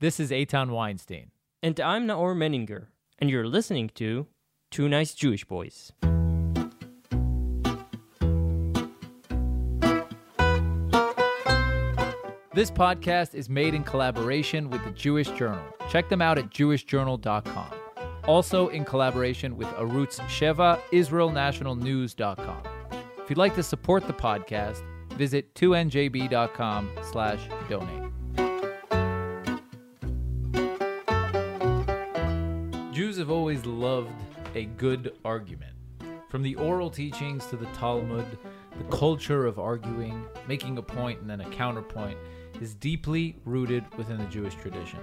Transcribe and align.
This 0.00 0.18
is 0.18 0.30
Eitan 0.30 0.70
Weinstein. 0.70 1.30
And 1.62 1.78
I'm 1.78 2.06
Naor 2.06 2.34
Meningher, 2.34 2.86
and 3.18 3.28
you're 3.28 3.46
listening 3.46 3.90
to 3.96 4.28
Two 4.70 4.88
Nice 4.88 5.12
Jewish 5.12 5.44
Boys. 5.44 5.92
This 12.54 12.70
podcast 12.70 13.34
is 13.34 13.50
made 13.50 13.74
in 13.74 13.84
collaboration 13.84 14.70
with 14.70 14.82
the 14.84 14.90
Jewish 14.92 15.28
Journal. 15.32 15.62
Check 15.90 16.08
them 16.08 16.22
out 16.22 16.38
at 16.38 16.48
jewishjournal.com. 16.48 17.70
Also 18.24 18.68
in 18.68 18.86
collaboration 18.86 19.58
with 19.58 19.68
Arutz 19.68 20.18
Sheva, 20.20 20.80
IsraelNationalNews.com. 20.92 22.62
If 23.18 23.28
you'd 23.28 23.36
like 23.36 23.54
to 23.54 23.62
support 23.62 24.06
the 24.06 24.14
podcast, 24.14 24.82
visit 25.18 25.54
2njb.com 25.54 26.90
slash 27.02 27.40
donate. 27.68 28.09
Have 33.20 33.30
always 33.30 33.64
loved 33.66 34.10
a 34.54 34.64
good 34.64 35.14
argument. 35.24 35.74
From 36.30 36.42
the 36.42 36.54
oral 36.56 36.90
teachings 36.90 37.46
to 37.46 37.56
the 37.56 37.66
Talmud, 37.66 38.26
the 38.78 38.96
culture 38.96 39.46
of 39.46 39.58
arguing, 39.58 40.24
making 40.48 40.78
a 40.78 40.82
point 40.82 41.20
and 41.20 41.28
then 41.28 41.42
a 41.42 41.50
counterpoint 41.50 42.16
is 42.60 42.74
deeply 42.74 43.36
rooted 43.44 43.84
within 43.96 44.16
the 44.16 44.24
Jewish 44.24 44.54
tradition. 44.54 45.00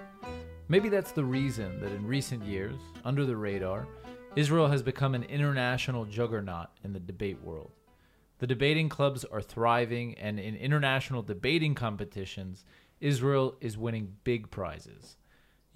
Maybe 0.68 0.90
that's 0.90 1.12
the 1.12 1.24
reason 1.24 1.80
that 1.80 1.92
in 1.92 2.08
recent 2.08 2.44
years, 2.44 2.76
under 3.06 3.26
the 3.26 3.38
radar, 3.38 3.88
Israel 4.36 4.68
has 4.68 4.82
become 4.82 5.14
an 5.14 5.24
international 5.24 6.06
juggernaut 6.06 6.70
in 6.84 6.94
the 6.94 7.00
debate 7.00 7.42
world. 7.44 7.72
The 8.40 8.48
debating 8.48 8.90
clubs 8.90 9.26
are 9.26 9.42
thriving, 9.42 10.18
and 10.18 10.40
in 10.40 10.56
international 10.56 11.22
debating 11.22 11.76
competitions, 11.76 12.66
Israel 13.00 13.56
is 13.62 13.78
winning 13.78 14.16
big 14.24 14.50
prizes. 14.50 15.18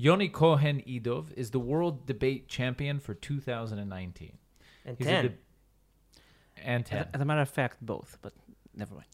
Yoni 0.01 0.29
Cohen 0.29 0.81
Idov 0.87 1.31
is 1.33 1.51
the 1.51 1.59
world 1.59 2.07
debate 2.07 2.47
champion 2.47 2.99
for 2.99 3.13
2019. 3.13 4.35
And 4.83 4.97
He's 4.97 5.05
10. 5.05 5.25
de- 5.25 5.33
and 6.63 6.83
10. 6.83 6.97
As, 6.97 7.07
as 7.13 7.21
a 7.21 7.25
matter 7.25 7.41
of 7.41 7.49
fact, 7.49 7.77
both, 7.85 8.17
but 8.23 8.33
never 8.75 8.95
mind. 8.95 9.05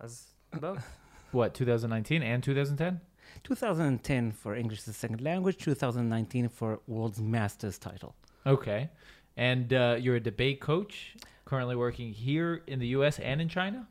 As 0.00 0.24
both. 0.58 0.84
What, 1.30 1.54
2019 1.54 2.22
and 2.24 2.42
2010? 2.42 3.00
2010 3.44 4.32
for 4.32 4.56
English 4.56 4.80
as 4.80 4.88
a 4.88 4.92
second 4.94 5.20
language, 5.20 5.58
2019 5.58 6.48
for 6.48 6.80
World's 6.88 7.20
Masters 7.20 7.78
title. 7.78 8.16
Okay. 8.46 8.88
And 9.36 9.72
uh, 9.72 9.96
you're 10.00 10.16
a 10.16 10.20
debate 10.20 10.60
coach, 10.60 11.14
currently 11.44 11.76
working 11.76 12.12
here 12.12 12.64
in 12.66 12.80
the 12.80 12.88
US 12.88 13.20
and 13.20 13.40
in 13.40 13.48
China? 13.48 13.86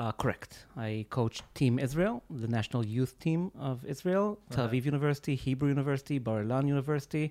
Uh, 0.00 0.12
correct. 0.22 0.52
I 0.88 0.90
coach 1.18 1.36
Team 1.58 1.72
Israel, 1.86 2.14
the 2.44 2.50
national 2.58 2.82
youth 2.96 3.12
team 3.24 3.40
of 3.70 3.76
Israel, 3.94 4.26
Tel 4.52 4.64
Okay. 4.66 4.78
Aviv 4.78 4.84
University, 4.94 5.34
Hebrew 5.46 5.68
University, 5.76 6.16
Bar 6.26 6.38
Ilan 6.44 6.64
University. 6.76 7.26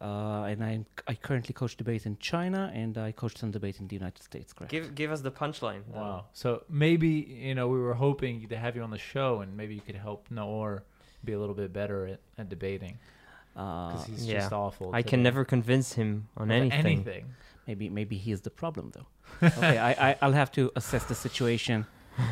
Uh, 0.00 0.50
and 0.50 0.58
I, 0.70 0.72
I 1.12 1.14
currently 1.26 1.52
coach 1.62 1.74
debate 1.82 2.04
in 2.10 2.14
China 2.18 2.60
and 2.82 2.92
I 3.06 3.08
coach 3.12 3.34
some 3.42 3.50
debate 3.58 3.76
in 3.82 3.86
the 3.90 3.96
United 4.02 4.22
States, 4.30 4.48
correct? 4.54 4.72
Give 4.76 4.86
give 5.00 5.10
us 5.16 5.20
the 5.28 5.30
punchline. 5.42 5.82
Wow. 5.86 6.24
So 6.42 6.48
maybe, 6.84 7.12
you 7.48 7.54
know, 7.58 7.66
we 7.74 7.78
were 7.86 7.94
hoping 8.06 8.34
to 8.52 8.56
have 8.64 8.72
you 8.76 8.82
on 8.88 8.92
the 8.98 9.04
show 9.14 9.30
and 9.42 9.48
maybe 9.60 9.72
you 9.78 9.84
could 9.88 10.00
help 10.08 10.20
Naor 10.36 10.70
be 11.26 11.32
a 11.34 11.40
little 11.42 11.54
bit 11.62 11.70
better 11.80 11.98
at, 12.14 12.20
at 12.40 12.46
debating 12.56 12.94
Uh, 13.54 13.90
because 13.90 14.06
he's 14.10 14.24
yeah. 14.26 14.40
just 14.40 14.52
awful. 14.64 14.86
I 14.88 15.02
today. 15.02 15.10
can 15.10 15.20
never 15.28 15.42
convince 15.56 15.88
him 16.00 16.08
on 16.40 16.46
anything. 16.50 16.86
anything. 16.86 17.24
maybe 17.68 17.84
maybe 17.98 18.16
he 18.24 18.30
is 18.36 18.40
the 18.48 18.54
problem 18.62 18.86
though. 18.96 19.08
Okay, 19.42 19.78
I, 19.78 20.10
I 20.10 20.16
I'll 20.22 20.32
have 20.32 20.50
to 20.52 20.70
assess 20.76 21.04
the 21.04 21.14
situation 21.14 21.86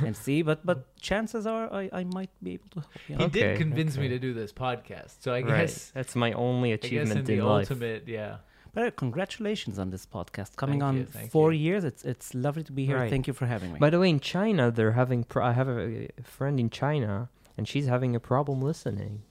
and 0.05 0.15
see, 0.17 0.43
but 0.43 0.65
but 0.67 0.95
chances 1.01 1.47
are 1.47 1.73
I, 1.73 1.89
I 1.93 2.05
might 2.05 2.31
be 2.43 2.53
able 2.55 2.69
to 2.71 2.81
help 2.81 3.09
you. 3.09 3.17
He 3.17 3.25
out. 3.25 3.33
did 3.33 3.45
Okay, 3.45 3.57
convince 3.57 3.97
me 3.97 4.09
to 4.09 4.19
do 4.19 4.35
this 4.35 4.53
podcast. 4.53 5.23
So 5.23 5.33
I 5.33 5.41
Right. 5.41 5.47
guess, 5.67 5.91
That's 5.95 6.15
my 6.15 6.33
only 6.33 6.73
I 6.73 6.77
guess 6.77 6.91
in 6.91 6.99
achievement 6.99 7.27
the 7.27 7.35
in, 7.39 7.45
life. 7.45 7.71
ultimate, 7.71 8.07
yeah. 8.07 8.37
But 8.73 8.83
uh, 8.87 8.91
congratulations 8.93 9.79
on 9.81 9.91
this 9.91 10.07
podcast 10.07 10.55
coming 10.57 10.81
Thank 10.81 10.89
on 10.89 10.97
you, 10.99 11.29
four 11.31 11.53
you. 11.53 11.59
years. 11.61 11.83
It's 11.85 12.05
it's 12.05 12.35
lovely 12.35 12.63
to 12.65 12.73
be 12.73 12.87
here. 12.87 12.99
Right. 12.99 13.11
Thank 13.11 13.27
you 13.27 13.33
for 13.33 13.47
having 13.47 13.73
me. 13.73 13.79
By 13.81 13.91
the 13.91 13.99
way, 13.99 14.11
in 14.11 14.21
China, 14.21 14.71
they're 14.71 14.93
having. 14.93 15.25
Pro- 15.25 15.45
I 15.47 15.53
have 15.53 15.69
a, 15.69 16.09
a 16.19 16.23
friend 16.23 16.61
in 16.61 16.71
China, 16.71 17.31
and 17.57 17.67
she's 17.67 17.87
having 17.87 18.15
a 18.15 18.21
problem 18.21 18.61
listening 18.63 19.23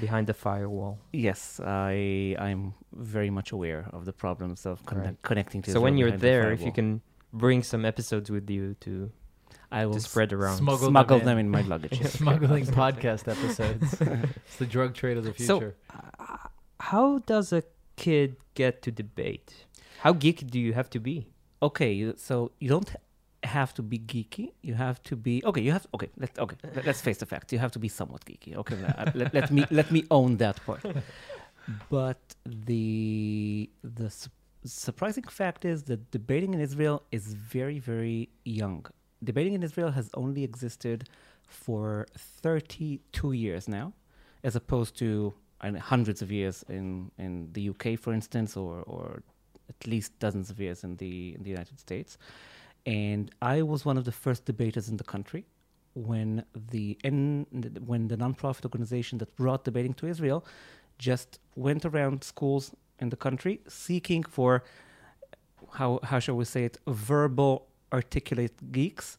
behind 0.00 0.26
the 0.26 0.34
firewall. 0.34 0.98
yes, 1.12 1.60
I 1.64 2.36
I'm 2.38 2.74
very 2.92 3.30
much 3.30 3.52
aware 3.52 3.86
of 3.92 4.04
the 4.04 4.12
problems 4.12 4.66
of 4.66 4.84
conne- 4.86 5.00
Right. 5.04 5.22
connecting 5.22 5.62
to. 5.62 5.70
So 5.70 5.70
Israel 5.72 5.82
when 5.84 5.98
you're 5.98 6.08
behind 6.08 6.20
the 6.22 6.26
there, 6.26 6.52
if 6.52 6.62
you 6.62 6.72
can 6.72 7.00
bring 7.32 7.62
some 7.62 7.84
episodes 7.84 8.30
with 8.30 8.48
you 8.50 8.74
to 8.80 9.10
I 9.70 9.86
will 9.86 9.94
to 9.94 10.00
spread 10.00 10.32
around. 10.34 10.58
Smuggle, 10.58 10.88
smuggle 10.88 11.18
them, 11.18 11.26
them 11.26 11.38
in. 11.38 11.46
in 11.46 11.50
my 11.50 11.62
luggage. 11.72 11.98
yes. 12.00 12.12
Smuggling 12.20 12.66
podcast 12.66 13.24
episodes. 13.28 13.86
it's 14.46 14.56
the 14.56 14.66
drug 14.66 14.94
trade 14.94 15.16
of 15.16 15.24
the 15.24 15.32
So- 15.32 15.58
future. 15.60 15.74
Uh, 16.20 16.36
how 16.92 17.18
does 17.32 17.52
a 17.52 17.62
kid 17.96 18.36
get 18.54 18.82
to 18.82 18.90
debate? 18.90 19.64
How 20.00 20.12
geeky 20.12 20.46
do 20.50 20.58
you 20.60 20.72
have 20.74 20.90
to 20.90 21.00
be? 21.00 21.28
Okay, 21.62 22.12
so 22.16 22.50
you 22.58 22.68
don't 22.68 22.90
have 23.44 23.74
to 23.74 23.82
be 23.82 23.98
geeky. 23.98 24.52
You 24.62 24.74
have 24.74 25.02
to 25.04 25.16
be 25.16 25.42
okay. 25.44 25.60
You 25.60 25.72
have 25.72 25.86
okay. 25.94 26.10
Let 26.16 26.38
okay. 26.38 26.56
Let, 26.74 26.86
us 26.88 27.00
face 27.00 27.18
the 27.18 27.26
fact. 27.26 27.52
You 27.52 27.58
have 27.58 27.72
to 27.72 27.78
be 27.78 27.88
somewhat 27.88 28.24
geeky. 28.24 28.56
Okay, 28.56 28.76
uh, 28.98 29.10
let, 29.14 29.34
let 29.34 29.50
me 29.50 29.64
let 29.70 29.90
me 29.90 30.04
own 30.10 30.36
that 30.38 30.64
part. 30.64 30.84
But 31.90 32.22
the 32.44 33.70
the 33.82 34.10
su- 34.10 34.30
surprising 34.64 35.24
fact 35.24 35.64
is 35.64 35.84
that 35.84 36.10
debating 36.10 36.54
in 36.54 36.60
Israel 36.60 37.02
is 37.10 37.34
very 37.34 37.78
very 37.78 38.28
young. 38.44 38.86
Debating 39.22 39.54
in 39.54 39.62
Israel 39.62 39.92
has 39.92 40.10
only 40.14 40.42
existed 40.42 41.08
for 41.46 42.06
32 42.16 43.32
years 43.32 43.68
now, 43.68 43.92
as 44.42 44.56
opposed 44.56 44.96
to 44.98 45.34
hundreds 45.62 46.22
of 46.22 46.32
years 46.32 46.64
in, 46.68 47.10
in 47.18 47.48
the 47.52 47.68
UK, 47.68 47.98
for 47.98 48.12
instance, 48.12 48.56
or, 48.56 48.82
or 48.82 49.22
at 49.68 49.86
least 49.86 50.18
dozens 50.18 50.50
of 50.50 50.60
years 50.60 50.82
in 50.82 50.96
the, 50.96 51.34
in 51.34 51.42
the 51.42 51.50
United 51.50 51.78
States. 51.78 52.18
And 52.86 53.30
I 53.40 53.62
was 53.62 53.84
one 53.84 53.96
of 53.96 54.04
the 54.04 54.12
first 54.12 54.44
debaters 54.44 54.88
in 54.88 54.96
the 54.96 55.04
country 55.04 55.44
when 55.94 56.44
the, 56.54 56.98
when 57.84 58.08
the 58.08 58.16
nonprofit 58.16 58.64
organization 58.64 59.18
that 59.18 59.34
brought 59.36 59.64
debating 59.64 59.94
to 59.94 60.06
Israel 60.06 60.44
just 60.98 61.38
went 61.54 61.84
around 61.84 62.24
schools 62.24 62.74
in 62.98 63.10
the 63.10 63.16
country 63.16 63.60
seeking 63.68 64.22
for, 64.22 64.64
how, 65.74 66.00
how 66.04 66.18
shall 66.18 66.36
we 66.36 66.44
say 66.44 66.64
it, 66.64 66.78
verbal 66.86 67.66
articulate 67.92 68.72
geeks 68.72 69.18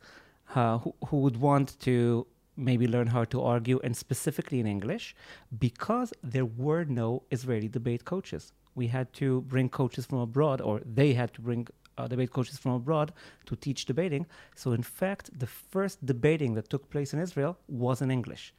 uh, 0.55 0.77
who, 0.79 0.95
who 1.07 1.17
would 1.17 1.37
want 1.37 1.79
to 1.79 2.25
maybe 2.55 2.87
learn 2.87 3.07
how 3.07 3.23
to 3.23 3.41
argue, 3.41 3.79
and 3.83 3.97
specifically 3.97 4.59
in 4.59 4.67
English, 4.67 5.15
because 5.59 6.13
there 6.23 6.45
were 6.45 6.85
no 6.85 7.23
Israeli 7.31 7.67
debate 7.67 8.05
coaches. 8.05 8.51
We 8.75 8.87
had 8.87 9.11
to 9.13 9.41
bring 9.41 9.69
coaches 9.69 10.05
from 10.05 10.19
abroad, 10.19 10.61
or 10.61 10.81
they 10.85 11.13
had 11.13 11.33
to 11.33 11.41
bring 11.41 11.67
uh, 11.97 12.07
debate 12.07 12.31
coaches 12.31 12.57
from 12.57 12.71
abroad 12.73 13.13
to 13.45 13.55
teach 13.55 13.85
debating. 13.85 14.25
So, 14.55 14.71
in 14.71 14.83
fact, 14.83 15.29
the 15.37 15.47
first 15.47 16.05
debating 16.05 16.53
that 16.55 16.69
took 16.69 16.89
place 16.89 17.13
in 17.13 17.19
Israel 17.19 17.57
was 17.67 18.01
in 18.01 18.09
English. 18.11 18.53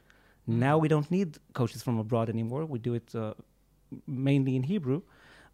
Now 0.47 0.77
we 0.77 0.87
don't 0.87 1.09
need 1.09 1.39
coaches 1.53 1.81
from 1.81 1.97
abroad 1.97 2.29
anymore. 2.29 2.65
We 2.65 2.79
do 2.79 2.93
it 2.93 3.15
uh, 3.15 3.33
mainly 4.05 4.55
in 4.55 4.63
Hebrew, 4.63 5.01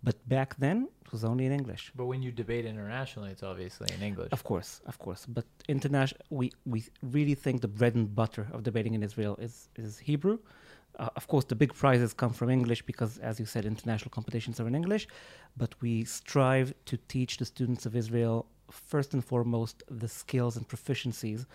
but 0.03 0.18
back 0.28 0.56
then 0.58 0.90
it 1.06 1.12
was 1.12 1.24
only 1.24 1.46
in 1.46 1.53
English. 1.53 1.92
But 1.96 2.06
when 2.06 2.22
you 2.22 2.31
debate 2.31 2.66
internationally, 2.66 3.31
it's 3.31 3.44
obviously 3.44 3.88
in 3.96 4.02
English. 4.02 4.30
Of 4.31 4.44
course, 4.44 4.81
of 4.86 5.00
course. 5.00 5.25
But 5.25 5.46
international, 5.69 6.22
we, 6.30 6.52
we 6.66 6.84
really 7.02 7.36
think 7.36 7.62
the 7.62 7.68
bread 7.68 7.96
and 7.96 8.13
butter 8.13 8.48
of 8.52 8.63
debating 8.63 8.94
in 8.94 9.03
Israel 9.03 9.38
is, 9.40 9.69
is 9.75 10.00
Hebrew. 10.00 10.40
Uh, 11.00 11.09
of 11.16 11.28
course, 11.28 11.46
the 11.46 11.56
big 11.56 11.74
prizes 11.74 12.13
come 12.13 12.34
from 12.34 12.50
English 12.50 12.81
because, 12.84 13.18
as 13.19 13.40
you 13.40 13.46
said, 13.46 13.66
international 13.66 14.12
competitions 14.12 14.59
are 14.59 14.68
in 14.68 14.75
English. 14.75 15.07
But 15.57 15.74
we 15.81 16.06
strive 16.06 16.74
to 16.85 16.97
teach 17.07 17.38
the 17.38 17.46
students 17.46 17.85
of 17.85 17.96
Israel, 17.96 18.46
first 18.69 19.13
and 19.13 19.24
foremost, 19.24 19.84
the 19.90 20.07
skills 20.07 20.57
and 20.57 20.68
proficiencies 20.68 21.46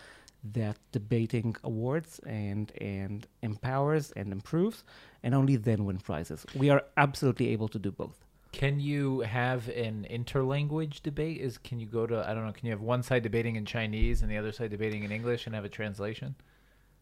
that 0.52 0.76
debating 0.92 1.56
awards 1.64 2.20
and 2.26 2.70
and 2.80 3.26
empowers 3.42 4.12
and 4.12 4.32
improves, 4.32 4.84
and 5.22 5.34
only 5.34 5.56
then 5.56 5.84
win 5.84 5.98
prizes. 5.98 6.46
We 6.54 6.70
are 6.70 6.82
absolutely 6.96 7.48
able 7.48 7.68
to 7.68 7.78
do 7.78 7.90
both. 7.90 8.24
Can 8.52 8.80
you 8.80 9.20
have 9.20 9.68
an 9.68 10.06
interlanguage 10.10 11.02
debate? 11.02 11.40
Is 11.40 11.58
can 11.58 11.78
you 11.78 11.86
go 11.86 12.06
to 12.06 12.28
I 12.28 12.32
don't 12.34 12.46
know? 12.46 12.52
Can 12.52 12.66
you 12.66 12.72
have 12.72 12.80
one 12.80 13.02
side 13.02 13.22
debating 13.22 13.56
in 13.56 13.64
Chinese 13.64 14.22
and 14.22 14.30
the 14.30 14.38
other 14.38 14.52
side 14.52 14.70
debating 14.70 15.02
in 15.02 15.12
English 15.12 15.46
and 15.46 15.54
have 15.54 15.64
a 15.64 15.68
translation? 15.68 16.34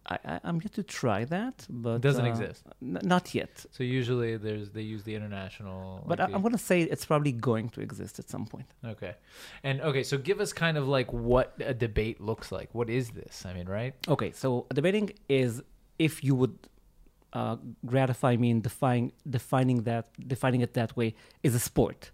I, 0.07 0.19
I, 0.33 0.41
I'm 0.45 0.61
yet 0.61 0.73
to 0.75 0.83
try 0.83 1.25
that, 1.27 1.67
but 1.71 1.97
It 1.97 2.03
doesn't 2.03 2.27
uh, 2.27 2.29
exist. 2.29 2.63
N- 2.83 2.99
not 3.03 3.35
yet. 3.35 3.65
So 3.71 3.83
usually 3.85 4.37
there's 4.37 4.71
they 4.71 4.83
use 4.83 5.03
the 5.05 5.15
international. 5.15 6.05
But 6.07 6.19
like 6.19 6.29
I, 6.29 6.31
the- 6.31 6.35
I'm 6.37 6.43
going 6.43 6.53
to 6.53 6.67
say 6.71 6.83
it's 6.83 7.07
probably 7.07 7.33
going 7.33 7.69
to 7.71 7.81
exist 7.81 8.19
at 8.19 8.29
some 8.29 8.45
point. 8.47 8.67
okay, 8.85 9.15
and 9.63 9.81
okay. 9.81 10.03
So 10.03 10.19
give 10.19 10.41
us 10.41 10.53
kind 10.53 10.77
of 10.77 10.87
like 10.89 11.13
what 11.13 11.55
a 11.61 11.75
debate 11.75 12.21
looks 12.21 12.53
like. 12.53 12.69
What 12.75 12.89
is 12.91 13.11
this? 13.11 13.45
I 13.47 13.55
mean, 13.55 13.69
right? 13.69 13.95
Okay, 14.09 14.33
so 14.33 14.67
debating 14.75 15.11
is 15.29 15.63
if 15.99 16.23
you 16.25 16.35
would 16.35 16.57
uh, 17.33 17.57
gratify 17.87 18.37
me 18.37 18.51
in 18.51 18.61
defining 18.61 19.13
defining 19.29 19.83
that 19.85 20.07
defining 20.29 20.61
it 20.61 20.75
that 20.75 20.97
way 20.97 21.15
is 21.43 21.55
a 21.55 21.59
sport. 21.71 22.11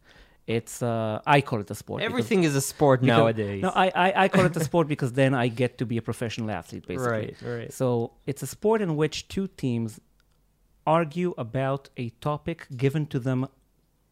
It's 0.57 0.83
uh, 0.83 1.21
I 1.37 1.41
call 1.49 1.61
it 1.65 1.71
a 1.71 1.79
sport. 1.83 2.03
Everything 2.03 2.41
is 2.49 2.55
a 2.63 2.65
sport 2.73 2.99
because- 3.01 3.19
nowadays. 3.19 3.63
No, 3.67 3.71
I, 3.85 3.87
I 4.07 4.09
I 4.25 4.27
call 4.35 4.47
it 4.51 4.57
a 4.63 4.65
sport 4.71 4.87
because 4.95 5.13
then 5.23 5.33
I 5.45 5.47
get 5.63 5.79
to 5.81 5.85
be 5.93 5.97
a 6.03 6.05
professional 6.11 6.51
athlete, 6.61 6.87
basically. 6.93 7.13
right, 7.13 7.37
right. 7.59 7.73
So 7.81 7.87
it's 8.31 8.43
a 8.49 8.51
sport 8.57 8.79
in 8.87 8.91
which 9.01 9.17
two 9.35 9.47
teams 9.63 10.01
argue 10.99 11.31
about 11.47 11.83
a 12.05 12.07
topic 12.31 12.59
given 12.85 13.07
to 13.15 13.19
them 13.29 13.41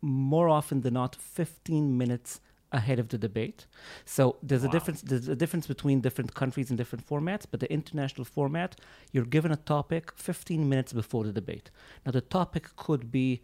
more 0.00 0.48
often 0.58 0.82
than 0.82 0.94
not 0.94 1.16
15 1.16 1.98
minutes 2.02 2.40
ahead 2.70 2.98
of 2.98 3.08
the 3.08 3.18
debate. 3.18 3.66
So 4.04 4.36
there's 4.48 4.64
a 4.64 4.68
difference 4.68 5.00
there's 5.02 5.28
a 5.28 5.38
difference 5.42 5.66
between 5.74 6.00
different 6.06 6.30
countries 6.34 6.68
and 6.70 6.76
different 6.82 7.04
formats, 7.10 7.44
but 7.50 7.60
the 7.60 7.70
international 7.78 8.24
format, 8.24 8.70
you're 9.12 9.30
given 9.36 9.50
a 9.50 9.56
topic 9.56 10.12
15 10.16 10.68
minutes 10.68 10.92
before 10.92 11.24
the 11.24 11.32
debate. 11.32 11.70
Now 12.04 12.12
the 12.12 12.20
topic 12.20 12.64
could 12.76 13.10
be 13.10 13.42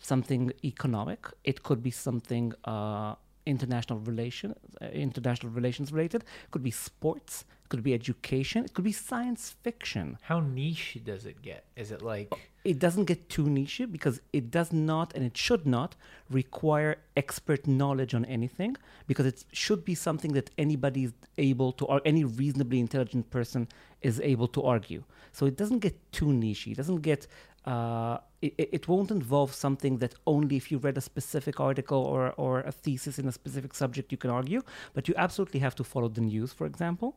something 0.00 0.52
economic, 0.64 1.26
it 1.44 1.62
could 1.62 1.82
be 1.82 1.90
something 1.90 2.52
uh, 2.64 3.14
international 3.46 3.98
relation 4.00 4.54
uh, 4.80 4.86
international 4.86 5.52
relations 5.52 5.92
related, 5.92 6.22
it 6.22 6.50
could 6.50 6.62
be 6.62 6.70
sports, 6.70 7.44
it 7.64 7.68
could 7.68 7.82
be 7.82 7.94
education, 7.94 8.64
it 8.64 8.74
could 8.74 8.84
be 8.84 8.92
science 8.92 9.56
fiction. 9.62 10.18
How 10.22 10.40
niche 10.40 10.98
does 11.04 11.26
it 11.26 11.42
get? 11.42 11.64
Is 11.76 11.90
it 11.90 12.02
like 12.02 12.32
it 12.64 12.78
doesn't 12.78 13.06
get 13.06 13.28
too 13.28 13.48
niche 13.48 13.82
because 13.90 14.20
it 14.32 14.50
does 14.50 14.72
not 14.72 15.14
and 15.14 15.24
it 15.24 15.36
should 15.36 15.66
not 15.66 15.96
require 16.28 16.98
expert 17.16 17.66
knowledge 17.66 18.14
on 18.14 18.24
anything 18.26 18.76
because 19.06 19.26
it 19.26 19.44
should 19.52 19.84
be 19.84 19.94
something 19.94 20.32
that 20.32 20.50
anybody 20.58 21.04
is 21.04 21.12
able 21.38 21.72
to 21.72 21.86
or 21.86 22.02
any 22.04 22.24
reasonably 22.24 22.78
intelligent 22.78 23.30
person 23.30 23.66
is 24.02 24.20
able 24.20 24.48
to 24.48 24.62
argue. 24.62 25.02
So 25.32 25.46
it 25.46 25.56
doesn't 25.56 25.78
get 25.78 26.12
too 26.12 26.32
niche. 26.32 26.66
It 26.66 26.76
doesn't 26.76 27.02
get 27.02 27.26
uh, 27.72 28.18
it, 28.42 28.54
it 28.76 28.88
won't 28.88 29.10
involve 29.10 29.50
something 29.54 29.98
that 30.02 30.12
only 30.26 30.56
if 30.56 30.70
you 30.70 30.78
read 30.86 30.96
a 30.98 31.04
specific 31.12 31.56
article 31.60 32.02
or, 32.14 32.22
or 32.44 32.60
a 32.60 32.72
thesis 32.72 33.18
in 33.18 33.26
a 33.28 33.32
specific 33.40 33.72
subject 33.82 34.06
you 34.14 34.18
can 34.24 34.30
argue 34.30 34.60
but 34.94 35.02
you 35.08 35.14
absolutely 35.16 35.60
have 35.66 35.74
to 35.80 35.84
follow 35.92 36.08
the 36.08 36.24
news 36.32 36.52
for 36.58 36.66
example 36.66 37.10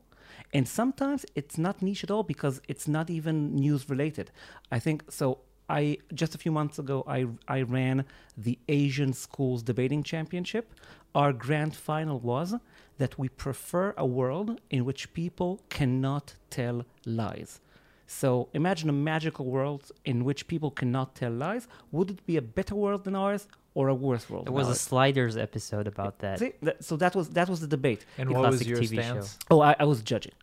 and 0.54 0.68
sometimes 0.68 1.26
it's 1.36 1.58
not 1.58 1.82
niche 1.82 2.04
at 2.04 2.12
all 2.12 2.24
because 2.24 2.62
it's 2.68 2.88
not 2.88 3.10
even 3.10 3.56
news 3.56 3.90
related. 3.90 4.32
I 4.72 4.80
think 4.80 5.04
so. 5.10 5.40
I 5.70 5.98
just 6.14 6.36
a 6.36 6.38
few 6.38 6.52
months 6.52 6.78
ago 6.78 7.04
I 7.08 7.28
I 7.48 7.62
ran 7.62 8.06
the 8.38 8.60
Asian 8.68 9.14
Schools 9.14 9.64
Debating 9.64 10.04
Championship. 10.04 10.74
Our 11.16 11.32
grand 11.32 11.76
final 11.76 12.20
was 12.20 12.56
that 12.98 13.18
we 13.18 13.30
prefer 13.30 13.94
a 13.98 14.06
world 14.06 14.60
in 14.70 14.84
which 14.86 15.14
people 15.14 15.62
cannot 15.70 16.36
tell 16.50 16.86
lies. 17.06 17.60
So 18.06 18.50
imagine 18.54 18.90
a 18.90 18.94
magical 18.94 19.46
world 19.46 19.92
in 20.06 20.24
which 20.26 20.48
people 20.48 20.72
cannot 20.72 21.16
tell 21.16 21.32
lies. 21.32 21.68
Would 21.92 22.10
it 22.12 22.26
be 22.26 22.38
a 22.38 22.42
better 22.42 22.76
world 22.76 23.04
than 23.06 23.16
ours 23.16 23.48
or 23.74 23.88
a 23.88 23.96
worse 23.96 24.30
world? 24.30 24.46
There 24.46 24.52
than 24.52 24.56
was 24.62 24.68
a 24.68 24.72
ours? 24.72 24.82
Sliders 24.82 25.38
episode 25.38 25.88
about 25.88 26.20
that. 26.20 26.40
See, 26.40 26.54
that- 26.62 26.84
so 26.84 26.96
that 26.98 27.16
was 27.16 27.30
that 27.30 27.48
was 27.50 27.60
the 27.62 27.68
debate. 27.78 28.06
and 28.18 28.30
what 28.30 28.42
was 28.42 28.62
classic 28.62 28.68
your 28.68 28.78
TV 28.80 29.02
show. 29.02 29.24
Oh, 29.52 29.62
I, 29.62 29.76
I 29.80 29.86
was 29.86 30.02
judging. 30.04 30.34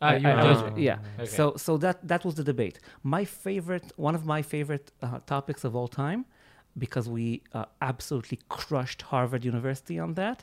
Ah, 0.00 0.14
you 0.14 0.28
I- 0.28 0.34
were 0.34 0.40
I 0.40 0.50
was- 0.52 0.60
judging. 0.62 0.78
yeah. 0.82 0.98
Okay. 1.20 1.26
So 1.38 1.44
so 1.66 1.76
that 1.84 1.96
that 2.08 2.24
was 2.24 2.34
the 2.40 2.44
debate. 2.52 2.76
My 3.02 3.24
favorite, 3.24 3.86
one 3.96 4.14
of 4.14 4.24
my 4.34 4.40
favorite 4.42 4.86
uh, 5.02 5.20
topics 5.34 5.62
of 5.64 5.76
all 5.76 5.88
time, 5.88 6.24
because 6.84 7.06
we 7.08 7.42
uh, 7.52 7.66
absolutely 7.90 8.38
crushed 8.48 9.00
Harvard 9.12 9.44
University 9.44 9.96
on 9.98 10.14
that, 10.14 10.38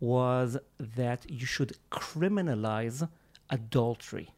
was 0.00 0.56
that 0.96 1.20
you 1.38 1.46
should 1.54 1.72
criminalize 1.90 2.98
adultery. 3.50 4.28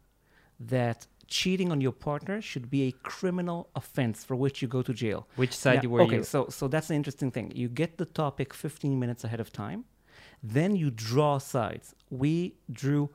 That 0.59 1.06
cheating 1.28 1.70
on 1.73 1.81
your 1.81 1.93
partner 1.93 2.40
should 2.40 2.70
be 2.70 2.82
a 2.88 2.93
criminal 3.02 3.69
offense 3.75 4.25
for 4.25 4.37
which 4.37 4.62
you 4.62 4.69
go 4.69 4.82
to 4.82 4.93
jail. 4.93 5.26
Which 5.37 5.55
side 5.56 5.82
Yeah, 5.82 5.90
were 5.90 6.02
okay, 6.02 6.17
you? 6.17 6.17
Okay, 6.19 6.25
so 6.25 6.46
so 6.49 6.69
that's 6.69 6.88
the 6.88 6.94
interesting 6.94 7.31
thing. 7.31 7.52
You 7.55 7.69
get 7.69 7.99
the 7.99 8.06
topic 8.06 8.55
15 8.55 8.99
minutes 8.99 9.25
ahead 9.25 9.40
of 9.40 9.52
time, 9.52 9.84
then 10.43 10.76
you 10.76 10.90
draw 10.90 11.38
sides. 11.38 11.94
We 12.11 12.56
drew 12.70 13.11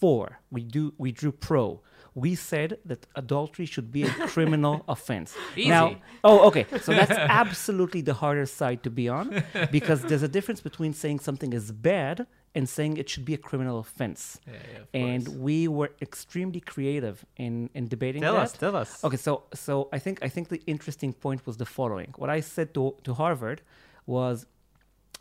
four. 0.00 0.40
We 0.50 0.62
do 0.62 0.94
we 0.98 1.12
drew 1.12 1.32
pro. 1.32 1.80
We 2.14 2.34
said 2.34 2.78
that 2.86 3.06
adultery 3.14 3.66
should 3.66 3.92
be 3.92 4.04
a 4.04 4.10
criminal 4.32 4.84
offense. 4.88 5.36
Easy. 5.54 5.68
Now, 5.68 5.96
oh, 6.24 6.46
okay. 6.48 6.64
So 6.80 6.92
that's 6.92 7.10
absolutely 7.10 8.00
the 8.00 8.14
harder 8.14 8.46
side 8.46 8.82
to 8.84 8.90
be 8.90 9.06
on 9.08 9.44
because 9.70 10.00
there's 10.02 10.22
a 10.22 10.28
difference 10.28 10.62
between 10.62 10.94
saying 10.94 11.18
something 11.18 11.52
is 11.52 11.72
bad 11.72 12.26
and 12.56 12.66
saying 12.76 12.92
it 13.02 13.08
should 13.12 13.26
be 13.30 13.34
a 13.40 13.42
criminal 13.48 13.76
offense. 13.86 14.20
Yeah, 14.46 14.52
yeah, 14.72 14.80
of 14.82 14.88
And 15.08 15.22
course. 15.26 15.38
we 15.48 15.58
were 15.78 15.90
extremely 16.08 16.60
creative 16.72 17.16
in 17.44 17.54
in 17.78 17.84
debating 17.94 18.22
tell 18.22 18.34
that. 18.36 18.42
us, 18.46 18.52
tell 18.64 18.76
us. 18.82 18.90
Okay, 19.06 19.20
so 19.28 19.32
so 19.64 19.72
I 19.96 19.98
think 20.04 20.16
I 20.26 20.28
think 20.34 20.44
the 20.56 20.62
interesting 20.74 21.12
point 21.24 21.40
was 21.48 21.56
the 21.62 21.66
following. 21.78 22.10
What 22.22 22.30
I 22.38 22.40
said 22.54 22.68
to 22.76 22.82
to 23.06 23.10
Harvard 23.22 23.58
was, 24.06 24.36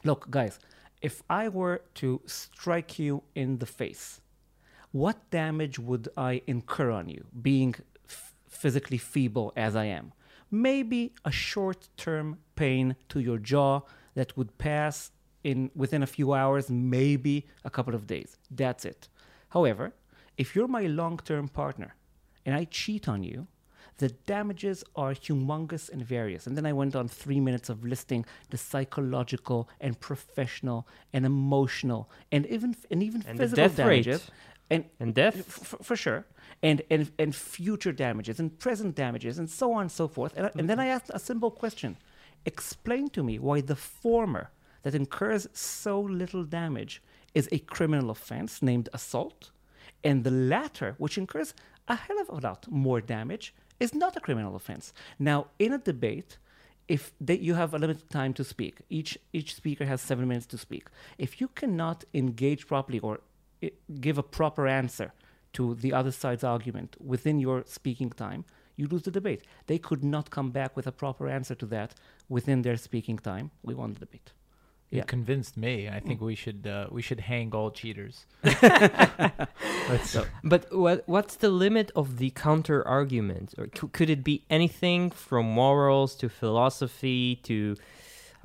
look, 0.10 0.22
guys, 0.38 0.54
if 1.10 1.16
I 1.42 1.44
were 1.60 1.78
to 2.02 2.08
strike 2.26 2.92
you 3.04 3.14
in 3.42 3.50
the 3.64 3.70
face, 3.82 4.06
what 5.04 5.18
damage 5.42 5.78
would 5.88 6.06
I 6.32 6.42
incur 6.48 6.90
on 7.00 7.06
you, 7.16 7.24
being 7.50 7.72
f- 8.08 8.34
physically 8.62 8.98
feeble 9.14 9.48
as 9.68 9.76
I 9.76 9.86
am? 10.00 10.06
Maybe 10.52 11.02
a 11.26 11.32
short-term 11.32 12.28
pain 12.56 12.96
to 13.10 13.20
your 13.20 13.40
jaw 13.52 13.82
that 14.18 14.30
would 14.38 14.52
pass 14.58 15.12
in 15.50 15.60
within 15.84 16.02
a 16.04 16.12
few 16.18 16.28
hours, 16.42 16.66
maybe 16.98 17.36
a 17.64 17.70
couple 17.76 17.96
of 18.00 18.04
days. 18.14 18.30
That's 18.62 18.84
it. 18.92 19.02
However, 19.56 19.86
if 20.44 20.48
you're 20.56 20.68
my 20.80 20.86
long-term 21.02 21.46
partner 21.62 21.90
and 22.46 22.54
I 22.62 22.64
cheat 22.80 23.08
on 23.14 23.22
you, 23.32 23.40
the 23.98 24.10
damages 24.36 24.84
are 24.96 25.14
humongous 25.26 25.90
and 25.94 26.02
various. 26.18 26.48
And 26.48 26.54
then 26.58 26.66
I 26.72 26.74
went 26.82 26.94
on 26.96 27.08
three 27.08 27.40
minutes 27.48 27.70
of 27.74 27.78
listing 27.94 28.26
the 28.50 28.58
psychological 28.58 29.60
and 29.86 29.94
professional 30.10 30.80
and 31.14 31.26
emotional 31.26 32.02
and 32.34 32.46
even 32.56 32.72
and 32.92 33.02
even 33.08 33.22
And 33.30 33.38
the 33.40 33.44
physical 33.44 33.64
death 33.70 33.80
rate. 33.80 34.06
damages. 34.06 34.22
And 34.74 34.84
And 35.00 35.14
death? 35.16 35.36
f- 35.38 35.80
for 35.88 35.96
sure, 36.06 36.22
and, 36.68 36.78
and 36.94 37.04
and 37.24 37.32
future 37.36 37.94
damages 38.06 38.40
and 38.42 38.50
present 38.66 38.96
damages 38.96 39.38
and 39.40 39.48
so 39.50 39.66
on 39.78 39.82
and 39.82 39.92
so 39.92 40.08
forth. 40.08 40.32
And, 40.38 40.50
and 40.60 40.68
then 40.70 40.80
I 40.86 40.88
asked 40.96 41.12
a 41.14 41.20
simple 41.20 41.52
question: 41.64 41.92
Explain 42.46 43.06
to 43.10 43.22
me 43.24 43.36
why 43.48 43.62
the 43.62 43.76
former 43.76 44.46
that 44.86 44.94
incurs 44.94 45.48
so 45.52 46.00
little 46.00 46.44
damage 46.44 47.02
is 47.34 47.50
a 47.52 47.58
criminal 47.58 48.12
offense 48.12 48.62
named 48.62 48.88
assault, 48.94 49.50
and 50.04 50.24
the 50.24 50.30
latter, 50.30 50.94
which 51.00 51.18
incurs 51.18 51.56
a 51.88 51.96
hell 51.96 52.22
of 52.22 52.30
a 52.30 52.48
lot 52.48 52.68
more 52.70 53.02
damage, 53.02 53.56
is 53.80 53.96
not 53.96 54.16
a 54.16 54.20
criminal 54.20 54.56
offense. 54.56 54.94
Now, 55.18 55.48
in 55.58 55.74
a 55.74 55.80
debate, 55.80 56.38
if 56.88 57.14
they, 57.20 57.36
you 57.36 57.56
have 57.56 57.74
a 57.74 57.80
limited 57.80 58.12
time 58.12 58.32
to 58.36 58.44
speak, 58.44 58.76
each 58.88 59.18
each 59.34 59.56
speaker 59.56 59.86
has 59.86 60.02
seven 60.02 60.28
minutes 60.28 60.46
to 60.54 60.58
speak. 60.60 60.86
If 61.18 61.42
you 61.42 61.48
cannot 61.48 62.04
engage 62.14 62.68
properly 62.68 63.00
or 63.00 63.22
eh, 63.64 63.70
give 64.00 64.20
a 64.20 64.30
proper 64.40 64.68
answer 64.68 65.14
to 65.54 65.74
the 65.74 65.94
other 65.94 66.12
side's 66.12 66.44
argument 66.44 66.96
within 67.04 67.40
your 67.40 67.64
speaking 67.66 68.12
time, 68.12 68.46
you 68.76 68.86
lose 68.86 69.02
the 69.02 69.18
debate. 69.20 69.42
They 69.66 69.80
could 69.80 70.04
not 70.04 70.30
come 70.30 70.52
back 70.52 70.76
with 70.76 70.86
a 70.86 70.92
proper 70.92 71.28
answer 71.28 71.56
to 71.56 71.66
that 71.68 71.96
within 72.30 72.62
their 72.62 72.78
speaking 72.78 73.18
time. 73.18 73.50
We 73.64 73.74
won 73.74 73.94
the 73.94 74.00
debate. 74.00 74.34
You 74.96 75.02
Yeah. 75.04 75.16
convinced 75.16 75.56
me. 75.58 75.74
I 75.98 76.00
think 76.00 76.18
we 76.32 76.36
should 76.44 76.62
uh, 76.68 76.88
we 76.98 77.02
should 77.08 77.22
hang 77.32 77.48
all 77.58 77.70
cheaters. 77.80 78.16
Let's, 79.90 80.18
But 80.44 80.62
what 80.84 81.04
what's 81.08 81.36
the 81.36 81.50
limit 81.50 81.92
of 81.96 82.18
the 82.18 82.30
counter 82.32 82.80
argument? 82.88 83.54
Or 83.58 83.66
c- 83.78 83.88
could 83.98 84.10
it 84.10 84.24
be 84.24 84.44
anything 84.50 85.12
from 85.12 85.46
morals 85.46 86.16
to 86.22 86.30
philosophy 86.30 87.36
to 87.44 87.76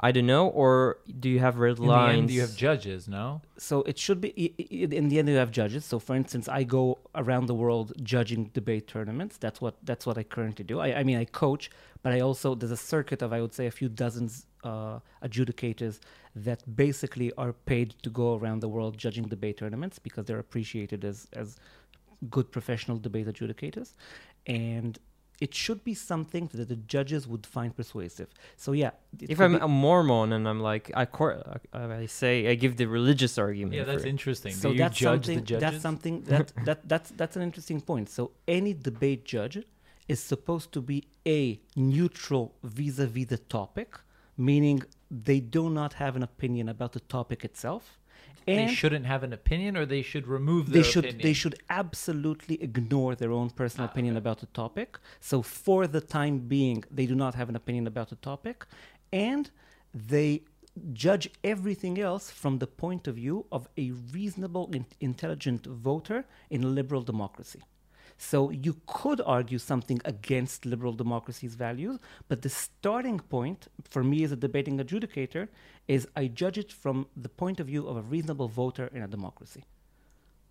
I 0.03 0.13
don't 0.13 0.25
know, 0.27 0.47
or 0.49 0.97
do 1.23 1.29
you 1.29 1.41
have 1.41 1.59
red 1.59 1.77
in 1.77 1.85
the 1.85 1.91
lines? 1.91 2.19
end, 2.19 2.31
you 2.31 2.41
have 2.41 2.57
judges. 2.57 3.07
No. 3.07 3.43
So 3.59 3.83
it 3.83 3.99
should 3.99 4.21
be 4.25 4.31
i- 4.45 4.55
i- 4.63 4.95
in 5.01 5.09
the 5.11 5.19
end 5.19 5.29
you 5.29 5.37
have 5.37 5.51
judges. 5.51 5.85
So 5.85 5.99
for 5.99 6.15
instance, 6.17 6.49
I 6.49 6.63
go 6.79 6.99
around 7.15 7.45
the 7.47 7.55
world 7.55 7.93
judging 8.03 8.43
debate 8.59 8.87
tournaments. 8.95 9.37
That's 9.45 9.61
what 9.61 9.75
that's 9.89 10.05
what 10.07 10.17
I 10.17 10.23
currently 10.23 10.65
do. 10.65 10.81
I, 10.81 10.89
I 11.01 11.03
mean 11.09 11.19
I 11.19 11.27
coach, 11.27 11.71
but 12.03 12.11
I 12.17 12.21
also 12.21 12.55
there's 12.55 12.71
a 12.83 12.85
circuit 12.95 13.21
of 13.23 13.29
I 13.37 13.41
would 13.43 13.53
say 13.59 13.67
a 13.67 13.71
few 13.81 13.89
dozens 13.91 14.47
uh, 14.65 14.99
adjudicators 15.23 16.01
that 16.35 16.61
basically 16.77 17.33
are 17.37 17.53
paid 17.53 17.91
to 18.03 18.11
go 18.11 18.37
around 18.37 18.61
the 18.61 18.69
world 18.69 18.97
judging 18.99 19.25
debate 19.25 19.57
tournaments 19.59 19.99
because 19.99 20.25
they're 20.27 20.39
appreciated 20.39 21.05
as 21.05 21.29
as 21.33 21.57
good 22.31 22.51
professional 22.53 22.99
debate 22.99 23.27
adjudicators, 23.27 23.95
and 24.47 24.99
it 25.41 25.55
should 25.55 25.83
be 25.85 25.95
something 25.95 26.51
that 26.53 26.69
the 26.69 26.77
judges 26.77 27.27
would 27.27 27.47
find 27.47 27.75
persuasive. 27.75 28.29
So 28.57 28.73
yeah, 28.73 28.91
if 29.19 29.41
I'm 29.41 29.55
be- 29.55 29.59
a 29.61 29.69
Mormon 29.69 30.33
and 30.35 30.47
I'm 30.47 30.61
like 30.61 30.91
I 30.95 31.07
cor- 31.07 31.43
I 31.73 32.03
I 32.03 32.07
say 32.07 32.49
I 32.49 32.55
give 32.55 32.77
the 32.77 32.87
religious 32.87 33.39
argument. 33.39 33.75
Yeah, 33.75 33.85
that's 33.85 34.05
it. 34.05 34.09
interesting. 34.09 34.53
So 34.53 34.69
Do 34.69 34.75
you 34.75 34.79
that's 34.81 34.99
judge 34.99 35.25
something. 35.27 35.39
the 35.39 35.45
judges? 35.45 35.61
That's 35.71 35.83
something 35.83 36.23
that, 36.33 36.53
that 36.67 36.89
that's 36.89 37.11
that's 37.21 37.37
an 37.37 37.43
interesting 37.43 37.81
point. 37.81 38.11
So 38.11 38.33
any 38.47 38.75
debate 38.75 39.25
judge 39.25 39.59
is 40.09 40.21
supposed 40.21 40.73
to 40.73 40.81
be 40.83 41.05
a 41.27 41.61
neutral 41.77 42.55
vis-a-vis 42.63 43.27
the 43.27 43.39
topic, 43.39 43.91
meaning 44.49 44.79
they 45.27 45.41
do 45.59 45.63
not 45.79 45.93
have 46.03 46.13
an 46.19 46.25
opinion 46.33 46.67
about 46.75 46.93
the 46.97 47.01
topic 47.17 47.41
itself, 47.51 47.85
they 48.47 48.67
shouldn't 48.81 49.07
have 49.07 49.23
an 49.29 49.33
opinion, 49.41 49.73
or 49.79 49.85
they 49.95 50.03
should 50.11 50.27
remove 50.39 50.63
their 50.67 50.83
they 50.83 50.89
should 50.93 51.05
opinion. 51.05 51.23
they 51.27 51.37
should 51.41 51.57
absolutely 51.83 52.57
ignore 52.69 53.13
their 53.21 53.33
own 53.39 53.49
personal 53.61 53.87
Ah, 53.87 53.91
opinion 53.93 54.15
okay. 54.15 54.23
about 54.25 54.39
the 54.45 54.51
topic. 54.63 54.91
So 55.31 55.37
for 55.63 55.81
the 55.97 56.03
time 56.19 56.35
being, 56.57 56.79
they 56.99 57.07
do 57.13 57.17
not 57.25 57.33
have 57.41 57.49
an 57.53 57.57
opinion 57.63 57.87
about 57.87 58.09
the 58.15 58.21
topic, 58.31 58.57
and 59.31 59.45
they 60.13 60.31
judge 61.07 61.27
everything 61.53 61.95
else 62.09 62.25
from 62.43 62.55
the 62.63 62.67
point 62.85 63.05
of 63.11 63.15
view 63.23 63.37
of 63.57 63.63
a 63.85 63.87
reasonable, 64.17 64.65
in- 64.79 64.87
intelligent 65.11 65.63
voter 65.67 66.21
in 66.55 66.61
a 66.65 66.71
liberal 66.81 67.03
democracy. 67.13 67.61
So 68.23 68.51
you 68.51 68.77
could 68.87 69.23
argue 69.25 69.57
something 69.57 69.99
against 70.05 70.67
liberal 70.67 70.93
democracy's 70.93 71.55
values, 71.55 71.99
but 72.29 72.43
the 72.43 72.51
starting 72.51 73.19
point 73.19 73.69
for 73.89 74.05
me 74.05 74.23
as 74.25 74.31
a 74.31 74.37
debating 74.37 74.77
adjudicator 74.79 75.49
is 75.89 76.07
I 76.15 76.27
judge 76.27 76.59
it 76.59 76.71
from 76.71 77.07
the 77.17 77.31
point 77.31 77.61
of 77.61 77.67
view 77.67 77.89
of 77.89 77.97
a 77.97 78.03
reasonable 78.03 78.49
voter 78.49 78.91
in 78.93 79.01
a 79.03 79.09
democracy. 79.09 79.65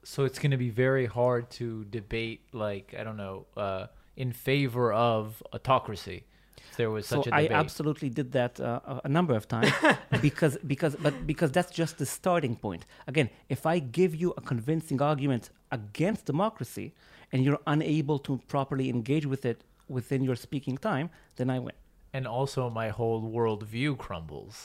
So 0.04 0.26
it's 0.26 0.40
going 0.40 0.50
to 0.50 0.58
be 0.58 0.72
very 0.72 1.06
hard 1.06 1.52
to 1.60 1.86
debate, 1.86 2.42
like 2.54 2.96
I 3.00 3.04
don't 3.04 3.18
know, 3.18 3.46
uh, 3.56 3.86
in 4.18 4.32
favor 4.32 4.92
of 4.92 5.44
autocracy. 5.54 6.24
If 6.72 6.76
there 6.78 6.90
was 6.90 7.06
such 7.06 7.26
so 7.26 7.30
a 7.30 7.32
debate. 7.32 7.52
I 7.52 7.54
absolutely 7.54 8.10
did 8.10 8.32
that 8.32 8.60
uh, 8.60 8.80
a- 8.94 9.02
a 9.04 9.10
number 9.10 9.36
of 9.36 9.48
times 9.48 9.72
because 10.22 10.58
because 10.66 10.96
but 10.96 11.28
because 11.28 11.52
that's 11.52 11.72
just 11.72 12.00
the 12.00 12.08
starting 12.08 12.56
point. 12.56 12.88
Again, 13.06 13.30
if 13.48 13.68
I 13.68 13.78
give 13.78 14.16
you 14.16 14.34
a 14.38 14.42
convincing 14.42 15.00
argument 15.04 15.52
against 15.72 16.26
democracy 16.26 16.94
and 17.32 17.44
you're 17.46 17.60
unable 17.68 18.20
to 18.28 18.40
properly 18.48 18.90
engage 18.90 19.26
with 19.26 19.44
it 19.46 19.64
within 19.88 20.24
your 20.24 20.36
speaking 20.36 20.78
time, 20.78 21.10
then 21.38 21.50
I 21.50 21.60
win. 21.60 21.76
and 22.18 22.26
also 22.40 22.62
my 22.82 22.90
whole 23.00 23.22
worldview 23.38 23.92
crumbles. 24.06 24.56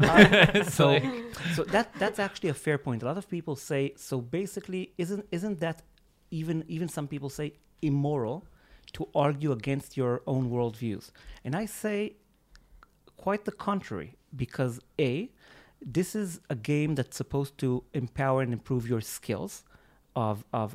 Uh, 0.00 0.24
it's 0.58 0.74
so 0.80 0.86
like- 0.88 1.34
so 1.56 1.60
that 1.74 1.86
that's 2.02 2.18
actually 2.26 2.50
a 2.56 2.58
fair 2.66 2.78
point. 2.86 3.02
A 3.02 3.06
lot 3.10 3.18
of 3.22 3.26
people 3.36 3.54
say 3.70 3.82
so 4.08 4.16
basically 4.38 4.82
isn't 5.04 5.24
isn't 5.38 5.58
that 5.66 5.76
even 6.40 6.56
even 6.76 6.88
some 6.96 7.06
people 7.14 7.30
say 7.40 7.48
immoral 7.90 8.36
to 8.96 9.02
argue 9.26 9.50
against 9.58 9.88
your 10.00 10.14
own 10.32 10.44
worldviews. 10.54 11.04
And 11.44 11.52
I 11.62 11.66
say 11.82 11.98
quite 13.24 13.42
the 13.44 13.52
contrary, 13.68 14.10
because 14.44 14.74
A, 15.08 15.30
this 15.96 16.14
is 16.14 16.40
a 16.50 16.54
game 16.72 16.94
that's 16.98 17.16
supposed 17.16 17.54
to 17.58 17.68
empower 17.94 18.42
and 18.42 18.52
improve 18.52 18.82
your 18.92 19.00
skills 19.16 19.64
of 20.14 20.44
of 20.52 20.68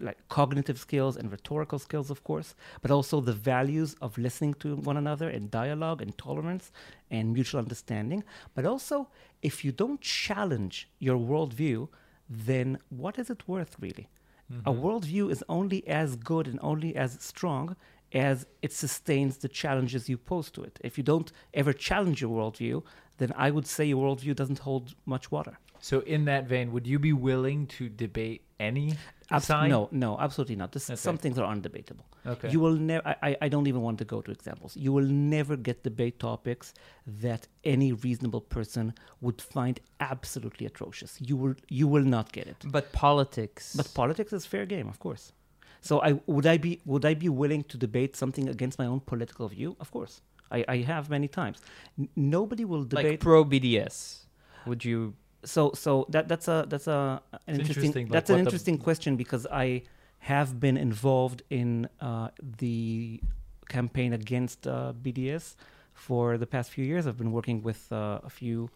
like 0.00 0.18
cognitive 0.28 0.78
skills 0.78 1.16
and 1.16 1.30
rhetorical 1.30 1.78
skills, 1.78 2.10
of 2.10 2.24
course, 2.24 2.54
but 2.82 2.90
also 2.90 3.20
the 3.20 3.32
values 3.32 3.96
of 4.00 4.18
listening 4.18 4.54
to 4.54 4.76
one 4.76 4.96
another 4.96 5.28
and 5.28 5.50
dialogue 5.50 6.02
and 6.02 6.16
tolerance 6.18 6.70
and 7.10 7.32
mutual 7.32 7.60
understanding. 7.60 8.24
But 8.54 8.64
also, 8.64 9.08
if 9.42 9.64
you 9.64 9.72
don't 9.72 10.00
challenge 10.00 10.88
your 10.98 11.16
worldview, 11.16 11.88
then 12.28 12.78
what 12.88 13.18
is 13.18 13.30
it 13.30 13.48
worth 13.48 13.76
really? 13.80 14.08
A 14.50 14.72
mm-hmm. 14.72 14.84
worldview 14.84 15.30
is 15.30 15.44
only 15.48 15.86
as 15.86 16.16
good 16.16 16.46
and 16.46 16.58
only 16.62 16.96
as 16.96 17.18
strong 17.20 17.76
as 18.12 18.46
it 18.62 18.72
sustains 18.72 19.36
the 19.36 19.48
challenges 19.48 20.08
you 20.08 20.16
pose 20.16 20.50
to 20.52 20.62
it. 20.62 20.78
If 20.82 20.96
you 20.96 21.04
don't 21.04 21.30
ever 21.52 21.74
challenge 21.74 22.22
your 22.22 22.30
worldview, 22.30 22.82
then 23.18 23.32
I 23.36 23.50
would 23.50 23.66
say 23.66 23.84
your 23.84 24.02
worldview 24.02 24.34
doesn't 24.34 24.60
hold 24.60 24.94
much 25.04 25.30
water. 25.30 25.58
So 25.80 26.00
in 26.00 26.24
that 26.24 26.46
vein, 26.46 26.72
would 26.72 26.86
you 26.86 26.98
be 26.98 27.12
willing 27.12 27.66
to 27.68 27.88
debate 27.88 28.42
any 28.60 28.94
Abs- 29.30 29.46
side? 29.46 29.70
no, 29.70 29.88
no, 29.92 30.18
absolutely 30.18 30.56
not. 30.56 30.72
This, 30.72 30.88
Okay. 30.90 30.96
Some 30.96 31.16
things 31.18 31.38
are 31.38 31.54
undebatable. 31.54 32.04
Okay. 32.26 32.50
You 32.50 32.60
will 32.60 32.74
never. 32.74 33.06
I, 33.22 33.36
I- 33.42 33.48
don't 33.48 33.66
even 33.68 33.82
want 33.82 33.98
to 33.98 34.04
go 34.04 34.20
to 34.20 34.30
examples. 34.30 34.76
You 34.76 34.92
will 34.92 35.04
never 35.06 35.56
get 35.56 35.82
debate 35.84 36.18
topics 36.18 36.74
that 37.06 37.46
any 37.64 37.92
reasonable 37.92 38.40
person 38.40 38.94
would 39.20 39.40
find 39.40 39.78
absolutely 40.00 40.66
atrocious. 40.66 41.18
You 41.20 41.36
will. 41.36 41.54
You 41.68 41.86
will 41.88 42.04
not 42.04 42.32
get 42.32 42.46
it. 42.46 42.56
But 42.66 42.92
politics. 42.92 43.74
But 43.76 43.92
politics 43.94 44.32
is 44.32 44.44
fair 44.46 44.66
game, 44.66 44.88
of 44.88 44.98
course. 44.98 45.32
So 45.80 46.00
I 46.02 46.20
would 46.26 46.46
I 46.46 46.56
be 46.58 46.80
would 46.84 47.04
I 47.04 47.14
be 47.14 47.28
willing 47.28 47.62
to 47.64 47.76
debate 47.78 48.16
something 48.16 48.48
against 48.48 48.78
my 48.78 48.86
own 48.86 49.00
political 49.00 49.46
view? 49.48 49.76
Of 49.80 49.90
course, 49.92 50.20
I, 50.50 50.64
I 50.68 50.76
have 50.78 51.08
many 51.08 51.28
times. 51.28 51.60
N- 51.98 52.08
nobody 52.16 52.64
will 52.64 52.80
like 52.80 53.04
debate. 53.04 53.20
pro 53.20 53.44
BDS. 53.44 54.24
Would 54.66 54.84
you? 54.84 55.14
So 55.44 55.72
so 55.74 56.06
that 56.08 56.28
that's 56.28 56.48
a 56.48 56.64
that's 56.68 56.86
a 56.86 57.22
an 57.32 57.38
It's 57.46 57.58
interesting, 57.60 57.84
interesting, 57.84 58.06
like, 58.06 58.12
that's 58.12 58.30
an 58.30 58.36
what 58.36 58.44
the- 58.44 58.48
interesting 58.50 58.78
question 58.78 59.16
because 59.16 59.46
I 59.46 59.82
have 60.20 60.58
been 60.58 60.76
involved 60.76 61.42
in 61.48 61.88
uh, 62.00 62.28
the 62.58 63.20
campaign 63.68 64.12
against 64.12 64.66
uh, 64.66 64.92
BDS 65.02 65.54
for 65.94 66.38
the 66.38 66.46
past 66.46 66.70
few 66.70 66.84
years. 66.84 67.06
I've 67.06 67.16
been 67.16 67.32
working 67.32 67.62
with 67.62 67.90
uh, 67.92 68.20
a 68.24 68.30
few 68.30 68.70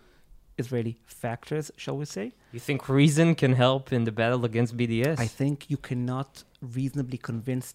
Israeli 0.58 0.98
factors, 1.06 1.70
shall 1.76 1.96
we 1.96 2.04
say? 2.04 2.32
You 2.52 2.60
think 2.60 2.88
reason 2.88 3.34
can 3.34 3.54
help 3.54 3.92
in 3.92 4.04
the 4.04 4.12
battle 4.12 4.44
against 4.44 4.76
BDS? 4.76 5.18
I 5.18 5.26
think 5.26 5.70
you 5.70 5.76
cannot 5.76 6.44
reasonably 6.60 7.18
convince 7.18 7.74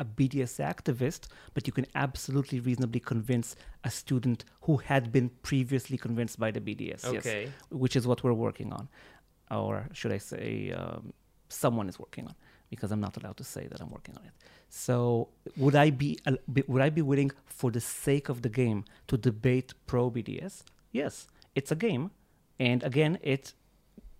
a 0.00 0.04
BDS 0.04 0.54
activist, 0.72 1.28
but 1.54 1.66
you 1.66 1.72
can 1.72 1.86
absolutely 1.94 2.58
reasonably 2.58 3.00
convince 3.00 3.54
a 3.84 3.90
student 3.90 4.44
who 4.62 4.78
had 4.78 5.12
been 5.12 5.28
previously 5.42 5.96
convinced 5.96 6.40
by 6.40 6.50
the 6.50 6.60
BDS. 6.60 7.02
Yes, 7.04 7.26
okay. 7.26 7.52
which 7.70 7.94
is 7.94 8.06
what 8.06 8.24
we're 8.24 8.40
working 8.48 8.72
on, 8.72 8.88
or 9.50 9.86
should 9.92 10.12
I 10.12 10.18
say, 10.18 10.72
um, 10.72 11.12
someone 11.48 11.88
is 11.88 11.98
working 11.98 12.26
on, 12.26 12.34
because 12.70 12.90
I'm 12.90 13.00
not 13.00 13.16
allowed 13.18 13.36
to 13.36 13.44
say 13.44 13.66
that 13.68 13.80
I'm 13.80 13.90
working 13.90 14.16
on 14.16 14.24
it. 14.24 14.32
So, 14.70 15.28
would 15.56 15.76
I 15.76 15.90
be 15.90 16.18
would 16.66 16.82
I 16.82 16.90
be 16.90 17.02
willing, 17.02 17.32
for 17.44 17.70
the 17.70 17.80
sake 17.80 18.28
of 18.28 18.42
the 18.42 18.48
game, 18.48 18.84
to 19.08 19.16
debate 19.16 19.74
pro 19.86 20.10
BDS? 20.10 20.62
Yes, 20.92 21.28
it's 21.54 21.70
a 21.70 21.76
game, 21.76 22.10
and 22.58 22.82
again, 22.82 23.18
it 23.22 23.52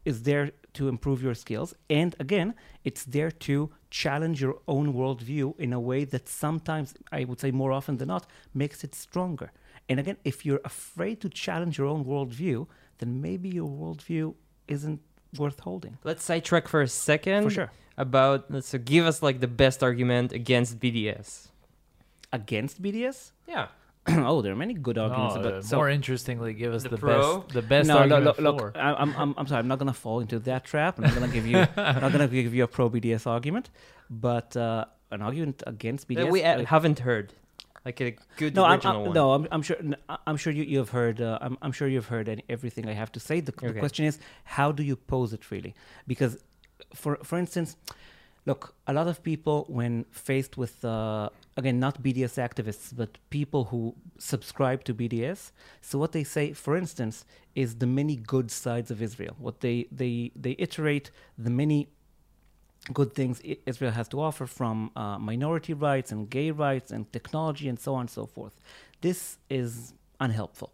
is 0.04 0.22
there 0.25 0.50
to 0.75 0.89
improve 0.89 1.23
your 1.23 1.35
skills, 1.35 1.75
and 1.89 2.15
again, 2.19 2.55
it's 2.85 3.05
there 3.05 3.31
to 3.31 3.71
challenge 3.91 4.41
your 4.41 4.59
own 4.69 4.95
worldview 4.95 5.59
in 5.59 5.73
a 5.73 5.81
way 5.81 6.05
that 6.05 6.29
sometimes, 6.29 6.95
I 7.11 7.25
would 7.25 7.41
say 7.41 7.50
more 7.50 7.73
often 7.73 7.97
than 7.97 8.09
not, 8.09 8.27
makes 8.55 8.85
it 8.85 8.95
stronger. 8.95 9.53
And 9.89 9.99
again, 9.99 10.17
if 10.25 10.47
you're 10.47 10.61
afraid 10.65 11.21
to 11.23 11.29
challenge 11.29 11.79
your 11.79 11.89
own 11.89 12.05
worldview, 12.05 12.67
then 12.99 13.21
maybe 13.21 13.49
your 13.49 13.69
worldview 13.69 14.35
isn't 14.69 15.00
worth 15.37 15.61
holding. 15.61 15.99
Let's 16.05 16.23
sidetrack 16.25 16.69
for 16.69 16.83
a 16.83 16.89
second. 16.89 17.45
For 17.45 17.50
sure. 17.50 17.73
About 17.97 18.65
so 18.65 18.79
give 18.79 19.05
us 19.05 19.23
like 19.23 19.41
the 19.41 19.49
best 19.49 19.83
argument 19.83 20.33
against 20.33 20.79
BDS. 20.79 21.49
Against 22.33 22.81
BDS? 22.81 23.33
Yeah. 23.47 23.67
oh, 24.09 24.40
there 24.42 24.52
are 24.52 24.57
many 24.57 24.75
good 24.75 24.99
arguments 24.99 25.37
uh, 25.37 25.40
about. 25.40 25.64
So, 25.64 25.76
more 25.76 25.90
interestingly, 25.90 26.54
give 26.54 26.73
us 26.73 26.83
The 26.85 26.90
the, 26.90 26.97
pro? 26.99 27.38
best 27.40 27.52
the 27.54 27.62
best 27.62 27.88
no, 27.88 27.95
no, 27.95 28.00
argument 28.00 28.25
look, 28.25 28.37
for. 28.59 28.64
look 28.66 28.76
I, 28.76 28.92
I'm, 28.95 29.14
I'm, 29.16 29.35
I'm 29.37 29.47
sorry. 29.47 29.59
I'm 29.61 29.69
not 29.69 29.78
gonna 29.78 29.92
fall 29.92 30.21
into 30.21 30.38
that 30.40 30.64
trap. 30.64 30.99
I'm 30.99 31.04
not 31.04 31.14
gonna 31.14 31.28
give 31.28 31.47
you, 31.47 31.59
I'm 31.76 32.00
not 32.00 32.12
gonna 32.12 32.28
give 32.28 32.54
you 32.54 32.64
a 32.64 32.69
pro 32.69 32.88
BDS 32.88 33.26
argument, 33.26 33.71
but 34.09 34.57
uh, 34.57 34.87
an 35.11 35.23
argument 35.23 35.62
against 35.66 36.09
BDS. 36.09 36.16
That 36.16 36.30
we 36.30 36.42
uh, 36.42 36.59
like- 36.59 36.66
haven't 36.69 37.00
heard. 37.00 37.33
Like 37.85 37.99
a 38.02 38.14
good 38.37 38.54
no, 38.54 38.64
I'm, 38.64 38.80
I'm- 38.85 39.00
one. 39.00 39.12
no, 39.14 39.33
I'm, 39.33 39.49
I'm 39.50 39.62
sure. 39.62 39.76
n- 39.78 39.97
I- 40.09 40.19
I'm 40.26 40.37
sure 40.37 40.52
you, 40.52 40.64
you 40.64 40.78
have 40.78 40.90
heard. 40.90 41.21
Uh, 41.21 41.38
I'm, 41.40 41.57
I'm 41.62 41.73
sure 41.73 41.88
you've 41.88 42.09
heard 42.09 42.28
any, 42.28 42.45
everything 42.49 42.87
I 42.88 42.92
have 42.92 43.11
to 43.12 43.21
say. 43.21 43.40
The, 43.40 43.52
the 43.52 43.73
question 43.73 44.04
is, 44.04 44.19
how 44.45 44.71
do 44.71 44.83
you 44.83 44.97
pose 44.97 45.33
it 45.33 45.50
really? 45.50 45.75
Because, 46.07 46.37
for 46.95 47.16
for 47.23 47.38
instance, 47.38 47.76
look, 48.50 48.75
a 48.92 48.92
lot 48.99 49.07
of 49.12 49.16
people 49.30 49.57
when 49.78 49.95
faced 50.28 50.54
with 50.62 50.75
uh, 50.85 51.28
again 51.61 51.76
not 51.87 51.95
BDS 52.07 52.35
activists, 52.49 52.87
but 53.00 53.11
people 53.38 53.62
who 53.71 53.83
subscribe 54.33 54.80
to 54.88 54.92
BDS. 55.00 55.40
So 55.88 55.95
what 56.02 56.12
they 56.16 56.25
say, 56.35 56.45
for 56.64 56.75
instance, 56.83 57.16
is 57.62 57.69
the 57.83 57.90
many 58.00 58.16
good 58.35 58.49
sides 58.64 58.88
of 58.95 58.99
Israel. 59.09 59.35
What 59.47 59.57
they 59.64 59.78
they 60.00 60.14
they 60.45 60.54
iterate 60.66 61.07
the 61.47 61.54
many 61.62 61.80
good 62.99 63.11
things 63.19 63.35
Israel 63.73 63.95
has 64.00 64.09
to 64.14 64.19
offer 64.28 64.47
from 64.59 64.76
uh, 65.02 65.19
minority 65.33 65.75
rights 65.88 66.09
and 66.12 66.21
gay 66.38 66.50
rights 66.66 66.88
and 66.95 67.02
technology 67.19 67.66
and 67.73 67.78
so 67.87 67.90
on 67.99 68.02
and 68.07 68.12
so 68.19 68.25
forth. 68.37 68.54
This 69.07 69.21
is 69.61 69.73
unhelpful 70.26 70.73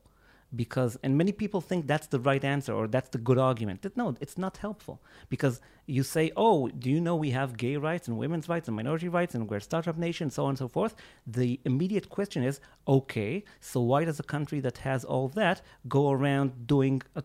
because, 0.55 0.97
and 1.03 1.17
many 1.19 1.33
people 1.33 1.61
think 1.61 1.87
that's 1.87 2.07
the 2.07 2.21
right 2.21 2.45
answer 2.45 2.73
or 2.73 2.87
that's 2.87 3.09
the 3.11 3.19
good 3.19 3.39
argument. 3.39 3.83
That- 3.83 3.97
No, 3.97 4.15
it's 4.21 4.39
not 4.39 4.59
helpful 4.59 5.01
because 5.29 5.61
you 5.87 6.03
say, 6.03 6.31
oh, 6.37 6.69
do 6.69 6.89
you 6.91 7.01
know 7.01 7.17
we 7.17 7.31
have 7.31 7.57
gay 7.57 7.77
rights 7.77 8.07
and 8.09 8.17
women's 8.19 8.49
rights 8.49 8.69
and 8.69 8.77
minority 8.77 9.09
rights 9.09 9.35
and 9.35 9.49
we're 9.49 9.57
a 9.59 9.61
startup 9.61 9.97
nation, 9.99 10.31
so 10.31 10.45
on 10.45 10.51
and 10.51 10.59
so 10.59 10.69
forth. 10.69 10.95
The 11.27 11.61
immediate 11.65 12.09
question 12.09 12.43
is, 12.43 12.61
okay, 12.87 13.45
so 13.61 13.81
why 13.81 14.05
does 14.05 14.19
a 14.21 14.25
country 14.25 14.61
that 14.61 14.79
has 14.79 15.05
all 15.05 15.29
that 15.31 15.63
go 15.89 16.11
around 16.11 16.67
doing 16.67 17.03
uh, 17.17 17.23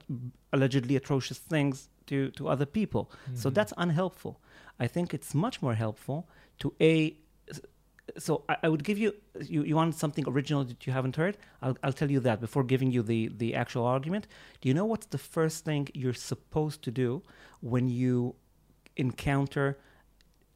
allegedly 0.53 0.95
atrocious 0.95 1.37
things 1.37 1.89
to, 2.07 2.31
to 2.31 2.47
other 2.47 2.65
people? 2.65 3.11
So 3.35 3.49
that's 3.49 3.73
unhelpful. 3.77 4.39
I 4.79 4.87
think 4.87 5.13
it's 5.13 5.33
much 5.35 5.61
more 5.61 5.75
helpful 5.75 6.27
to 6.59 6.73
a. 6.81 7.15
So 8.17 8.43
I, 8.49 8.57
I 8.63 8.69
would 8.69 8.83
give 8.83 8.97
you, 8.97 9.13
you 9.45 9.63
you 9.63 9.75
want 9.75 9.95
something 9.95 10.25
original 10.27 10.63
that 10.65 10.85
you 10.85 10.93
haven't 10.93 11.15
heard. 11.15 11.37
I'll 11.61 11.77
I'll 11.83 11.93
tell 11.93 12.11
you 12.11 12.19
that 12.21 12.39
before 12.41 12.63
giving 12.63 12.91
you 12.91 13.01
the 13.03 13.29
the 13.37 13.55
actual 13.55 13.85
argument. 13.85 14.27
Do 14.61 14.69
you 14.69 14.73
know 14.73 14.85
what's 14.85 15.07
the 15.07 15.17
first 15.17 15.65
thing 15.65 15.87
you're 15.93 16.13
supposed 16.13 16.81
to 16.83 16.91
do 16.91 17.21
when 17.61 17.87
you 17.89 18.35
encounter? 18.97 19.77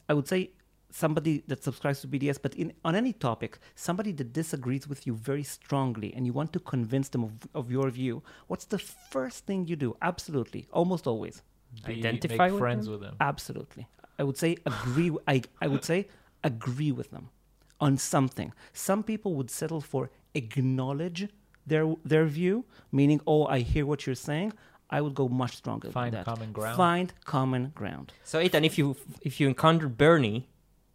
I 0.10 0.14
would 0.14 0.28
say 0.28 0.52
somebody 0.92 1.44
that 1.48 1.64
subscribes 1.64 2.00
to 2.02 2.08
BDS, 2.08 2.40
but 2.42 2.56
in 2.56 2.74
on 2.84 2.96
any 2.96 3.14
topic, 3.14 3.60
somebody 3.76 4.12
that 4.14 4.34
disagrees 4.34 4.88
with 4.88 5.06
you 5.08 5.14
very 5.14 5.44
strongly, 5.44 6.14
and 6.16 6.26
you 6.26 6.34
want 6.34 6.54
to 6.54 6.60
convince 6.60 7.10
them 7.10 7.24
of, 7.24 7.32
of 7.54 7.72
your 7.72 7.90
view. 7.90 8.24
What's 8.48 8.66
the 8.66 8.80
first 8.80 9.46
thing 9.46 9.68
you 9.68 9.76
do? 9.76 9.96
Absolutely, 10.02 10.68
almost 10.72 11.08
always. 11.08 11.42
Be- 11.86 11.96
Identify 12.00 12.46
make 12.46 12.52
with 12.54 12.60
friends 12.60 12.86
them? 12.86 12.92
with 12.94 13.02
them. 13.02 13.16
Absolutely. 13.20 13.88
I 14.18 14.24
would 14.24 14.38
say 14.38 14.58
agree. 14.66 15.12
i, 15.28 15.42
I 15.62 15.68
would 15.68 15.84
say 15.84 16.08
agree 16.44 16.92
with 16.92 17.12
them 17.12 17.30
on 17.80 17.98
something. 17.98 18.54
Some 18.74 19.04
people 19.04 19.34
would 19.36 19.50
settle 19.52 19.82
for 19.82 20.10
acknowledge 20.34 21.28
their 21.68 21.86
their 22.04 22.26
view, 22.26 22.66
meaning, 22.92 23.20
oh, 23.28 23.46
I 23.46 23.60
hear 23.60 23.86
what 23.86 24.06
you're 24.06 24.16
saying, 24.30 24.54
I 24.90 25.02
would 25.02 25.16
go 25.16 25.28
much 25.28 25.58
stronger. 25.58 25.90
Find 25.92 26.14
than 26.14 26.20
that. 26.24 26.26
common 26.26 26.52
ground. 26.52 26.78
Find 26.78 27.14
common 27.26 27.72
ground. 27.76 28.14
So 28.24 28.40
Ethan, 28.40 28.64
if 28.64 28.78
you 28.78 28.96
if 29.22 29.40
you 29.40 29.48
encounter 29.48 29.88
Bernie, 29.90 30.48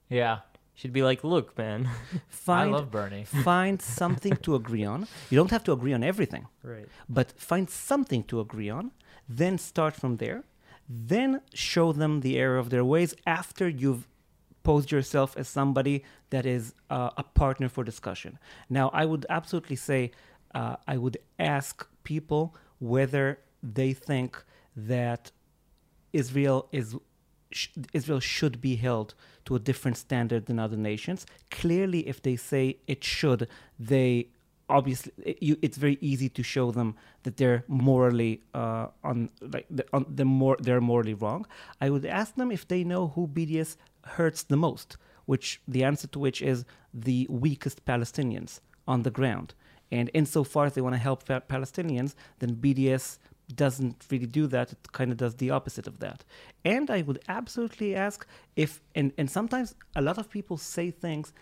Yeah. 0.09 0.39
should 0.75 0.93
be 0.93 1.03
like, 1.11 1.21
look, 1.25 1.47
man. 1.59 1.89
Find 2.29 2.71
I 2.71 2.77
love 2.79 2.91
Bernie. 2.91 3.25
find 3.55 3.77
something 3.83 4.35
to 4.45 4.55
agree 4.55 4.85
on. 4.95 5.01
You 5.31 5.37
don't 5.41 5.51
have 5.51 5.65
to 5.65 5.73
agree 5.73 5.95
on 5.99 6.03
everything. 6.13 6.45
Right. 6.63 6.89
but 7.17 7.29
find 7.51 7.69
something 7.69 8.23
to 8.31 8.41
agree 8.41 8.71
on, 8.79 8.85
then 9.41 9.59
start 9.59 9.95
from 10.03 10.17
there, 10.17 10.41
then 10.89 11.41
show 11.55 11.93
them 11.93 12.21
the 12.21 12.35
error 12.39 12.59
of 12.59 12.69
their 12.71 12.85
ways 12.85 13.15
after 13.27 13.69
you've 13.83 14.05
posed 14.63 14.91
yourself 14.91 15.37
as 15.37 15.49
somebody 15.49 16.05
that 16.31 16.47
is 16.47 16.75
uh, 16.91 17.11
a 17.17 17.23
partner 17.23 17.69
for 17.69 17.85
discussion. 17.85 18.39
Now, 18.69 18.91
I 18.93 19.05
would 19.05 19.27
absolutely 19.29 19.77
say 19.77 20.13
uh, 20.55 20.77
I 20.87 20.97
would 20.97 21.19
ask 21.39 21.87
people 22.05 22.55
whether 22.79 23.39
they 23.63 23.93
think 23.93 24.43
that 24.77 25.31
Israel 26.13 26.69
is 26.73 26.97
Israel 27.93 28.21
should 28.21 28.61
be 28.61 28.77
held 28.77 29.15
to 29.45 29.57
a 29.57 29.59
different 29.59 29.97
standard 29.97 30.47
than 30.47 30.61
other 30.61 30.77
nations. 30.77 31.27
Clearly, 31.51 32.07
if 32.07 32.23
they 32.23 32.37
say 32.37 32.79
it 32.87 33.03
should, 33.03 33.49
they 33.79 34.29
obviously 34.69 35.13
it's 35.19 35.77
very 35.77 35.99
easy 36.01 36.29
to 36.29 36.43
show 36.43 36.71
them 36.71 36.95
that 37.25 37.37
they're 37.37 37.65
morally 37.67 38.41
uh, 38.55 38.87
on 39.03 39.29
like 39.41 39.67
the, 39.69 39.85
on 39.93 40.07
the 40.09 40.25
more 40.25 40.57
they're 40.61 40.81
morally 40.81 41.15
wrong. 41.15 41.45
I 41.81 41.91
would 41.91 42.07
ask 42.07 42.37
them 42.37 42.53
if 42.53 42.67
they 42.69 42.85
know 42.85 43.09
who 43.09 43.27
BDS 43.27 43.77
hurts 44.05 44.43
the 44.43 44.57
most, 44.57 44.97
which 45.27 45.61
the 45.67 45.85
answer 45.85 46.07
to 46.09 46.19
which 46.19 46.43
is 46.43 46.65
the 46.93 47.27
weakest 47.31 47.85
Palestinians 47.85 48.61
on 48.87 49.03
the 49.03 49.11
ground. 49.11 49.55
And 49.93 50.11
insofar 50.15 50.67
as 50.67 50.75
they 50.75 50.81
want 50.81 50.95
to 50.95 50.99
help 50.99 51.27
pa- 51.27 51.41
Palestinians, 51.41 52.15
then 52.39 52.57
BDS 52.57 53.19
doesn't 53.55 54.07
really 54.11 54.27
do 54.27 54.47
that. 54.47 54.73
It 54.73 54.93
kind 54.93 55.11
of 55.11 55.17
does 55.17 55.37
the 55.37 55.51
opposite 55.51 55.87
of 55.87 55.99
that. 56.01 56.25
And 56.65 56.91
I 56.91 57.03
would 57.03 57.21
absolutely 57.29 57.95
ask 57.95 58.27
if, 58.57 58.81
and, 58.95 59.13
and 59.19 59.31
sometimes 59.31 59.75
a 59.97 60.03
lot 60.03 60.19
of 60.19 60.31
people 60.31 60.57
say 60.57 60.91
things 60.91 61.33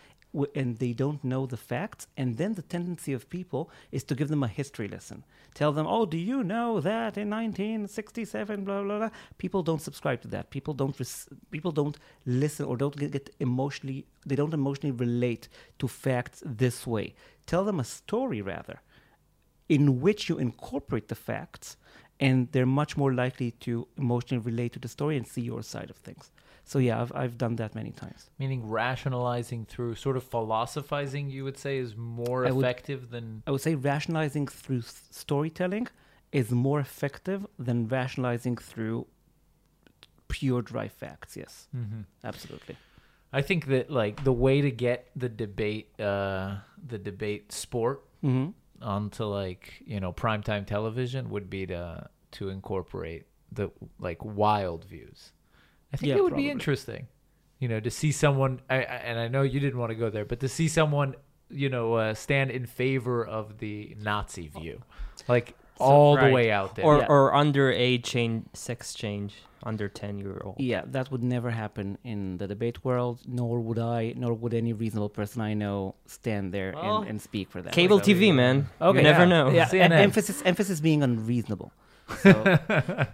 and 0.54 0.78
they 0.78 0.92
don't 0.92 1.23
know 1.25 1.47
the 1.47 1.57
facts. 1.57 2.07
And 2.16 2.37
then 2.37 2.54
the 2.54 2.62
tendency 2.62 3.12
of 3.12 3.30
people 3.30 3.71
is 3.90 4.04
to 4.04 4.14
give 4.14 4.28
them 4.28 4.42
a 4.42 4.49
history 4.49 4.88
lesson. 4.88 5.25
Tell 5.54 5.73
them, 5.73 5.87
oh, 5.87 6.07
do 6.07 6.18
you 6.18 6.45
know 6.45 6.80
that 6.80 7.16
in 7.16 7.30
1967, 7.30 8.64
blah, 8.64 8.83
blah, 8.83 8.99
blah. 8.99 9.11
People 9.38 9.62
don't 9.62 9.83
subscribe 9.83 10.21
to 10.23 10.28
that. 10.28 10.50
People 10.50 10.75
don't, 10.75 10.99
res- 10.99 11.28
people 11.50 11.73
don't 11.73 11.97
listen 12.26 12.66
or 12.66 12.76
don't 12.76 12.97
get, 12.97 13.12
get 13.12 13.30
emotionally, 13.40 14.07
they 14.26 14.37
don't 14.37 14.54
emotionally 14.54 14.92
relate 14.97 15.49
to 15.78 15.88
facts 15.88 16.42
this 16.45 16.87
way. 16.87 17.14
Tell 17.47 17.64
them 17.64 17.80
a 17.80 17.85
story 17.85 18.42
rather 18.42 18.80
in 19.68 20.00
which 20.00 20.28
you 20.28 20.38
incorporate 20.38 21.09
the 21.09 21.14
facts, 21.14 21.76
and 22.21 22.50
they're 22.52 22.66
much 22.66 22.97
more 22.97 23.12
likely 23.12 23.50
to 23.52 23.87
emotionally 23.97 24.42
relate 24.42 24.73
to 24.73 24.78
the 24.78 24.88
story 24.88 25.16
and 25.16 25.26
see 25.26 25.42
your 25.42 25.62
side 25.62 25.90
of 25.90 25.97
things. 25.97 26.30
So 26.73 26.79
yeah, 26.79 27.01
I've 27.03 27.13
I've 27.23 27.37
done 27.45 27.57
that 27.57 27.75
many 27.81 27.93
times. 28.03 28.21
Meaning 28.39 28.61
rationalizing 28.69 29.65
through 29.73 29.95
sort 30.07 30.17
of 30.19 30.25
philosophizing, 30.37 31.25
you 31.37 31.43
would 31.47 31.59
say, 31.65 31.79
is 31.79 31.97
more 31.97 32.41
I 32.47 32.51
would- 32.51 32.65
effective 32.65 33.01
than. 33.15 33.43
I 33.47 33.51
would 33.53 33.63
say 33.69 33.75
rationalizing 33.75 34.47
through 34.49 34.81
s- 34.81 35.09
storytelling 35.11 35.87
is 36.31 36.51
more 36.67 36.79
effective 36.89 37.41
than 37.67 37.89
rationalizing 37.89 38.57
through 38.71 39.07
pure 40.29 40.61
dry 40.63 40.89
facts. 40.89 41.37
Yes, 41.37 41.69
Mhm. 41.75 42.05
absolutely. 42.23 42.77
I 43.33 43.41
think 43.43 43.67
that 43.67 43.91
like 43.91 44.25
the 44.25 44.33
way 44.47 44.61
to 44.61 44.71
get 44.71 45.11
the 45.17 45.29
debate, 45.31 45.99
uh, 46.01 46.59
the 46.87 46.99
debate 46.99 47.51
sport 47.53 47.99
hmm 48.21 48.49
onto 48.83 49.25
like 49.25 49.83
you 49.87 49.99
know 50.01 50.13
primetime 50.13 50.65
television 50.67 51.31
would 51.31 51.49
be 51.51 51.67
to 51.67 52.09
to 52.31 52.49
incorporate 52.51 53.25
the 53.51 53.71
like 53.99 54.23
wild 54.25 54.85
views. 54.85 55.33
I 55.92 55.97
think 55.97 56.11
Yeah, 56.11 56.16
it 56.16 56.23
would 56.23 56.30
probably. 56.30 56.45
be 56.47 56.50
interesting, 56.50 57.07
you 57.59 57.68
know, 57.68 57.80
to 57.80 57.90
see 57.90 58.12
someone. 58.12 58.61
I, 58.68 58.76
I, 58.76 58.78
and 58.80 59.18
I 59.18 59.28
know 59.28 59.42
you 59.42 59.61
didn't 59.61 59.78
want 59.78 59.90
to 59.90 59.97
go 59.97 60.11
there, 60.11 60.25
but 60.25 60.40
to 60.40 60.49
see 60.49 60.68
someone, 60.68 61.14
you 61.50 61.68
know, 61.71 61.95
uh, 61.95 62.14
stand 62.14 62.50
in 62.50 62.66
favor 62.66 63.25
of 63.25 63.59
the 63.59 63.97
Nazi 64.02 64.49
view, 64.49 64.83
like 65.28 65.54
all 65.79 66.16
the 66.16 66.31
way 66.31 66.51
out 66.51 66.74
there. 66.77 66.85
Or 66.85 66.98
Yeah. 66.98 67.07
or 67.09 67.33
underage 67.33 68.03
change, 68.05 68.46
sex 68.53 68.92
change, 68.92 69.35
under 69.62 69.88
ten 69.88 70.18
year 70.18 70.40
old. 70.44 70.57
Yeah, 70.59 70.83
that 70.87 71.11
would 71.11 71.22
never 71.22 71.51
happen 71.51 71.96
in 72.05 72.37
the 72.38 72.46
debate 72.46 72.85
world. 72.85 73.20
Nor 73.27 73.61
would 73.61 73.79
I, 73.79 74.12
nor 74.16 74.35
would 74.35 74.53
any 74.53 74.72
reasonable 74.74 75.09
person 75.09 75.40
I 75.40 75.55
know 75.55 75.94
stand 76.07 76.53
there 76.53 76.72
Well, 76.74 76.98
and, 76.98 77.09
and 77.11 77.22
speak 77.22 77.48
for 77.51 77.62
that. 77.62 77.72
Cable 77.72 77.96
Like 77.96 78.05
TV, 78.07 78.20
we- 78.20 78.33
man. 78.33 78.68
Okay. 78.81 78.98
You 78.98 79.03
never 79.05 79.20
Yeah. 79.22 79.29
know. 79.35 79.51
yeah, 79.51 79.68
CNN. 79.68 79.92
emphasis 79.92 80.42
emphasis 80.44 80.81
being 80.81 81.03
unreasonable. 81.03 81.72
So, 82.22 82.33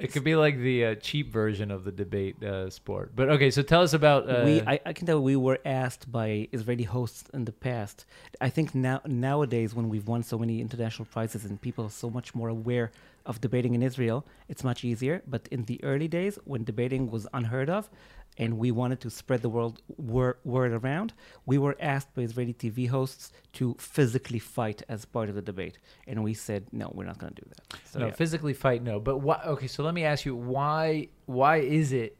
It 0.00 0.12
could 0.12 0.24
be 0.24 0.36
like 0.36 0.58
the 0.58 0.84
uh, 0.84 0.94
cheap 0.96 1.32
version 1.32 1.70
of 1.70 1.84
the 1.84 1.92
debate 1.92 2.42
uh, 2.42 2.70
sport. 2.70 3.12
But 3.14 3.28
okay, 3.30 3.50
so 3.50 3.62
tell 3.62 3.82
us 3.82 3.92
about. 3.92 4.28
Uh, 4.28 4.42
we 4.44 4.60
I, 4.62 4.80
I 4.86 4.92
can 4.92 5.06
tell 5.06 5.20
we 5.20 5.36
were 5.36 5.58
asked 5.64 6.10
by 6.10 6.48
Israeli 6.52 6.84
hosts 6.84 7.24
in 7.34 7.44
the 7.44 7.52
past. 7.52 8.06
I 8.40 8.48
think 8.48 8.74
now 8.74 9.00
nowadays 9.06 9.74
when 9.74 9.88
we've 9.88 10.06
won 10.06 10.22
so 10.22 10.38
many 10.38 10.60
international 10.60 11.06
prizes 11.06 11.44
and 11.44 11.60
people 11.60 11.84
are 11.84 11.90
so 11.90 12.10
much 12.10 12.34
more 12.34 12.48
aware 12.48 12.90
of 13.30 13.40
debating 13.40 13.74
in 13.78 13.82
Israel, 13.90 14.26
it's 14.48 14.64
much 14.70 14.80
easier. 14.90 15.22
But 15.34 15.42
in 15.54 15.62
the 15.70 15.78
early 15.90 16.08
days 16.08 16.34
when 16.44 16.62
debating 16.64 17.02
was 17.14 17.24
unheard 17.32 17.70
of, 17.78 17.88
and 18.36 18.58
we 18.58 18.70
wanted 18.80 19.00
to 19.04 19.10
spread 19.20 19.40
the 19.42 19.48
world 19.56 19.74
wor- 20.12 20.38
word 20.44 20.72
around, 20.72 21.12
we 21.46 21.56
were 21.64 21.76
asked 21.80 22.10
by 22.14 22.22
Israeli 22.22 22.54
TV 22.54 22.88
hosts 22.88 23.32
to 23.58 23.64
physically 23.78 24.38
fight 24.38 24.82
as 24.88 25.04
part 25.04 25.28
of 25.30 25.34
the 25.38 25.46
debate, 25.52 25.76
and 26.08 26.16
we 26.28 26.34
said 26.34 26.62
no, 26.72 26.90
we're 26.94 27.10
not 27.12 27.18
going 27.18 27.34
to 27.34 27.42
do 27.42 27.48
that. 27.54 27.64
So 27.90 27.98
no, 28.00 28.06
yeah. 28.06 28.12
physically 28.12 28.54
fight, 28.64 28.82
no. 28.82 28.98
But 29.08 29.18
why? 29.18 29.40
Okay, 29.54 29.68
so 29.74 29.82
let 29.88 29.94
me 29.94 30.04
ask 30.04 30.24
you 30.28 30.34
why? 30.34 31.08
Why 31.26 31.56
is 31.58 31.92
it 31.92 32.16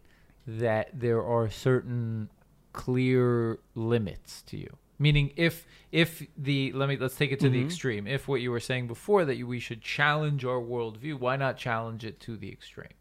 that 0.47 0.87
there 1.05 1.23
are 1.35 1.47
certain 1.51 2.31
clear 2.73 3.59
limits 3.75 4.43
to 4.51 4.57
you? 4.65 4.73
Meaning, 5.07 5.33
if 5.49 5.67
if 5.91 6.11
the 6.37 6.59
let 6.81 6.89
me 6.91 6.97
let's 6.97 7.17
take 7.17 7.33
it 7.33 7.41
to 7.41 7.49
the 7.49 7.61
Mhm. 7.63 7.67
extreme. 7.69 8.07
If 8.07 8.23
what 8.29 8.41
you 8.45 8.51
were 8.55 8.65
saying 8.71 8.87
before 8.87 9.25
that 9.25 9.37
you, 9.41 9.47
we 9.57 9.59
should 9.67 9.81
challenge 9.97 10.45
our 10.45 10.61
worldview, 10.73 11.15
why 11.25 11.35
not 11.45 11.57
challenge 11.57 12.03
it 12.11 12.17
to 12.27 12.37
the 12.37 12.51
extreme? 12.59 12.95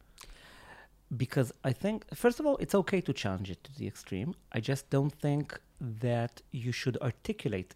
because 1.17 1.51
I 1.63 1.73
think, 1.73 1.97
first 2.15 2.39
of 2.39 2.45
all, 2.45 2.57
it's 2.57 2.75
okay 2.75 3.01
to 3.01 3.13
challenge 3.13 3.49
it 3.49 3.63
to 3.63 3.71
the 3.79 3.87
extreme. 3.87 4.35
I 4.51 4.59
just 4.59 4.83
don't 4.91 5.11
think 5.27 5.59
that 5.81 6.33
you 6.51 6.71
should 6.71 6.97
articulate 7.09 7.73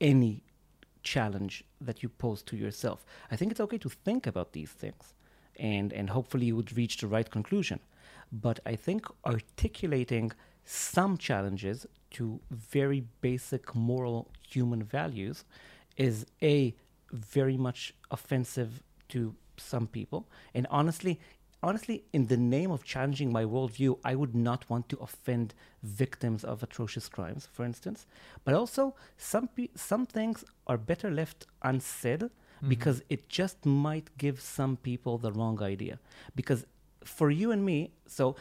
any 0.00 0.42
challenge 1.04 1.54
that 1.80 2.02
you 2.02 2.08
pose 2.08 2.42
to 2.42 2.56
yourself. 2.56 2.98
I 3.30 3.36
think 3.36 3.52
it's 3.52 3.60
okay 3.60 3.78
to 3.78 3.88
think 3.88 4.26
about 4.26 4.52
these 4.52 4.70
things 4.72 5.14
and, 5.56 5.92
and 5.92 6.10
hopefully 6.10 6.46
you 6.46 6.56
would 6.56 6.76
reach 6.76 6.96
the 6.96 7.06
right 7.06 7.30
conclusion. 7.30 7.78
But 8.32 8.58
I 8.66 8.74
think 8.74 9.06
articulating 9.24 10.32
some 10.64 11.18
challenges 11.18 11.86
to 12.12 12.40
very 12.50 13.04
basic 13.20 13.74
moral 13.74 14.30
human 14.48 14.82
values 14.82 15.44
is 15.96 16.26
a 16.42 16.74
very 17.12 17.56
much 17.56 17.94
offensive 18.10 18.82
to 19.08 19.34
some 19.56 19.86
people. 19.86 20.28
And 20.54 20.66
honestly, 20.70 21.20
honestly, 21.62 22.04
in 22.12 22.26
the 22.26 22.36
name 22.36 22.70
of 22.70 22.84
challenging 22.84 23.30
my 23.32 23.44
worldview, 23.44 23.98
I 24.04 24.14
would 24.14 24.34
not 24.34 24.68
want 24.68 24.88
to 24.90 24.96
offend 24.98 25.54
victims 25.82 26.44
of 26.44 26.62
atrocious 26.62 27.08
crimes, 27.08 27.48
for 27.52 27.64
instance. 27.64 28.06
But 28.44 28.54
also, 28.54 28.94
some 29.16 29.48
pe- 29.48 29.68
some 29.74 30.06
things 30.06 30.44
are 30.66 30.78
better 30.78 31.10
left 31.10 31.46
unsaid 31.62 32.20
mm-hmm. 32.22 32.68
because 32.68 33.02
it 33.08 33.28
just 33.28 33.64
might 33.64 34.10
give 34.18 34.40
some 34.40 34.76
people 34.76 35.18
the 35.18 35.32
wrong 35.32 35.62
idea. 35.62 35.98
Because 36.34 36.66
for 37.04 37.30
you 37.30 37.50
and 37.50 37.64
me, 37.64 37.92
so 38.06 38.36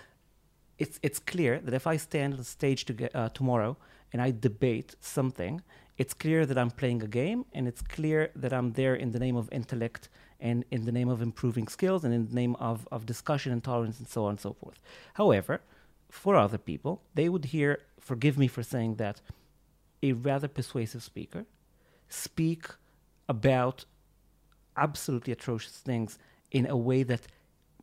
it's 0.83 0.97
it's 1.07 1.19
clear 1.19 1.53
that 1.65 1.73
if 1.81 1.85
I 1.93 1.95
stand 1.97 2.33
on 2.33 2.39
the 2.43 2.51
stage 2.59 2.81
to 2.85 2.93
get, 2.93 3.11
uh, 3.15 3.29
tomorrow 3.39 3.71
and 4.11 4.19
I 4.27 4.29
debate 4.49 4.89
something, 4.99 5.61
it's 6.01 6.13
clear 6.23 6.41
that 6.49 6.57
I'm 6.61 6.71
playing 6.81 7.01
a 7.03 7.11
game, 7.21 7.45
and 7.55 7.63
it's 7.69 7.83
clear 7.95 8.19
that 8.43 8.51
I'm 8.57 8.69
there 8.73 8.95
in 9.03 9.11
the 9.15 9.19
name 9.25 9.37
of 9.41 9.45
intellect 9.51 10.09
and 10.39 10.65
in 10.71 10.85
the 10.87 10.91
name 10.91 11.09
of 11.15 11.21
improving 11.21 11.67
skills 11.67 12.03
and 12.03 12.13
in 12.17 12.23
the 12.29 12.33
name 12.41 12.55
of, 12.55 12.87
of 12.91 13.05
discussion 13.05 13.51
and 13.51 13.63
tolerance 13.63 13.99
and 13.99 14.09
so 14.15 14.25
on 14.25 14.31
and 14.31 14.39
so 14.39 14.53
forth. 14.53 14.79
However, 15.13 15.61
for 16.09 16.35
other 16.35 16.57
people, 16.57 16.93
they 17.13 17.29
would 17.29 17.45
hear, 17.45 17.69
forgive 17.99 18.35
me 18.43 18.47
for 18.47 18.63
saying 18.63 18.95
that, 18.95 19.21
a 20.01 20.13
rather 20.13 20.47
persuasive 20.47 21.03
speaker 21.03 21.45
speak 22.09 22.63
about 23.29 23.85
absolutely 24.75 25.31
atrocious 25.31 25.77
things 25.77 26.17
in 26.49 26.65
a 26.65 26.75
way 26.75 27.03
that 27.03 27.23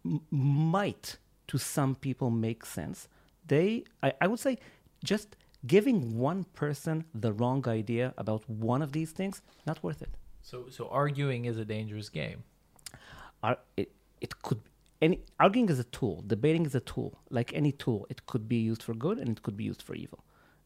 m- 0.04 0.22
might 0.30 1.16
to 1.48 1.58
some 1.58 1.94
people 2.06 2.30
make 2.30 2.64
sense 2.64 3.08
they 3.46 3.84
I, 4.02 4.12
I 4.22 4.26
would 4.26 4.40
say 4.46 4.58
just 5.04 5.36
giving 5.66 6.16
one 6.18 6.44
person 6.62 7.04
the 7.14 7.32
wrong 7.32 7.62
idea 7.68 8.14
about 8.16 8.48
one 8.48 8.82
of 8.82 8.92
these 8.92 9.10
things 9.12 9.42
not 9.66 9.82
worth 9.82 10.02
it 10.02 10.12
So 10.50 10.56
so 10.76 10.82
arguing 11.02 11.42
is 11.50 11.56
a 11.58 11.64
dangerous 11.76 12.08
game. 12.20 12.38
Ar- 13.42 13.62
it, 13.76 13.88
it 14.26 14.32
could 14.42 14.60
any 15.06 15.16
arguing 15.38 15.68
is 15.74 15.78
a 15.78 15.88
tool 15.98 16.16
debating 16.34 16.64
is 16.70 16.74
a 16.74 16.84
tool 16.92 17.10
like 17.38 17.52
any 17.62 17.72
tool 17.84 18.00
it 18.14 18.20
could 18.30 18.44
be 18.54 18.60
used 18.70 18.82
for 18.86 18.94
good 19.06 19.16
and 19.18 19.28
it 19.34 19.40
could 19.44 19.56
be 19.62 19.64
used 19.72 19.82
for 19.86 19.94
evil 20.04 20.20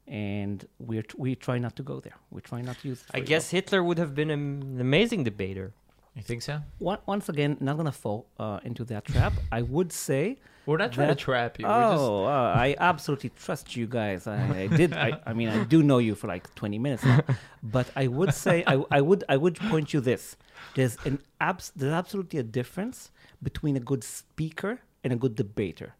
and 0.06 0.66
we're 0.78 1.04
we 1.16 1.34
try 1.34 1.58
not 1.58 1.76
to 1.76 1.82
go 1.82 2.00
there. 2.00 2.16
We 2.30 2.40
try 2.40 2.60
not 2.60 2.78
to 2.80 2.88
use. 2.88 3.04
I 3.10 3.18
free 3.18 3.26
guess 3.26 3.50
Hitler 3.50 3.82
would 3.82 3.98
have 3.98 4.14
been 4.14 4.30
an 4.30 4.78
amazing 4.80 5.24
debater. 5.24 5.72
You 6.14 6.22
think 6.22 6.42
so? 6.42 6.60
Once 6.78 7.28
again, 7.28 7.56
not 7.60 7.76
gonna 7.78 7.90
fall 7.92 8.26
uh, 8.38 8.60
into 8.64 8.84
that 8.84 9.04
trap. 9.06 9.32
I 9.52 9.62
would 9.62 9.92
say. 9.92 10.38
We're 10.66 10.76
not 10.76 10.92
trying 10.92 11.08
That- 11.08 11.18
to 11.18 11.24
trap 11.24 11.58
you. 11.58 11.66
Oh, 11.66 12.24
uh, 12.24 12.54
I 12.56 12.76
absolutely 12.78 13.30
trust 13.30 13.74
you 13.74 13.86
guys. 13.88 14.28
I, 14.28 14.36
I 14.60 14.66
did. 14.68 14.92
I, 14.92 15.18
I 15.26 15.32
mean, 15.32 15.48
I 15.48 15.64
do 15.64 15.82
know 15.82 15.98
you 15.98 16.14
for 16.14 16.28
like 16.28 16.54
20 16.54 16.78
minutes, 16.78 17.04
now. 17.04 17.20
but 17.64 17.90
I 17.96 18.06
would 18.06 18.32
say 18.32 18.62
I, 18.66 18.84
I 18.90 19.00
would 19.00 19.24
I 19.28 19.36
would 19.38 19.56
point 19.58 19.92
you 19.92 20.00
this. 20.00 20.36
There's 20.76 20.96
an 21.04 21.18
abs- 21.40 21.72
there's 21.74 21.92
absolutely 21.92 22.38
a 22.38 22.44
difference 22.44 23.10
between 23.42 23.76
a 23.76 23.80
good 23.80 24.04
speaker 24.04 24.80
and 25.02 25.12
a 25.12 25.16
good 25.16 25.34
debater. 25.34 25.96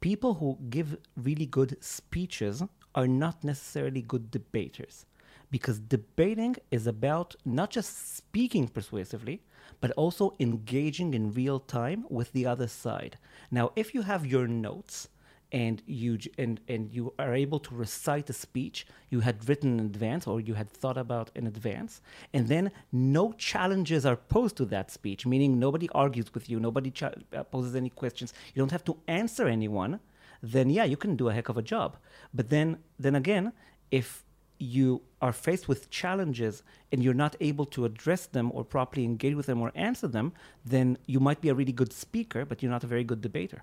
People 0.00 0.34
who 0.34 0.58
give 0.70 0.96
really 1.16 1.46
good 1.46 1.76
speeches 1.80 2.62
are 2.96 3.06
not 3.06 3.44
necessarily 3.44 4.02
good 4.02 4.30
debaters 4.32 5.06
because 5.50 5.78
debating 5.78 6.56
is 6.70 6.86
about 6.86 7.34
not 7.44 7.70
just 7.70 8.16
speaking 8.16 8.68
persuasively, 8.68 9.42
but 9.80 9.90
also 9.92 10.34
engaging 10.38 11.14
in 11.14 11.32
real 11.32 11.60
time 11.60 12.04
with 12.08 12.32
the 12.32 12.46
other 12.46 12.66
side. 12.66 13.18
Now, 13.50 13.72
if 13.76 13.94
you 13.94 14.02
have 14.02 14.26
your 14.26 14.46
notes 14.46 15.08
and 15.52 15.82
you 15.84 16.16
and 16.38 16.60
and 16.68 16.92
you 16.92 17.12
are 17.18 17.34
able 17.34 17.58
to 17.58 17.74
recite 17.74 18.30
a 18.30 18.32
speech 18.32 18.86
you 19.08 19.20
had 19.20 19.48
written 19.48 19.80
in 19.80 19.86
advance 19.86 20.26
or 20.26 20.40
you 20.40 20.54
had 20.54 20.70
thought 20.70 20.96
about 20.96 21.30
in 21.34 21.46
advance, 21.46 22.00
and 22.32 22.46
then 22.46 22.70
no 22.92 23.32
challenges 23.32 24.06
are 24.06 24.16
posed 24.16 24.56
to 24.56 24.64
that 24.66 24.90
speech, 24.90 25.26
meaning 25.26 25.58
nobody 25.58 25.88
argues 25.90 26.32
with 26.34 26.48
you, 26.48 26.60
nobody 26.60 26.92
uh, 27.02 27.42
poses 27.44 27.74
any 27.74 27.90
questions, 27.90 28.32
you 28.54 28.60
don't 28.60 28.70
have 28.70 28.84
to 28.84 28.96
answer 29.08 29.48
anyone, 29.48 29.98
then 30.42 30.70
yeah, 30.70 30.84
you 30.84 30.96
can 30.96 31.16
do 31.16 31.28
a 31.28 31.32
heck 31.32 31.48
of 31.48 31.58
a 31.58 31.62
job. 31.62 31.96
But 32.32 32.50
then 32.50 32.78
then 32.98 33.16
again, 33.16 33.52
if 33.90 34.24
you 34.60 35.00
are 35.22 35.32
faced 35.32 35.68
with 35.68 35.90
challenges 35.90 36.62
and 36.92 37.02
you're 37.02 37.14
not 37.14 37.34
able 37.40 37.64
to 37.66 37.84
address 37.84 38.26
them 38.26 38.50
or 38.54 38.64
properly 38.64 39.04
engage 39.04 39.34
with 39.34 39.46
them 39.46 39.60
or 39.60 39.72
answer 39.74 40.06
them, 40.08 40.32
then 40.64 40.98
you 41.06 41.18
might 41.20 41.40
be 41.40 41.48
a 41.48 41.54
really 41.54 41.72
good 41.72 41.92
speaker, 41.92 42.44
but 42.44 42.62
you're 42.62 42.70
not 42.70 42.84
a 42.84 42.86
very 42.86 43.04
good 43.04 43.20
debater. 43.22 43.62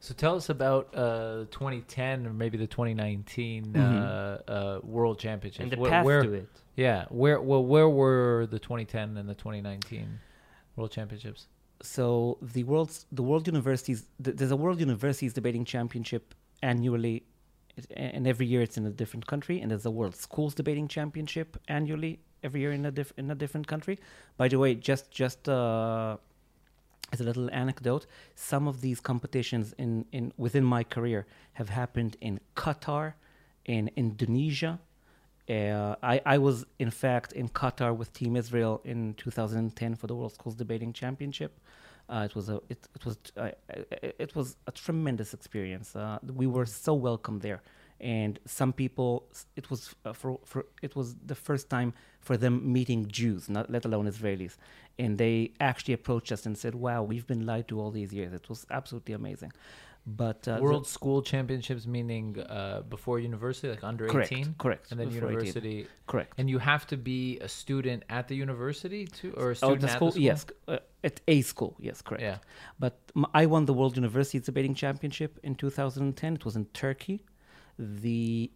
So 0.00 0.14
tell 0.14 0.36
us 0.36 0.48
about 0.48 0.88
uh, 0.94 1.44
2010 1.50 2.26
or 2.26 2.32
maybe 2.32 2.56
the 2.56 2.66
2019 2.66 3.64
Mhm. 3.72 3.76
uh, 3.76 4.50
uh, 4.50 4.80
World 4.82 5.18
Championships. 5.18 5.62
And 5.62 5.70
the 5.72 5.76
Where- 5.76 5.90
path 5.90 6.04
where, 6.04 6.22
to 6.22 6.32
it. 6.32 6.48
Yeah, 6.76 7.04
where 7.10 7.40
well 7.40 7.64
where 7.64 7.88
were 7.88 8.46
the 8.46 8.58
2010 8.58 9.16
and 9.16 9.28
the 9.28 9.34
2019 9.34 10.18
World 10.76 10.90
Championships? 10.92 11.48
So 11.82 12.38
the 12.40 12.64
world's 12.64 13.06
the 13.12 13.22
world 13.22 13.46
universities 13.46 14.06
th- 14.22 14.36
there's 14.36 14.50
a 14.50 14.56
world 14.56 14.80
universities 14.80 15.32
debating 15.34 15.64
championship 15.64 16.34
annually, 16.62 17.16
it- 17.16 17.22
and 17.90 18.26
every 18.26 18.46
year 18.46 18.62
it's 18.62 18.76
in 18.76 18.86
a 18.86 18.90
different 18.90 19.26
country. 19.26 19.60
And 19.60 19.70
there's 19.70 19.86
a 19.86 19.90
world 19.90 20.16
schools 20.16 20.54
debating 20.54 20.88
championship 20.88 21.56
annually 21.68 22.20
every 22.42 22.60
year 22.60 22.72
in 22.72 22.86
a 22.86 22.90
diff- 22.90 23.12
in 23.16 23.30
a 23.30 23.34
different 23.34 23.66
country. 23.66 23.98
By 24.36 24.48
the 24.48 24.58
way, 24.58 24.74
just 24.74 25.10
just 25.10 25.48
uh, 25.48 26.16
as 27.12 27.20
a 27.20 27.24
little 27.24 27.48
anecdote, 27.52 28.06
some 28.34 28.66
of 28.66 28.80
these 28.80 29.00
competitions 29.00 29.74
in, 29.78 30.06
in 30.12 30.32
within 30.36 30.64
my 30.64 30.82
career 30.84 31.26
have 31.54 31.68
happened 31.68 32.16
in 32.20 32.40
Qatar, 32.56 33.14
in 33.64 33.90
Indonesia. 33.96 34.78
Uh, 35.48 35.94
I, 36.02 36.20
I 36.26 36.38
was 36.38 36.66
in 36.78 36.90
fact 36.90 37.32
in 37.32 37.48
Qatar 37.48 37.96
with 37.96 38.12
Team 38.12 38.34
Israel 38.36 38.80
in 38.84 39.14
2010 39.14 39.94
for 39.94 40.06
the 40.08 40.14
World 40.14 40.32
Schools 40.32 40.56
Debating 40.56 40.92
Championship. 40.92 41.60
Uh, 42.08 42.22
it 42.28 42.34
was 42.36 42.48
a 42.48 42.56
it, 42.68 42.86
it 42.94 43.04
was 43.04 43.18
uh, 43.36 43.50
it, 43.68 44.16
it 44.18 44.36
was 44.36 44.56
a 44.66 44.72
tremendous 44.72 45.34
experience. 45.34 45.96
Uh, 45.96 46.18
we 46.34 46.46
were 46.46 46.66
so 46.66 46.94
welcome 46.94 47.40
there, 47.40 47.62
and 48.00 48.38
some 48.46 48.72
people 48.72 49.26
it 49.56 49.68
was 49.70 49.94
uh, 50.04 50.12
for 50.12 50.38
for 50.44 50.66
it 50.82 50.94
was 50.94 51.16
the 51.32 51.34
first 51.34 51.68
time 51.68 51.92
for 52.20 52.36
them 52.36 52.54
meeting 52.72 53.06
Jews, 53.08 53.48
not 53.48 53.70
let 53.70 53.84
alone 53.84 54.06
Israelis, 54.06 54.56
and 54.98 55.18
they 55.18 55.52
actually 55.60 55.94
approached 55.94 56.30
us 56.30 56.46
and 56.46 56.56
said, 56.56 56.74
"Wow, 56.76 57.02
we've 57.02 57.26
been 57.26 57.44
lied 57.44 57.66
to 57.68 57.80
all 57.80 57.90
these 57.90 58.12
years." 58.14 58.32
It 58.32 58.48
was 58.48 58.66
absolutely 58.70 59.14
amazing. 59.14 59.52
But 60.08 60.46
uh, 60.46 60.56
the- 60.58 60.62
World 60.62 60.86
School 60.86 61.20
Championships 61.20 61.84
meaning 61.84 62.38
uh, 62.38 62.82
before 62.88 63.18
university, 63.18 63.68
like 63.70 63.82
under 63.82 64.06
correct, 64.06 64.30
18, 64.32 64.54
correct, 64.56 64.92
and 64.92 65.00
then 65.00 65.08
before 65.08 65.30
18. 65.30 65.38
university. 65.40 65.86
correct. 66.06 66.34
And 66.38 66.48
you 66.48 66.58
have 66.60 66.86
to 66.92 66.96
be 66.96 67.40
a 67.40 67.48
student 67.48 68.04
at 68.08 68.28
the 68.28 68.36
university 68.36 69.06
to, 69.18 69.32
or 69.32 69.46
a 69.48 69.50
Oh, 69.50 69.54
student 69.54 69.80
the 69.80 69.88
at 69.88 69.96
school, 69.96 70.12
the 70.12 70.12
school. 70.12 70.22
yes, 70.22 70.46
uh, 70.68 70.78
at 71.06 71.20
a 71.28 71.40
school, 71.52 71.72
yes, 71.78 72.02
correct. 72.02 72.22
Yeah. 72.22 72.38
But 72.78 72.94
m- 73.16 73.26
I 73.40 73.46
won 73.46 73.62
the 73.70 73.76
World 73.78 73.94
University 73.96 74.38
Debating 74.40 74.74
Championship 74.74 75.32
in 75.42 75.54
2010. 75.54 76.34
It 76.34 76.44
was 76.44 76.56
in 76.56 76.66
Turkey. 76.84 77.18
The 77.78 78.50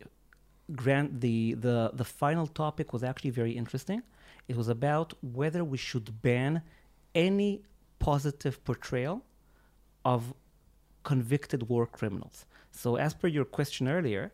grand, 0.80 1.20
the 1.24 1.54
the 1.66 1.76
the 2.00 2.08
final 2.22 2.46
topic 2.62 2.86
was 2.94 3.02
actually 3.10 3.34
very 3.40 3.52
interesting. 3.62 4.02
It 4.50 4.56
was 4.60 4.68
about 4.68 5.08
whether 5.38 5.62
we 5.72 5.78
should 5.88 6.06
ban 6.28 6.62
any 7.14 7.50
positive 7.98 8.54
portrayal 8.68 9.16
of 10.04 10.20
convicted 11.10 11.62
war 11.70 11.86
criminals. 11.98 12.46
So, 12.72 12.96
as 13.06 13.12
per 13.14 13.28
your 13.28 13.44
question 13.58 13.84
earlier, 13.96 14.24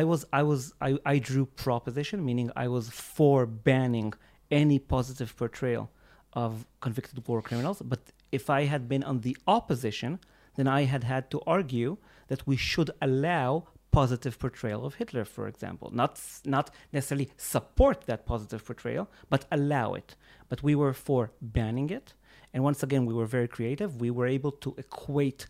I 0.00 0.02
was 0.10 0.20
I 0.40 0.42
was 0.42 0.60
I, 0.80 0.90
I 1.06 1.16
drew 1.28 1.44
proposition, 1.46 2.18
meaning 2.28 2.50
I 2.64 2.66
was 2.76 2.84
for 2.90 3.46
banning 3.46 4.12
any 4.50 4.78
positive 4.78 5.30
portrayal 5.36 5.90
of 6.34 6.66
convicted 6.80 7.26
war 7.26 7.40
criminals. 7.42 7.80
But 7.82 8.00
if 8.32 8.50
I 8.50 8.64
had 8.64 8.88
been 8.88 9.04
on 9.04 9.20
the 9.20 9.36
opposition, 9.46 10.18
then 10.56 10.68
I 10.68 10.84
had 10.84 11.04
had 11.04 11.30
to 11.30 11.40
argue 11.46 11.96
that 12.28 12.46
we 12.46 12.56
should 12.56 12.90
allow 13.00 13.64
positive 13.94 14.38
portrayal 14.40 14.84
of 14.84 14.96
Hitler, 14.96 15.24
for 15.24 15.46
example. 15.46 15.88
Not 15.92 16.20
not 16.44 16.70
necessarily 16.92 17.28
support 17.36 17.98
that 18.06 18.26
positive 18.26 18.64
portrayal, 18.64 19.08
but 19.30 19.46
allow 19.50 19.94
it. 19.94 20.16
But 20.48 20.62
we 20.62 20.74
were 20.74 20.92
for 20.92 21.30
banning 21.40 21.90
it. 21.90 22.14
And 22.52 22.62
once 22.62 22.82
again, 22.82 23.06
we 23.06 23.14
were 23.14 23.26
very 23.26 23.48
creative. 23.48 24.00
We 24.00 24.10
were 24.10 24.26
able 24.26 24.52
to 24.64 24.74
equate 24.78 25.46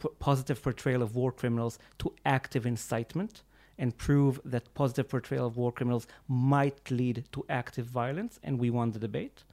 p- 0.00 0.08
positive 0.18 0.62
portrayal 0.62 1.02
of 1.02 1.14
war 1.14 1.32
criminals 1.32 1.78
to 2.00 2.14
active 2.24 2.64
incitement 2.66 3.42
and 3.78 3.96
prove 3.96 4.40
that 4.44 4.72
positive 4.74 5.08
portrayal 5.08 5.46
of 5.46 5.56
war 5.56 5.72
criminals 5.72 6.06
might 6.28 6.90
lead 6.90 7.24
to 7.32 7.44
active 7.48 7.86
violence. 7.86 8.38
And 8.42 8.58
we 8.58 8.70
won 8.70 8.92
the 8.92 8.98
debate. 8.98 9.44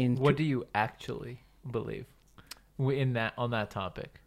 In 0.00 0.16
What 0.16 0.36
do 0.38 0.44
you 0.44 0.66
actually 0.74 1.42
believe 1.70 2.06
in 2.78 3.12
that 3.12 3.34
on 3.36 3.50
that 3.50 3.68
topic? 3.70 4.20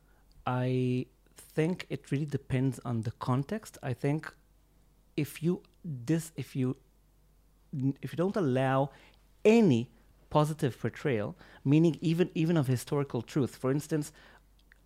I 0.46 1.08
think 1.56 1.88
it 1.90 2.12
really 2.12 2.30
depends 2.40 2.80
on 2.86 3.02
the 3.02 3.14
context. 3.30 3.80
I 3.82 3.94
think 3.94 4.32
if 5.18 5.42
you 5.42 5.64
this 5.84 6.32
if 6.36 6.56
you 6.56 6.78
if 8.04 8.14
you 8.14 8.18
don't 8.18 8.36
allow 8.36 8.92
any 9.44 9.90
positive 10.30 10.80
portrayal, 10.80 11.36
meaning 11.66 11.98
even 12.02 12.30
even 12.36 12.56
of 12.56 12.68
historical 12.68 13.24
truth, 13.24 13.56
for 13.56 13.72
instance, 13.72 14.12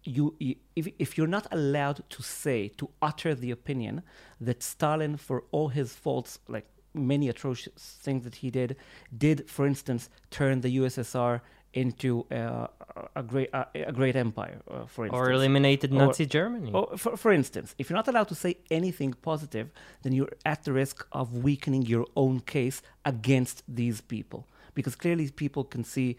you, 0.05 0.35
you 0.39 0.55
if 0.77 0.87
if 0.99 1.17
you're 1.17 1.35
not 1.37 1.47
allowed 1.51 1.99
to 2.15 2.23
say 2.23 2.69
to 2.79 2.89
utter 3.01 3.35
the 3.35 3.51
opinion 3.51 4.03
that 4.39 4.63
Stalin, 4.63 5.17
for 5.17 5.43
all 5.51 5.67
his 5.67 5.89
faults, 5.93 6.39
like 6.47 6.67
many 6.93 7.29
atrocious 7.29 7.97
things 8.01 8.23
that 8.23 8.35
he 8.35 8.49
did, 8.49 8.75
did 9.15 9.49
for 9.49 9.65
instance 9.65 10.09
turn 10.29 10.61
the 10.61 10.77
USSR 10.77 11.41
into 11.73 12.25
uh, 12.31 12.67
a 13.15 13.23
great 13.23 13.49
uh, 13.53 13.65
a 13.73 13.91
great 13.91 14.15
empire, 14.15 14.59
uh, 14.69 14.85
for 14.85 15.05
instance. 15.05 15.21
Or 15.21 15.31
eliminated 15.31 15.91
Or- 15.91 16.07
Nazi 16.07 16.25
Germany. 16.25 16.71
Oh, 16.73 16.95
for, 16.97 17.15
for 17.17 17.31
instance, 17.31 17.75
if 17.77 17.89
you're 17.89 17.97
not 17.97 18.07
allowed 18.07 18.29
to 18.29 18.35
say 18.35 18.57
anything 18.71 19.13
positive, 19.21 19.69
then 20.01 20.13
you're 20.13 20.31
at 20.45 20.63
the 20.63 20.73
risk 20.73 21.05
of 21.11 21.25
weakening 21.43 21.83
your 21.83 22.05
own 22.15 22.39
case 22.39 22.81
against 23.05 23.63
these 23.67 24.01
people. 24.01 24.47
Because 24.77 24.95
clearly, 25.03 25.25
people 25.45 25.63
can 25.73 25.83
see 25.95 26.09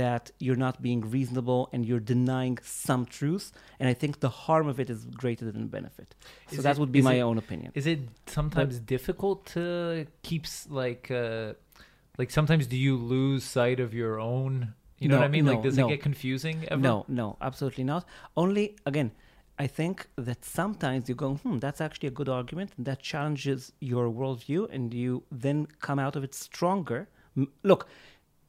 that 0.00 0.24
you're 0.44 0.62
not 0.66 0.74
being 0.88 1.00
reasonable 1.16 1.62
and 1.72 1.80
you're 1.88 2.06
denying 2.14 2.56
some 2.86 3.02
truths. 3.18 3.46
And 3.78 3.86
I 3.92 3.94
think 4.00 4.12
the 4.26 4.32
harm 4.44 4.66
of 4.72 4.76
it 4.82 4.88
is 4.94 5.00
greater 5.22 5.44
than 5.52 5.62
the 5.66 5.72
benefit. 5.78 6.08
So 6.50 6.56
Is 6.58 6.64
that 6.66 6.76
would 6.80 6.92
be 6.98 7.02
my 7.12 7.16
it- 7.20 7.26
own 7.28 7.38
opinion. 7.44 7.68
Is 7.80 7.86
it 7.94 8.00
sometimes 8.38 8.74
difficult 8.94 9.38
to 9.54 9.64
keep 10.28 10.44
like 10.84 11.04
uh 11.24 11.48
like 12.20 12.30
sometimes 12.38 12.62
do 12.74 12.78
you 12.86 12.94
lose 13.16 13.42
sight 13.58 13.78
of 13.86 13.90
your 14.00 14.14
own 14.34 14.52
you 15.00 15.06
know 15.08 15.14
No, 15.16 15.20
what 15.22 15.30
I 15.30 15.36
mean? 15.36 15.44
no, 15.48 15.52
like 15.52 15.62
does 15.68 15.76
no. 15.80 15.86
it 15.86 15.90
get 15.94 16.02
confusing 16.10 16.56
ever? 16.72 16.82
No, 16.90 16.96
no, 17.22 17.26
absolutely 17.48 17.84
not. 17.92 18.02
Only, 18.42 18.64
again, 18.90 19.08
I 19.64 19.66
think 19.78 19.94
that 20.26 20.40
sometimes 20.60 21.02
you 21.08 21.14
go, 21.24 21.30
hmm, 21.42 21.56
that's 21.64 21.80
actually 21.86 22.08
a 22.14 22.16
good 22.20 22.30
argument. 22.40 22.68
That 22.88 22.98
challenges 23.10 23.60
your 23.92 24.06
worldview, 24.18 24.60
and 24.74 24.84
you 25.02 25.12
then 25.44 25.58
come 25.86 25.98
out 26.06 26.14
of 26.18 26.22
it 26.28 26.34
stronger. 26.48 27.00
Look, 27.62 27.88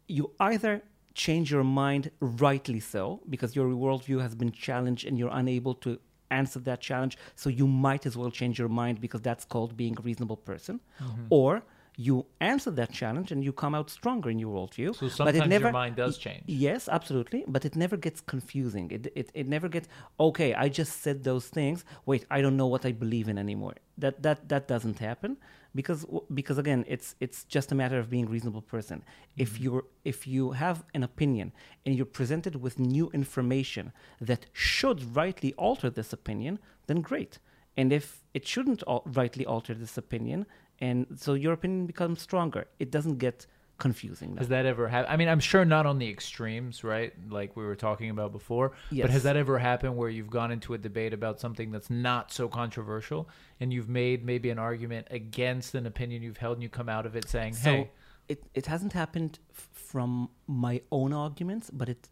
you 0.08 0.32
either 0.40 0.82
change 1.14 1.52
your 1.52 1.64
mind 1.64 2.12
rightly 2.20 2.80
so, 2.80 3.22
because 3.30 3.56
your 3.56 3.68
worldview 3.70 4.22
has 4.22 4.36
been 4.36 4.52
challenged 4.52 5.06
and 5.06 5.18
you're 5.18 5.32
unable 5.34 5.74
to 5.76 6.00
answer 6.32 6.60
that 6.60 6.80
challenge. 6.80 7.18
So 7.36 7.50
you 7.50 7.68
might 7.68 8.06
as 8.06 8.16
well 8.16 8.32
change 8.32 8.58
your 8.60 8.70
mind 8.70 9.02
because 9.02 9.22
that's 9.22 9.46
called 9.46 9.76
being 9.76 9.96
a 9.98 10.02
reasonable 10.02 10.38
person. 10.38 10.80
Mm-hmm. 11.02 11.26
Or 11.30 11.64
you 12.00 12.26
answer 12.40 12.72
that 12.72 12.94
challenge 12.94 13.30
and 13.34 13.44
you 13.44 13.52
come 13.52 13.76
out 13.76 13.90
stronger 13.90 14.30
in 14.30 14.40
your 14.40 14.56
worldview. 14.56 14.96
So 14.96 15.08
but 15.08 15.12
sometimes 15.12 15.38
it 15.38 15.48
never, 15.50 15.66
your 15.66 15.74
mind 15.74 15.98
does 15.98 16.18
change. 16.18 16.44
Yes, 16.48 16.88
absolutely, 16.88 17.44
but 17.46 17.66
it 17.66 17.76
never 17.76 17.98
gets 17.98 18.22
confusing. 18.22 18.90
It, 18.90 19.12
it 19.16 19.30
it 19.34 19.48
never 19.50 19.68
gets 19.68 19.90
okay. 20.18 20.54
I 20.54 20.70
just 20.70 21.02
said 21.02 21.26
those 21.26 21.48
things. 21.48 21.84
Wait, 22.06 22.26
I 22.32 22.40
don't 22.42 22.56
know 22.56 22.68
what 22.68 22.86
I 22.86 22.94
believe 22.94 23.28
in 23.28 23.38
anymore. 23.38 23.76
That 23.98 24.24
that 24.24 24.48
that 24.48 24.70
doesn't 24.70 25.00
happen 25.00 25.36
because 25.76 26.06
because 26.34 26.58
again, 26.58 26.86
it's 26.88 27.16
it's 27.20 27.44
just 27.44 27.74
a 27.74 27.76
matter 27.76 28.00
of 28.00 28.10
being 28.10 28.28
a 28.28 28.30
reasonable 28.30 28.62
person. 28.62 29.04
If 29.36 29.56
mm-hmm. 29.56 29.64
you're 29.64 29.86
if 30.06 30.26
you 30.26 30.52
have 30.52 30.86
an 30.94 31.04
opinion 31.04 31.52
and 31.86 31.96
you're 31.96 32.16
presented 32.22 32.56
with 32.62 32.80
new 32.80 33.10
information 33.10 33.92
that 34.22 34.46
should 34.54 35.18
rightly 35.18 35.54
alter 35.56 35.90
this 35.90 36.14
opinion, 36.14 36.60
then 36.88 37.02
great. 37.02 37.40
And 37.76 37.92
if 37.92 38.24
it 38.34 38.48
shouldn't 38.48 38.84
rightly 39.06 39.46
alter 39.46 39.74
this 39.74 39.98
opinion, 39.98 40.46
and 40.82 41.06
so 41.16 41.34
your 41.34 41.54
opinion 41.54 41.86
becomes 41.86 42.22
stronger, 42.22 42.68
it 42.80 42.92
doesn't 42.92 43.18
get 43.18 43.46
confusing. 43.80 44.36
Has 44.38 44.50
that 44.50 44.66
ever 44.66 44.88
happened? 44.88 45.12
I 45.12 45.18
mean, 45.18 45.30
I'm 45.30 45.40
sure 45.40 45.66
not 45.66 45.86
on 45.86 45.98
the 45.98 46.10
extremes, 46.10 46.84
right? 46.84 47.14
Like 47.30 47.56
we 47.56 47.64
were 47.64 47.76
talking 47.76 48.10
about 48.10 48.32
before. 48.32 48.74
Yes. 48.92 49.04
But 49.06 49.12
has 49.12 49.24
that 49.24 49.38
ever 49.38 49.58
happened 49.58 49.98
where 49.98 50.10
you've 50.10 50.30
gone 50.30 50.52
into 50.52 50.74
a 50.74 50.78
debate 50.78 51.14
about 51.14 51.40
something 51.40 51.72
that's 51.72 51.90
not 51.90 52.32
so 52.32 52.48
controversial 52.48 53.28
and 53.60 53.74
you've 53.74 53.90
made 53.90 54.24
maybe 54.24 54.50
an 54.50 54.60
argument 54.60 55.08
against 55.10 55.74
an 55.76 55.86
opinion 55.86 56.22
you've 56.22 56.38
held 56.38 56.58
and 56.58 56.64
you 56.64 56.70
come 56.70 56.90
out 56.90 57.06
of 57.06 57.16
it 57.16 57.28
saying, 57.28 57.54
So 57.54 57.72
hey, 57.72 57.92
it, 58.28 58.44
it 58.54 58.66
hasn't 58.68 58.94
happened 58.94 59.40
f- 59.52 59.70
from 59.72 60.30
my 60.46 60.82
own 60.92 61.14
arguments, 61.14 61.72
but 61.72 61.90
it 61.90 62.10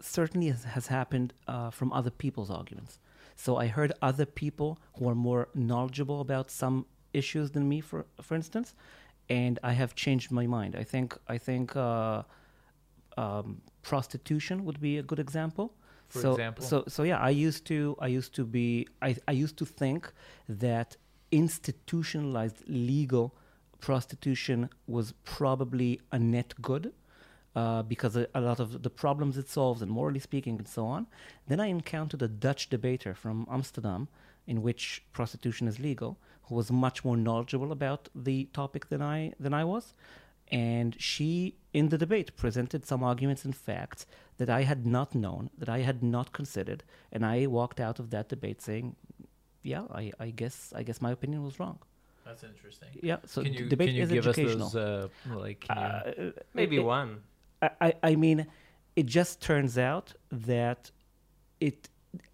certainly 0.00 0.48
has, 0.48 0.64
has 0.64 0.88
happened 0.88 1.32
uh, 1.48 1.70
from 1.70 1.92
other 1.92 2.10
people's 2.10 2.50
arguments. 2.50 2.98
So 3.36 3.56
I 3.56 3.66
heard 3.66 3.92
other 4.02 4.26
people 4.26 4.78
who 4.98 5.08
are 5.08 5.14
more 5.14 5.48
knowledgeable 5.54 6.20
about 6.20 6.50
some 6.50 6.86
issues 7.14 7.50
than 7.50 7.68
me, 7.68 7.80
for 7.80 8.06
for 8.20 8.34
instance, 8.34 8.74
and 9.28 9.58
I 9.62 9.72
have 9.72 9.94
changed 9.94 10.30
my 10.30 10.46
mind. 10.46 10.76
I 10.76 10.84
think 10.84 11.16
I 11.28 11.38
think 11.38 11.76
uh, 11.76 12.22
um, 13.16 13.60
prostitution 13.82 14.64
would 14.64 14.80
be 14.80 14.98
a 14.98 15.02
good 15.02 15.18
example. 15.18 15.74
For 16.08 16.20
so, 16.20 16.32
example? 16.32 16.64
so 16.64 16.84
so 16.88 17.02
yeah, 17.02 17.18
I 17.18 17.30
used 17.30 17.64
to 17.66 17.96
I 18.00 18.08
used 18.08 18.34
to 18.34 18.44
be 18.44 18.88
I, 19.02 19.16
I 19.28 19.32
used 19.32 19.56
to 19.58 19.64
think 19.64 20.12
that 20.48 20.96
institutionalized 21.30 22.62
legal 22.68 23.34
prostitution 23.80 24.70
was 24.86 25.12
probably 25.24 26.00
a 26.12 26.18
net 26.18 26.54
good 26.62 26.92
uh, 27.56 27.82
because 27.82 28.16
a, 28.16 28.26
a 28.34 28.40
lot 28.40 28.60
of 28.60 28.82
the 28.82 28.90
problems 28.90 29.38
it 29.38 29.48
solves 29.48 29.82
and 29.82 29.90
morally 29.90 30.20
speaking 30.20 30.58
and 30.58 30.68
so 30.68 30.86
on. 30.86 31.06
Then 31.48 31.60
I 31.60 31.66
encountered 31.66 32.22
a 32.22 32.28
Dutch 32.28 32.68
debater 32.68 33.14
from 33.14 33.46
Amsterdam 33.50 34.08
in 34.46 34.62
which 34.62 35.02
prostitution 35.12 35.68
is 35.68 35.78
legal, 35.78 36.18
who 36.46 36.54
was 36.54 36.70
much 36.70 37.04
more 37.04 37.16
knowledgeable 37.16 37.72
about 37.72 38.08
the 38.14 38.44
topic 38.52 38.88
than 38.88 39.02
I 39.02 39.32
than 39.40 39.54
I 39.54 39.64
was. 39.64 39.94
And 40.52 40.94
she, 41.00 41.56
in 41.72 41.88
the 41.88 41.96
debate, 41.96 42.36
presented 42.36 42.84
some 42.84 43.02
arguments 43.02 43.44
and 43.46 43.56
facts 43.56 44.04
that 44.36 44.50
I 44.50 44.62
had 44.62 44.84
not 44.86 45.14
known, 45.14 45.48
that 45.56 45.70
I 45.70 45.78
had 45.80 46.02
not 46.02 46.32
considered, 46.32 46.84
and 47.10 47.24
I 47.24 47.46
walked 47.46 47.80
out 47.80 47.98
of 47.98 48.10
that 48.10 48.28
debate 48.28 48.60
saying, 48.60 48.94
"Yeah, 49.62 49.84
I, 49.90 50.12
I 50.20 50.28
guess 50.30 50.72
I 50.76 50.82
guess 50.82 51.00
my 51.00 51.12
opinion 51.12 51.42
was 51.44 51.58
wrong." 51.58 51.78
that's 52.26 52.42
interesting. 52.42 52.88
Yeah, 53.02 53.18
so 53.26 53.42
can 53.42 53.52
you, 53.52 53.68
debate 53.68 53.88
can 53.88 53.96
you 53.96 54.02
is 54.04 54.10
give 54.10 54.26
us 54.26 54.38
educational. 54.38 54.68
those, 54.70 55.10
uh, 55.30 55.36
like, 55.36 55.60
can 55.60 55.76
you, 55.76 56.24
Uh, 56.24 56.30
Maybe 56.54 56.76
it- 56.76 56.84
one. 56.84 57.20
I, 57.60 57.70
I, 57.86 57.92
I 58.10 58.16
mean, 58.16 58.46
it 58.96 59.06
just 59.06 59.40
turns 59.42 59.76
out 59.76 60.14
that 60.30 60.90
it 61.60 61.88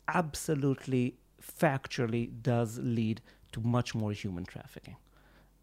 absolutely, 0.07 1.17
factually 1.43 2.31
does 2.43 2.79
lead 2.79 3.21
to 3.53 3.61
much 3.61 3.95
more 3.95 4.13
human 4.13 4.45
trafficking, 4.45 4.97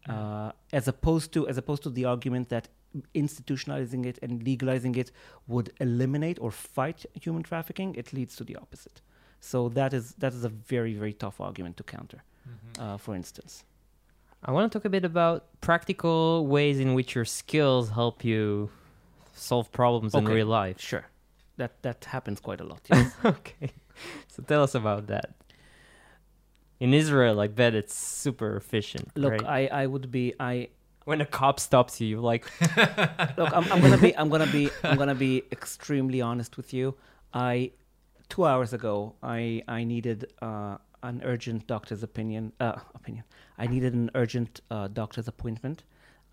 uh, 0.08 0.52
as 0.72 0.88
opposed 0.88 1.32
to 1.32 1.48
as 1.48 1.56
opposed 1.58 1.82
to 1.82 1.90
the 1.90 2.04
argument 2.04 2.48
that 2.48 2.68
institutionalizing 3.14 4.06
it 4.06 4.18
and 4.22 4.42
legalizing 4.42 4.94
it 4.94 5.12
would 5.46 5.70
eliminate 5.80 6.38
or 6.40 6.50
fight 6.50 7.04
human 7.14 7.42
trafficking. 7.42 7.94
It 7.94 8.12
leads 8.12 8.34
to 8.36 8.44
the 8.44 8.56
opposite. 8.56 9.00
So 9.40 9.68
that 9.70 9.92
is 9.92 10.14
that 10.18 10.32
is 10.32 10.44
a 10.44 10.48
very 10.48 10.94
very 10.94 11.12
tough 11.12 11.40
argument 11.40 11.76
to 11.78 11.82
counter. 11.84 12.22
Uh, 12.78 12.96
for 12.96 13.14
instance, 13.14 13.64
I 14.42 14.52
want 14.52 14.70
to 14.72 14.78
talk 14.78 14.86
a 14.86 14.90
bit 14.90 15.04
about 15.04 15.44
practical 15.60 16.46
ways 16.46 16.80
in 16.80 16.94
which 16.94 17.14
your 17.14 17.26
skills 17.26 17.90
help 17.90 18.24
you 18.24 18.70
solve 19.34 19.70
problems 19.70 20.14
in 20.14 20.24
real 20.24 20.46
life. 20.46 20.80
sure, 20.80 21.06
that 21.58 21.82
that 21.82 22.06
happens 22.06 22.40
quite 22.40 22.60
a 22.60 22.64
lot. 22.64 22.80
Yes. 22.90 23.12
okay. 23.24 23.70
So 24.28 24.42
tell 24.42 24.62
us 24.62 24.74
about 24.74 25.08
that. 25.08 25.34
In 26.80 26.94
Israel, 26.94 27.40
I 27.40 27.48
bet 27.48 27.74
it's 27.74 27.94
super 27.94 28.56
efficient. 28.56 29.10
Look, 29.16 29.32
right? 29.32 29.70
I, 29.72 29.82
I 29.82 29.86
would 29.86 30.10
be 30.10 30.34
I 30.38 30.68
when 31.08 31.22
a 31.22 31.26
cop 31.26 31.58
stops 31.58 32.02
you, 32.02 32.06
you're 32.06 32.20
like, 32.20 32.44
Look, 33.38 33.50
I'm, 33.56 33.64
I'm 33.72 33.80
gonna 33.80 33.96
be, 33.96 34.14
I'm 34.14 34.28
gonna 34.28 34.46
be, 34.46 34.68
I'm 34.84 34.98
gonna 34.98 35.14
be 35.14 35.42
extremely 35.50 36.20
honest 36.20 36.58
with 36.58 36.74
you. 36.74 36.96
I, 37.32 37.70
two 38.28 38.44
hours 38.44 38.74
ago, 38.74 39.14
I, 39.22 39.62
I 39.66 39.84
needed 39.84 40.30
uh, 40.42 40.76
an 41.02 41.22
urgent 41.24 41.66
doctor's 41.66 42.02
opinion. 42.02 42.52
Uh, 42.60 42.74
opinion. 42.94 43.24
I 43.56 43.66
needed 43.66 43.94
an 43.94 44.10
urgent 44.14 44.60
uh, 44.70 44.88
doctor's 44.88 45.28
appointment 45.28 45.84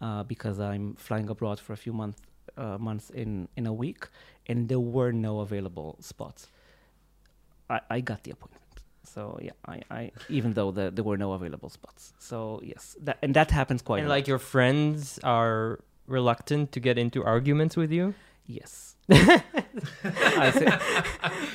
uh, 0.02 0.24
because 0.24 0.60
I'm 0.60 0.96
flying 0.96 1.30
abroad 1.30 1.58
for 1.58 1.72
a 1.72 1.78
few 1.78 1.94
months, 1.94 2.22
uh, 2.58 2.78
months 2.78 3.10
in 3.12 3.48
in 3.56 3.66
a 3.68 3.74
week, 3.74 4.10
and 4.46 4.68
there 4.68 4.82
were 4.82 5.14
no 5.14 5.40
available 5.40 5.96
spots. 6.02 6.50
I, 7.70 7.80
I 7.90 8.02
got 8.02 8.24
the 8.24 8.32
appointment. 8.32 8.65
So 9.06 9.40
yeah, 9.42 9.52
I, 9.68 9.82
I 9.90 10.12
even 10.30 10.54
though 10.54 10.72
the, 10.72 10.92
there 10.92 11.04
were 11.04 11.18
no 11.18 11.34
available 11.34 11.70
spots. 11.70 12.14
So 12.20 12.60
yes, 12.64 12.96
that 13.04 13.18
and 13.22 13.34
that 13.36 13.52
happens 13.52 13.82
quite 13.82 14.00
and 14.00 14.08
a 14.08 14.10
like 14.10 14.28
your 14.28 14.40
friends 14.40 15.20
are 15.24 15.80
reluctant 16.08 16.72
to 16.74 16.80
get 16.80 16.98
into 16.98 17.24
arguments 17.24 17.76
with 17.78 17.92
you. 17.92 18.14
Yes. 18.48 18.96
I 19.12 20.52
see. 20.52 20.68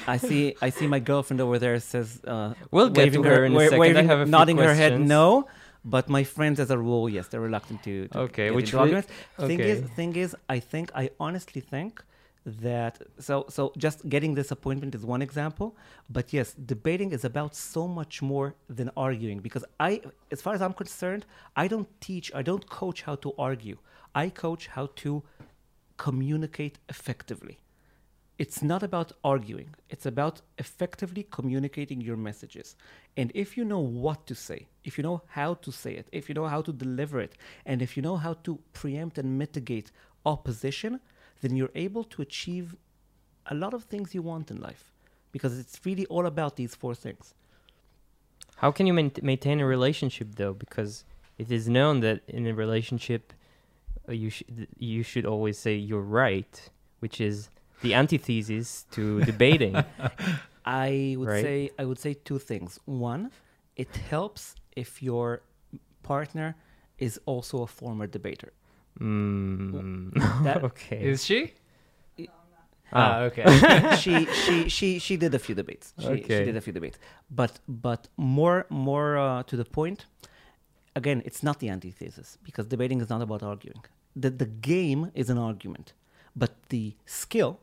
I 0.07 0.17
see. 0.17 0.55
I 0.63 0.71
see. 0.71 0.87
My 0.87 0.99
girlfriend 1.01 1.41
over 1.41 1.59
there 1.59 1.79
says. 1.81 2.21
Uh, 2.27 2.55
We'll 2.71 2.91
get 2.91 3.05
waving 3.05 3.23
to 3.23 3.29
her 3.29 3.45
in 3.45 3.53
a 3.53 3.55
wa- 3.57 3.69
second. 3.69 3.97
I 3.97 4.03
have 4.03 4.21
a 4.21 4.27
nodding 4.27 4.57
her 4.59 4.75
head 4.75 5.01
no. 5.01 5.47
But 5.85 6.09
my 6.11 6.25
friends, 6.25 6.61
as 6.61 6.71
a 6.71 6.77
rule, 6.77 7.09
yes, 7.09 7.29
they're 7.29 7.41
reluctant 7.41 7.83
to. 7.85 8.09
to 8.09 8.19
Okay, 8.29 8.47
get 8.47 8.55
which 8.55 8.67
into 8.67 8.77
re- 8.77 8.81
arguments. 8.83 9.09
Thing 9.39 9.61
is, 9.61 9.79
okay. 9.79 9.89
thing 9.97 10.17
is, 10.17 10.37
I 10.49 10.59
think 10.61 10.91
I 10.95 11.11
honestly 11.19 11.63
think 11.63 12.03
that 12.61 13.01
so 13.19 13.45
so 13.49 13.73
just 13.77 14.09
getting 14.09 14.35
this 14.35 14.51
appointment 14.51 14.95
is 14.95 15.05
one 15.05 15.23
example 15.23 15.77
but 16.09 16.33
yes 16.33 16.55
debating 16.55 17.13
is 17.13 17.25
about 17.25 17.55
so 17.55 17.87
much 17.87 18.23
more 18.23 18.55
than 18.69 18.91
arguing 18.97 19.39
because 19.39 19.65
i 19.79 20.01
as 20.31 20.41
far 20.41 20.55
as 20.55 20.63
i'm 20.63 20.73
concerned 20.73 21.27
i 21.57 21.67
don't 21.67 21.89
teach 22.01 22.33
i 22.35 22.43
don't 22.43 22.69
coach 22.69 23.03
how 23.03 23.15
to 23.17 23.33
argue. 23.39 23.77
I 24.15 24.29
coach 24.29 24.67
how 24.67 24.87
to 24.97 25.23
communicate 25.97 26.79
effectively. 26.89 27.59
It's 28.39 28.63
not 28.63 28.83
about 28.83 29.13
arguing. 29.23 29.75
It's 29.91 30.07
about 30.07 30.41
effectively 30.59 31.27
communicating 31.31 32.01
your 32.01 32.17
messages. 32.17 32.75
And 33.17 33.31
if 33.35 33.57
you 33.57 33.65
know 33.65 33.81
what 33.81 34.27
to 34.27 34.35
say 34.35 34.67
if 34.85 34.97
you 34.97 35.03
know 35.03 35.23
how 35.29 35.55
to 35.55 35.71
say 35.71 35.93
it 35.95 36.09
if 36.13 36.29
you 36.29 36.35
know 36.35 36.47
how 36.47 36.63
to 36.63 36.73
deliver 36.73 37.21
it 37.21 37.35
and 37.67 37.83
if 37.83 37.97
you 37.97 38.03
know 38.03 38.17
how 38.17 38.35
to 38.35 38.59
preempt 38.73 39.19
and 39.19 39.39
mitigate 39.39 39.91
opposition 40.25 41.01
then 41.41 41.57
you're 41.57 41.75
able 41.75 42.05
to 42.05 42.23
achieve 42.23 42.77
a 43.47 43.55
lot 43.55 43.73
of 43.75 43.85
things 43.85 44.15
you 44.15 44.23
want 44.23 44.51
in 44.51 44.61
life 44.61 44.93
because 45.33 45.59
it's 45.59 45.81
really 45.85 46.07
all 46.07 46.27
about 46.27 46.57
these 46.57 46.75
four 46.75 46.95
things 46.95 47.35
How 48.57 48.71
can 48.73 48.87
you 48.87 48.93
main- 48.93 49.13
maintain 49.23 49.59
a 49.61 49.67
relationship 49.67 50.29
though? 50.37 50.53
Because 50.65 51.05
it 51.39 51.51
is 51.51 51.65
known 51.69 52.01
that 52.01 52.19
in 52.29 52.47
a 52.47 52.55
relationship, 52.65 53.23
uh, 54.09 54.13
you 54.13 54.29
should 54.37 54.67
you 54.79 55.03
should 55.11 55.27
always 55.35 55.57
say 55.65 55.75
you're 55.91 56.09
right, 56.25 56.55
which 57.03 57.17
is 57.21 57.49
the 57.85 57.93
antithesis 58.03 58.69
to 58.95 59.03
debating. 59.33 59.75
I 60.65 61.15
would 61.19 61.29
Right. 61.29 61.45
say 61.47 61.59
I 61.79 61.85
would 61.89 61.99
say 62.07 62.13
two 62.29 62.39
things. 62.51 62.79
One, 62.85 63.23
it 63.77 63.93
helps 64.13 64.43
if 64.83 65.03
your 65.03 65.41
partner 66.03 66.49
is 66.99 67.19
also 67.25 67.63
a 67.63 67.67
former 67.81 68.07
debater. 68.07 68.51
Mm. 68.99 70.13
That- 70.45 70.65
okay. 70.71 71.03
Is 71.03 71.25
she? 71.25 71.55
Ah. 72.19 72.27
Ah, 72.93 73.21
okay. 73.29 73.45
she 74.03 74.27
she 74.27 74.69
she 74.69 74.99
she 74.99 75.17
did 75.17 75.33
a 75.35 75.39
few 75.39 75.55
debates. 75.55 75.95
She, 75.99 76.07
she 76.39 76.45
did 76.49 76.57
a 76.57 76.61
few 76.61 76.73
debates, 76.73 76.99
but 77.31 77.61
but 77.69 78.09
more 78.17 78.67
more 78.69 79.17
uh, 79.17 79.43
to 79.45 79.57
the 79.57 79.65
point. 79.65 80.07
Again, 80.97 81.23
it's 81.25 81.43
not 81.45 81.61
the 81.61 81.69
antithesis 81.71 82.37
because 82.43 82.67
debating 82.67 83.01
is 83.01 83.09
not 83.09 83.23
about 83.23 83.43
arguing. 83.45 83.83
The 84.17 84.31
the 84.31 84.47
game 84.47 85.13
is 85.15 85.31
an 85.31 85.39
argument, 85.39 85.93
but 86.35 86.51
the 86.71 86.97
skill 87.07 87.61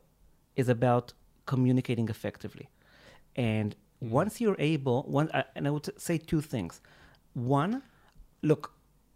is 0.56 0.70
about 0.70 1.12
communicating 1.46 2.08
effectively. 2.08 2.70
And 3.36 3.76
once 4.00 4.40
you're 4.40 4.56
able, 4.60 5.04
one 5.04 5.30
uh, 5.32 5.44
and 5.56 5.68
I 5.68 5.72
would 5.72 5.90
say 6.00 6.18
two 6.18 6.40
things. 6.40 6.80
One, 7.34 7.84
look. 8.42 8.72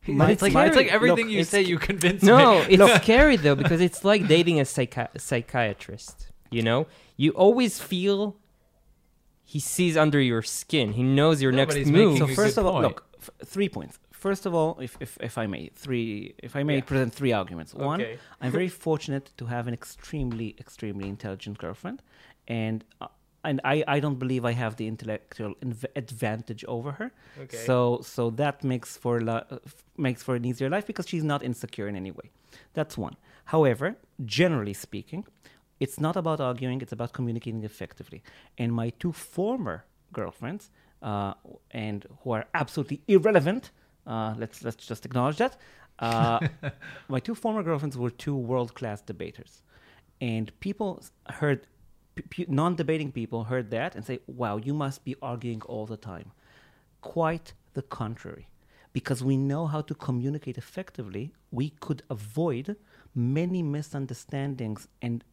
But 0.07 0.31
it's 0.31 0.33
it's 0.33 0.41
like, 0.41 0.51
scary. 0.51 0.67
it's 0.67 0.75
like 0.75 0.87
everything 0.87 1.25
Look, 1.27 1.35
you 1.35 1.43
say, 1.43 1.61
you 1.61 1.77
convince 1.77 2.23
No, 2.23 2.37
me. 2.67 2.75
No, 2.77 2.85
it's 2.87 3.03
scary 3.03 3.35
though 3.37 3.55
because 3.55 3.81
it's 3.81 4.03
like 4.03 4.27
dating 4.27 4.59
a 4.59 4.63
psychi- 4.63 5.19
psychiatrist. 5.19 6.27
You 6.49 6.63
know, 6.63 6.87
you 7.17 7.31
always 7.31 7.79
feel 7.79 8.35
he 9.43 9.59
sees 9.59 9.95
under 9.97 10.19
your 10.19 10.41
skin. 10.41 10.93
He 10.93 11.03
knows 11.03 11.41
your 11.41 11.51
No, 11.51 11.57
next 11.65 11.85
move. 11.87 12.17
So 12.17 12.27
first 12.27 12.57
of 12.57 12.65
all, 12.65 12.73
point. 12.73 12.83
look, 12.87 13.05
f- 13.19 13.29
three 13.45 13.69
points. 13.69 13.99
first 14.11 14.45
of 14.45 14.53
all, 14.53 14.77
if, 14.79 14.97
if, 14.99 15.17
if 15.21 15.37
I 15.37 15.45
may, 15.47 15.69
three, 15.75 16.33
if 16.47 16.55
I 16.55 16.63
may 16.63 16.75
Yeah. 16.75 16.81
present 16.91 17.13
three 17.13 17.31
arguments. 17.31 17.73
One, 17.73 18.03
I'm 18.41 18.51
very 18.51 18.69
fortunate 18.69 19.31
to 19.37 19.45
have 19.45 19.67
an 19.67 19.73
extremely, 19.73 20.55
extremely 20.59 21.07
intelligent 21.09 21.57
girlfriend, 21.57 22.01
and 22.47 22.83
uh, 23.01 23.07
and 23.43 23.60
I, 23.63 23.84
I 23.88 23.99
don't 23.99 24.19
believe 24.19 24.45
I 24.45 24.51
have 24.54 24.75
the 24.75 24.88
intellectual 24.88 25.56
inv- 25.56 25.86
advantage 25.95 26.63
over 26.65 26.91
her. 26.93 27.12
Okay. 27.43 27.58
So 27.58 28.01
so 28.04 28.30
that 28.32 28.63
makes 28.63 28.97
for 28.97 29.17
a 29.17 29.21
lo- 29.21 29.45
uh, 29.49 29.58
makes 29.97 30.23
for 30.23 30.36
an 30.36 30.45
easier 30.45 30.69
life 30.69 30.86
because 30.86 31.08
she's 31.08 31.23
not 31.23 31.43
insecure 31.43 31.88
in 31.88 31.95
any 31.95 32.12
way. 32.12 32.30
That's 32.73 32.97
one. 32.97 33.15
However, 33.45 33.97
generally 34.25 34.73
speaking, 34.73 35.25
it's 35.80 35.99
not 35.99 36.15
about 36.15 36.39
arguing; 36.39 36.82
it's 36.82 36.91
about 36.91 37.13
communicating 37.13 37.63
effectively. 37.63 38.21
And 38.58 38.71
my 38.73 38.89
two 38.99 39.12
former 39.12 39.86
girlfriends, 40.13 40.69
uh, 41.01 41.34
and 41.71 42.06
who 42.23 42.32
are 42.32 42.45
absolutely 42.54 43.01
irrelevant, 43.08 43.71
uh, 44.06 44.36
let's 44.38 44.63
let's 44.63 44.86
just 44.88 45.06
acknowledge 45.06 45.38
that. 45.38 45.58
Uh, 45.99 46.39
my 47.08 47.19
two 47.19 47.36
former 47.36 47.63
girlfriends 47.63 47.97
were 47.97 48.10
two 48.12 48.36
world 48.36 48.73
class 48.75 49.01
debaters, 49.01 49.63
and 50.19 50.51
people 50.60 51.04
heard. 51.30 51.67
P- 52.30 52.45
Non-debating 52.47 53.12
people 53.12 53.45
heard 53.45 53.71
that 53.71 53.95
and 53.95 54.06
say, 54.06 54.19
"Wow, 54.28 54.58
you 54.58 54.74
must 54.74 55.04
be 55.04 55.15
arguing 55.21 55.62
all 55.63 55.86
the 55.86 55.97
time." 55.97 56.32
Quite 57.02 57.54
the 57.74 57.82
contrary. 57.82 58.47
Because 58.93 59.24
we 59.24 59.38
know 59.38 59.67
how 59.67 59.82
to 59.82 59.95
communicate 59.95 60.58
effectively, 60.58 61.32
we 61.52 61.69
could 61.80 62.04
avoid 62.10 62.76
many 63.15 63.63
misunderstandings 63.63 64.88
and 65.02 65.24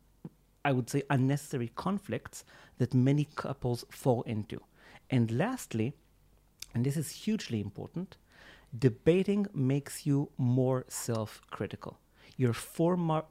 I 0.64 0.72
would 0.72 0.90
say 0.90 1.02
unnecessary 1.08 1.70
conflicts 1.74 2.44
that 2.78 2.92
many 2.94 3.26
couples 3.34 3.84
fall 3.90 4.22
into. 4.22 4.60
And 5.10 5.30
lastly, 5.30 5.94
and 6.74 6.84
this 6.84 6.96
is 6.96 7.10
hugely 7.10 7.60
important, 7.60 8.16
debating 8.78 9.46
makes 9.54 10.04
you 10.06 10.30
more 10.36 10.84
self 10.88 11.40
critical. 11.50 11.98
You're, 12.36 12.54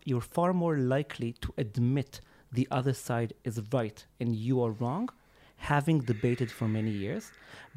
you're 0.04 0.22
far 0.22 0.54
more 0.54 0.78
likely 0.78 1.34
to 1.34 1.54
admit 1.58 2.22
the 2.58 2.67
other 2.80 2.96
side 3.08 3.32
is 3.50 3.56
right 3.72 4.00
and 4.20 4.30
you 4.48 4.56
are 4.63 4.72
wrong, 4.82 5.06
having 5.58 6.00
debated 6.12 6.50
for 6.58 6.67
many 6.67 6.89
years, 6.89 7.32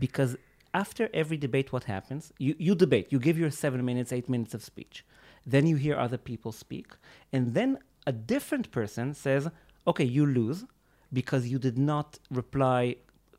because 0.04 0.32
after 0.72 1.04
every 1.12 1.36
debate, 1.36 1.68
what 1.74 1.84
happens? 1.84 2.32
You, 2.38 2.54
you 2.66 2.74
debate, 2.74 3.06
you 3.12 3.18
give 3.18 3.36
your 3.38 3.50
seven 3.50 3.84
minutes, 3.84 4.10
eight 4.10 4.28
minutes 4.34 4.54
of 4.54 4.62
speech. 4.72 5.04
Then 5.44 5.66
you 5.66 5.76
hear 5.76 5.96
other 5.96 6.16
people 6.30 6.52
speak. 6.52 6.88
And 7.34 7.52
then 7.58 7.70
a 8.06 8.12
different 8.12 8.70
person 8.70 9.12
says, 9.12 9.48
okay, 9.86 10.08
you 10.16 10.24
lose 10.24 10.64
because 11.12 11.48
you 11.52 11.58
did 11.58 11.76
not 11.76 12.18
reply 12.30 12.96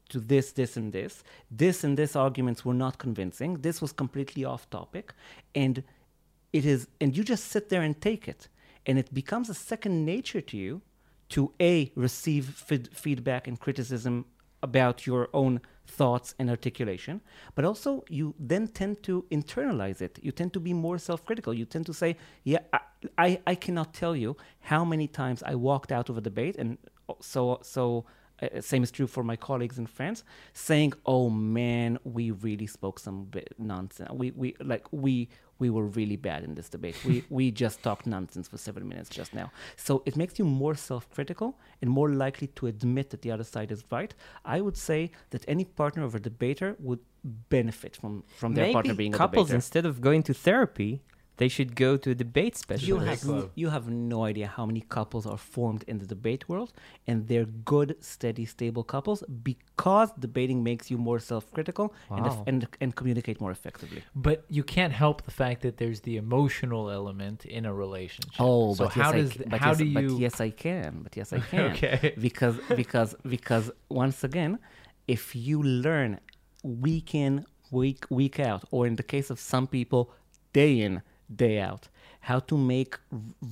to 0.10 0.19
this, 0.19 0.51
this, 0.51 0.77
and 0.77 0.91
this. 0.93 1.23
This 1.49 1.84
and 1.86 1.97
this 1.97 2.15
arguments 2.15 2.63
were 2.65 2.80
not 2.86 2.99
convincing. 2.99 3.51
This 3.67 3.82
was 3.82 3.91
completely 4.04 4.43
off 4.45 4.69
topic. 4.69 5.13
And 5.56 5.84
it 6.54 6.65
is, 6.65 6.88
and 6.99 7.17
you 7.17 7.23
just 7.23 7.45
sit 7.45 7.69
there 7.69 7.82
and 7.82 7.99
take 7.99 8.27
it. 8.27 8.47
And 8.86 8.99
it 8.99 9.12
becomes 9.12 9.49
a 9.49 9.54
second 9.71 10.06
nature 10.06 10.41
to 10.41 10.58
you 10.58 10.82
to 11.32 11.54
A, 11.60 11.91
receive 11.96 12.46
feed, 12.46 12.89
feedback 12.94 13.48
and 13.48 13.60
criticism 13.60 14.26
about 14.63 15.08
your 15.08 15.30
own 15.34 15.62
thoughts 15.88 16.36
and 16.39 16.50
articulation, 16.50 17.22
but 17.56 17.65
also 17.65 18.04
you 18.10 18.34
then 18.39 18.67
tend 18.67 19.04
to 19.04 19.26
internalize 19.32 20.02
it. 20.02 20.20
You 20.22 20.32
tend 20.32 20.54
to 20.54 20.60
be 20.60 20.74
more 20.74 20.98
self 20.98 21.26
critical. 21.26 21.54
You 21.54 21.65
tend 21.65 21.86
to 21.88 21.94
say, 21.94 22.17
Yeah, 22.44 22.60
I, 22.72 22.80
I, 23.17 23.39
I 23.48 23.56
cannot 23.56 23.94
tell 23.94 24.15
you 24.15 24.38
how 24.60 24.86
many 24.86 25.08
times 25.08 25.44
I 25.44 25.56
walked 25.56 25.91
out 25.91 26.10
of 26.10 26.17
a 26.17 26.22
debate, 26.22 26.56
and 26.58 26.78
so, 27.20 27.60
so 27.63 28.06
uh, 28.41 28.62
same 28.62 28.84
is 28.84 28.91
true 28.91 29.08
for 29.08 29.24
my 29.24 29.36
colleagues 29.36 29.78
and 29.78 29.89
friends, 29.89 30.24
saying, 30.54 30.94
"Oh 31.06 31.30
man, 31.30 32.00
we 32.04 32.32
really 32.32 32.67
spoke 32.67 33.00
some 33.00 33.30
nonsense. 33.58 34.10
We, 34.12 34.32
we 34.32 34.56
like 34.60 34.86
we 34.91 35.30
we 35.63 35.69
were 35.76 35.88
really 36.00 36.17
bad 36.30 36.41
in 36.47 36.52
this 36.60 36.69
debate. 36.76 36.97
We 37.10 37.15
we 37.38 37.45
just 37.63 37.78
talked 37.88 38.06
nonsense 38.15 38.47
for 38.52 38.58
seven 38.67 38.84
minutes 38.91 39.10
just 39.19 39.32
now." 39.41 39.47
So 39.86 39.93
it 40.10 40.15
makes 40.21 40.34
you 40.39 40.45
more 40.63 40.76
self-critical 40.89 41.50
and 41.82 41.88
more 42.00 42.10
likely 42.26 42.47
to 42.60 42.67
admit 42.74 43.06
that 43.12 43.21
the 43.26 43.32
other 43.36 43.47
side 43.56 43.69
is 43.76 43.82
right. 43.95 44.12
I 44.56 44.58
would 44.65 44.78
say 44.89 45.00
that 45.34 45.41
any 45.56 45.65
partner 45.82 46.04
of 46.10 46.13
a 46.19 46.21
debater 46.30 46.69
would 46.88 47.02
benefit 47.58 47.93
from 48.02 48.13
from 48.41 48.52
their 48.56 48.65
Maybe 48.65 48.74
partner 48.78 48.93
being 49.04 49.13
a 49.13 49.17
couples 49.24 49.47
debater. 49.47 49.56
instead 49.62 49.86
of 49.86 49.93
going 50.08 50.24
to 50.30 50.34
therapy, 50.47 50.91
they 51.41 51.49
should 51.56 51.71
go 51.86 51.91
to 52.04 52.08
a 52.15 52.17
debate 52.25 52.56
specialist. 52.65 52.88
You 52.91 52.97
have, 53.10 53.21
club. 53.27 53.51
you 53.62 53.67
have 53.75 53.86
no 54.13 54.19
idea 54.32 54.47
how 54.58 54.65
many 54.71 54.82
couples 54.97 55.23
are 55.34 55.41
formed 55.56 55.82
in 55.91 55.95
the 56.01 56.08
debate 56.15 56.43
world, 56.51 56.71
and 57.10 57.17
they're 57.30 57.49
good, 57.73 57.89
steady, 58.13 58.45
stable 58.56 58.84
couples 58.95 59.19
because 59.51 60.10
debating 60.25 60.60
makes 60.71 60.86
you 60.91 60.97
more 61.10 61.19
self-critical 61.32 61.86
and, 62.17 62.25
Wow. 62.25 62.43
and 62.49 62.60
and 62.84 62.89
communicate 62.99 63.38
more 63.45 63.54
effectively. 63.60 64.01
But 64.27 64.38
you 64.58 64.63
can't 64.75 64.93
help 65.04 65.17
the 65.30 65.36
fact 65.41 65.58
that 65.65 65.75
there's 65.82 65.99
the 66.10 66.15
emotional 66.25 66.84
element 66.99 67.39
in 67.58 67.63
a 67.71 67.73
relationship. 67.86 68.39
Oh, 68.49 68.65
so 68.75 68.84
but 68.86 68.93
how 68.99 69.10
yes, 69.12 69.13
I 69.15 69.19
does 69.21 69.32
ca- 69.32 69.38
th- 69.39 69.49
but 69.54 69.60
how 69.65 69.71
yes, 69.73 69.77
do 69.82 69.86
you? 69.95 70.10
But 70.10 70.19
yes, 70.25 70.36
I 70.47 70.49
can. 70.65 70.91
But 71.06 71.13
yes, 71.19 71.27
I 71.38 71.39
can. 71.51 71.65
Okay. 71.71 71.97
Because 72.27 72.56
because 72.82 73.12
because 73.36 73.65
once 74.04 74.19
again, 74.30 74.51
if 75.17 75.23
you 75.47 75.58
learn 75.88 76.12
week 76.88 77.10
in 77.25 77.34
week 77.80 78.01
week 78.19 78.38
out, 78.49 78.62
or 78.75 78.82
in 78.89 78.95
the 79.01 79.08
case 79.13 79.27
of 79.34 79.38
some 79.54 79.65
people, 79.77 80.04
day 80.62 80.73
in 80.88 80.93
day 81.36 81.60
out, 81.60 81.88
how 82.22 82.39
to 82.39 82.58
make 82.58 82.98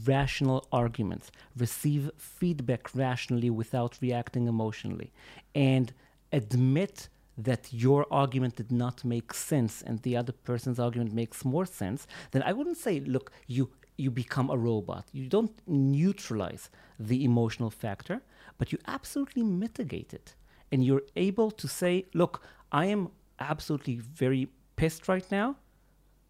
rational 0.05 0.67
arguments, 0.71 1.31
receive 1.57 2.11
feedback 2.17 2.93
rationally 2.95 3.49
without 3.49 3.97
reacting 4.01 4.47
emotionally, 4.47 5.11
and 5.55 5.93
admit 6.31 7.09
that 7.37 7.71
your 7.71 8.05
argument 8.11 8.55
did 8.57 8.71
not 8.71 9.03
make 9.05 9.33
sense 9.33 9.81
and 9.81 10.01
the 10.01 10.15
other 10.17 10.33
person's 10.33 10.79
argument 10.79 11.13
makes 11.13 11.45
more 11.45 11.65
sense, 11.65 12.05
then 12.31 12.43
I 12.43 12.51
wouldn't 12.51 12.77
say, 12.77 12.99
look, 12.99 13.31
you 13.47 13.69
you 13.99 14.09
become 14.09 14.49
a 14.49 14.57
robot. 14.57 15.05
You 15.11 15.27
don't 15.27 15.51
neutralize 15.67 16.69
the 16.97 17.25
emotional 17.25 17.69
factor, 17.69 18.21
but 18.57 18.71
you 18.71 18.77
absolutely 18.87 19.43
mitigate 19.43 20.13
it. 20.13 20.35
And 20.71 20.85
you're 20.85 21.03
able 21.17 21.51
to 21.51 21.67
say, 21.67 22.05
look, 22.13 22.41
I 22.71 22.85
am 22.85 23.09
absolutely 23.39 23.97
very 23.97 24.47
pissed 24.77 25.09
right 25.09 25.29
now, 25.29 25.57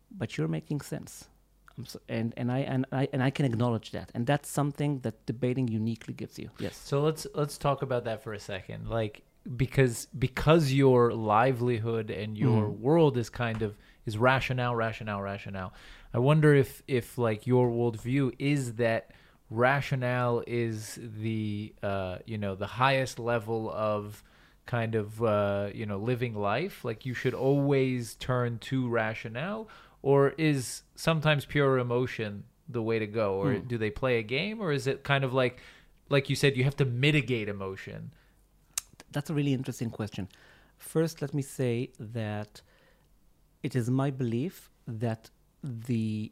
but 0.09 0.35
you're 0.35 0.47
making 0.47 0.81
sense. 0.81 1.29
I'm 1.79 1.85
so, 1.85 1.99
and, 2.09 2.33
and, 2.35 2.51
I, 2.51 2.59
and, 2.59 2.85
I, 2.91 3.07
and 3.13 3.23
I 3.23 3.29
can 3.29 3.45
acknowledge 3.45 3.91
that. 3.91 4.11
And 4.13 4.27
that's 4.27 4.49
something 4.49 4.99
that 4.99 5.25
debating 5.25 5.67
uniquely 5.69 6.13
gives 6.13 6.37
you. 6.37 6.49
Yes. 6.59 6.77
So 6.83 7.01
let's 7.01 7.25
let's 7.33 7.57
talk 7.57 7.81
about 7.81 8.03
that 8.03 8.21
for 8.23 8.33
a 8.33 8.39
second. 8.39 8.89
Like 8.89 9.23
because 9.55 10.07
because 10.27 10.73
your 10.73 11.13
livelihood 11.13 12.11
and 12.11 12.37
your 12.37 12.63
Mm. 12.65 12.79
world 12.79 13.17
is 13.17 13.29
kind 13.29 13.61
of 13.61 13.77
is 14.05 14.17
rationale, 14.17 14.75
rationale, 14.75 15.21
rationale. 15.21 15.73
I 16.13 16.19
wonder 16.19 16.53
if 16.53 16.83
if 16.87 17.17
like 17.17 17.47
your 17.47 17.69
worldview 17.69 18.33
is 18.37 18.73
that 18.73 19.11
rationale 19.49 20.43
is 20.45 20.99
the 21.01 21.73
uh, 21.81 22.17
you 22.25 22.37
know 22.37 22.55
the 22.55 22.67
highest 22.67 23.19
level 23.19 23.71
of 23.71 24.23
kind 24.65 24.93
of 24.95 25.23
uh, 25.23 25.69
you 25.73 25.85
know 25.85 25.97
living 25.97 26.35
life. 26.35 26.83
Like 26.83 27.05
you 27.05 27.13
should 27.13 27.33
always 27.33 28.15
turn 28.15 28.59
to 28.59 28.87
rationale, 28.89 29.67
or 30.01 30.29
is 30.37 30.83
sometimes 30.95 31.45
pure 31.45 31.77
emotion 31.77 32.43
the 32.67 32.81
way 32.81 32.99
to 32.99 33.07
go, 33.07 33.35
or 33.41 33.53
Hmm. 33.53 33.67
do 33.67 33.77
they 33.77 33.89
play 33.89 34.19
a 34.19 34.23
game, 34.23 34.59
or 34.61 34.71
is 34.71 34.85
it 34.87 35.03
kind 35.03 35.23
of 35.23 35.33
like 35.33 35.59
like 36.09 36.29
you 36.29 36.35
said 36.35 36.57
you 36.57 36.63
have 36.63 36.75
to 36.77 36.85
mitigate 36.85 37.47
emotion? 37.49 38.11
That's 39.11 39.29
a 39.29 39.33
really 39.33 39.53
interesting 39.53 39.89
question. 39.91 40.27
First, 40.77 41.21
let 41.21 41.33
me 41.33 41.41
say 41.43 41.91
that 41.99 42.61
it 43.61 43.75
is 43.75 43.89
my 43.89 44.09
belief 44.11 44.69
that 44.87 45.29
the 45.63 46.31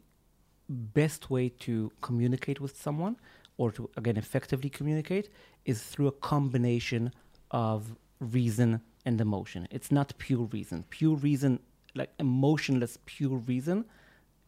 best 0.68 1.30
way 1.30 1.48
to 1.48 1.90
communicate 2.00 2.60
with 2.60 2.76
someone 2.80 3.16
or 3.56 3.70
to 3.72 3.88
again 3.96 4.16
effectively 4.16 4.70
communicate 4.70 5.28
is 5.64 5.82
through 5.82 6.08
a 6.08 6.12
combination 6.12 7.12
of 7.50 7.96
reason 8.20 8.80
and 9.04 9.20
emotion. 9.20 9.66
It's 9.70 9.90
not 9.90 10.12
pure 10.18 10.44
reason. 10.56 10.84
Pure 10.90 11.16
reason 11.16 11.60
like 11.94 12.12
emotionless 12.18 12.98
pure 13.06 13.38
reason 13.38 13.84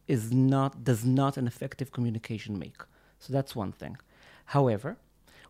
is 0.07 0.31
not 0.31 0.83
does 0.83 1.05
not 1.05 1.37
an 1.37 1.47
effective 1.47 1.91
communication 1.91 2.57
make. 2.57 2.81
So 3.19 3.33
that's 3.33 3.55
one 3.55 3.71
thing. 3.71 3.97
However, 4.45 4.97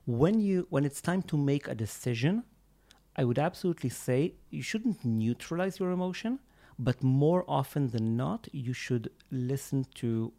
when 0.05 0.39
you 0.39 0.67
when 0.69 0.85
it's 0.85 1.01
time 1.01 1.21
to 1.23 1.37
make 1.37 1.67
a 1.67 1.75
decision, 1.75 2.43
I 3.15 3.23
would 3.23 3.39
absolutely 3.39 3.89
say 3.89 4.35
you 4.49 4.61
shouldn't 4.61 5.03
neutralize 5.05 5.79
your 5.79 5.91
emotion, 5.91 6.39
but 6.79 7.03
more 7.03 7.43
often 7.47 7.89
than 7.89 8.15
not, 8.15 8.47
you 8.51 8.73
should 8.73 9.11
listen 9.31 9.85
to 9.95 10.31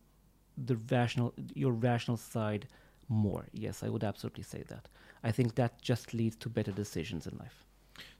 the 0.56 0.76
rational 0.90 1.34
your 1.54 1.72
rational 1.72 2.16
side 2.16 2.68
more. 3.08 3.46
Yes, 3.52 3.82
I 3.82 3.88
would 3.88 4.04
absolutely 4.04 4.44
say 4.44 4.62
that. 4.68 4.88
I 5.22 5.32
think 5.32 5.54
that 5.54 5.80
just 5.80 6.14
leads 6.14 6.36
to 6.36 6.48
better 6.48 6.72
decisions 6.72 7.26
in 7.26 7.36
life. 7.38 7.64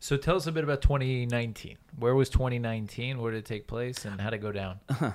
So 0.01 0.17
tell 0.17 0.37
us 0.37 0.47
a 0.47 0.53
bit 0.53 0.65
about 0.65 0.83
2019. 0.83 1.77
Where 1.99 2.15
was 2.15 2.29
2019? 2.29 3.21
Where 3.21 3.33
did 3.33 3.39
it 3.39 3.45
take 3.45 3.67
place, 3.67 4.05
and 4.05 4.21
how 4.21 4.31
did 4.31 4.37
it 4.37 4.43
go 4.43 4.53
down? 4.53 4.81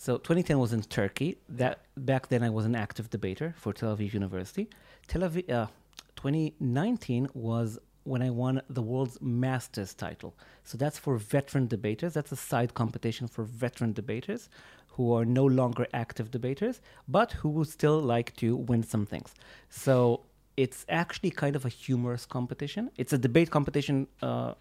So 0.00 0.16
2010 0.16 0.60
was 0.60 0.72
in 0.72 0.82
Turkey. 0.82 1.38
That 1.48 1.80
back 1.96 2.28
then 2.28 2.44
I 2.44 2.50
was 2.50 2.64
an 2.64 2.76
active 2.76 3.10
debater 3.10 3.52
for 3.58 3.72
Tel 3.72 3.96
Aviv 3.96 4.12
University. 4.12 4.68
Tel 5.08 5.22
Aviv, 5.22 5.50
uh, 5.50 5.66
2019 6.14 7.28
was 7.34 7.80
when 8.04 8.22
I 8.22 8.30
won 8.30 8.62
the 8.70 8.80
world's 8.80 9.20
masters 9.20 9.94
title. 9.94 10.36
So 10.62 10.78
that's 10.78 11.00
for 11.00 11.16
veteran 11.16 11.66
debaters. 11.66 12.14
That's 12.14 12.30
a 12.30 12.36
side 12.36 12.74
competition 12.74 13.26
for 13.26 13.42
veteran 13.42 13.92
debaters 13.92 14.48
who 14.86 15.12
are 15.12 15.24
no 15.24 15.44
longer 15.44 15.88
active 15.92 16.30
debaters, 16.30 16.80
but 17.08 17.32
who 17.32 17.48
would 17.48 17.68
still 17.68 18.00
like 18.00 18.36
to 18.36 18.54
win 18.54 18.84
some 18.84 19.04
things. 19.04 19.34
So 19.68 20.20
it's 20.58 20.84
actually 20.88 21.30
kind 21.30 21.54
of 21.54 21.64
a 21.64 21.68
humorous 21.68 22.26
competition. 22.26 22.90
It's 22.96 23.12
a 23.12 23.18
debate 23.26 23.48
competition 23.48 24.08
uh, 24.20 24.54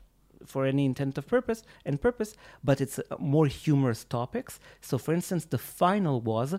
for 0.45 0.63
any 0.65 0.85
intent 0.85 1.17
of 1.17 1.25
purpose 1.27 1.63
and 1.85 1.99
purpose, 1.99 2.35
but 2.63 2.79
it's 2.79 2.99
uh, 2.99 3.15
more 3.17 3.47
humorous 3.47 4.03
topics. 4.03 4.59
So, 4.79 4.99
for 4.99 5.11
instance, 5.11 5.45
the 5.45 5.57
final 5.57 6.21
was 6.21 6.55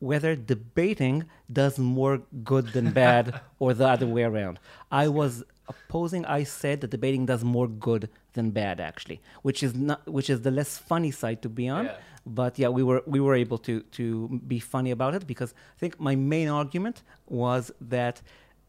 whether 0.00 0.34
debating 0.34 1.24
does 1.52 1.78
more 1.78 2.22
good 2.42 2.68
than 2.68 2.92
bad 3.02 3.40
or 3.58 3.74
the 3.74 3.86
other 3.86 4.06
way 4.06 4.22
around. 4.22 4.58
I 4.90 5.08
was 5.08 5.44
opposing. 5.68 6.24
I 6.24 6.44
said 6.44 6.80
that 6.80 6.90
debating 6.90 7.26
does 7.26 7.44
more 7.44 7.68
good 7.68 8.08
than 8.32 8.52
bad, 8.52 8.80
actually, 8.80 9.20
which 9.42 9.62
is 9.62 9.74
not 9.74 10.00
which 10.16 10.30
is 10.30 10.40
the 10.40 10.50
less 10.50 10.78
funny 10.78 11.10
side 11.10 11.42
to 11.42 11.50
be 11.50 11.68
on. 11.68 11.84
Yeah. 11.84 11.96
But 12.24 12.58
yeah, 12.58 12.68
we 12.68 12.82
were 12.82 13.02
we 13.04 13.20
were 13.20 13.34
able 13.34 13.58
to 13.68 13.80
to 13.98 14.40
be 14.46 14.60
funny 14.60 14.92
about 14.92 15.14
it 15.14 15.26
because 15.26 15.52
I 15.76 15.78
think 15.78 16.00
my 16.00 16.16
main 16.16 16.48
argument 16.48 17.02
was 17.26 17.70
that 17.96 18.22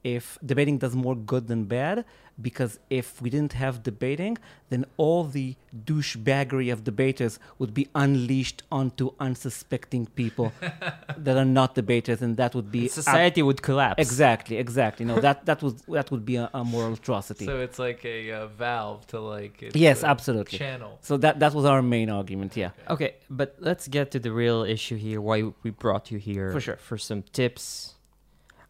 if 0.03 0.37
debating 0.45 0.77
does 0.77 0.95
more 0.95 1.15
good 1.15 1.47
than 1.47 1.65
bad, 1.65 2.05
because 2.41 2.79
if 2.89 3.21
we 3.21 3.29
didn't 3.29 3.53
have 3.53 3.83
debating, 3.83 4.37
then 4.69 4.85
all 4.97 5.23
the 5.23 5.55
douchebaggery 5.85 6.71
of 6.73 6.83
debaters 6.83 7.39
would 7.59 7.73
be 7.73 7.87
unleashed 7.93 8.63
onto 8.71 9.11
unsuspecting 9.19 10.07
people 10.07 10.51
that 11.17 11.37
are 11.37 11.45
not 11.45 11.75
debaters, 11.75 12.21
and 12.21 12.37
that 12.37 12.55
would 12.55 12.71
be 12.71 12.87
Society 12.87 13.41
would 13.41 13.61
collapse. 13.61 14.01
exactly, 14.01 14.57
exactly. 14.57 15.05
No, 15.05 15.19
that 15.19 15.45
that 15.45 15.61
would 15.61 15.79
that 15.87 16.11
would 16.11 16.25
be 16.25 16.37
a, 16.37 16.49
a 16.53 16.63
moral 16.63 16.93
atrocity. 16.93 17.45
So 17.45 17.59
it's 17.59 17.79
like 17.79 18.03
a 18.05 18.31
uh, 18.31 18.47
valve 18.47 19.05
to 19.07 19.19
like 19.19 19.61
its, 19.63 19.75
yes, 19.75 20.03
absolutely. 20.03 20.57
channel. 20.57 20.97
So 21.01 21.17
that 21.17 21.39
that 21.39 21.53
was 21.53 21.65
our 21.65 21.81
main 21.81 22.09
argument. 22.09 22.57
Yeah. 22.57 22.71
Okay, 22.89 23.15
but 23.29 23.55
let's 23.59 23.87
get 23.87 24.11
to 24.11 24.19
the 24.19 24.31
real 24.31 24.63
issue 24.63 24.97
here. 24.97 25.21
Why 25.21 25.53
we 25.61 25.69
brought 25.69 26.11
you 26.11 26.17
here? 26.17 26.51
For 26.51 26.61
sure. 26.61 26.77
For 26.77 26.97
some 26.97 27.21
tips. 27.21 27.93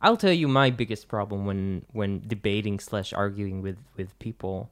I'll 0.05 0.17
tell 0.25 0.33
you 0.41 0.47
my 0.47 0.69
biggest 0.81 1.07
problem 1.07 1.39
when 1.49 1.85
when 1.99 2.11
debating 2.27 2.79
slash 2.79 3.09
arguing 3.13 3.57
with 3.65 3.77
with 3.97 4.09
people, 4.19 4.69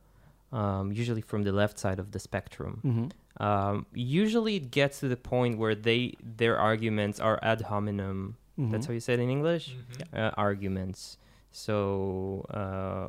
um, 0.52 0.92
usually 1.02 1.22
from 1.32 1.42
the 1.48 1.52
left 1.62 1.78
side 1.80 2.00
of 2.04 2.08
the 2.12 2.20
spectrum. 2.20 2.74
hmm 2.84 3.08
Um, 3.48 3.86
usually 4.20 4.54
it 4.62 4.68
gets 4.80 5.00
to 5.02 5.08
the 5.08 5.22
point 5.34 5.54
where 5.62 5.76
they 5.88 6.02
their 6.42 6.56
arguments 6.72 7.18
are 7.28 7.38
ad 7.52 7.62
hominem. 7.72 8.36
That's 8.72 8.86
how 8.88 8.94
you 8.94 9.00
say 9.08 9.14
it 9.18 9.22
in 9.28 9.30
English. 9.38 9.66
Mhm. 9.74 10.20
Uh, 10.22 10.32
arguments. 10.48 11.18
So, 11.66 12.46
uh, 12.60 13.08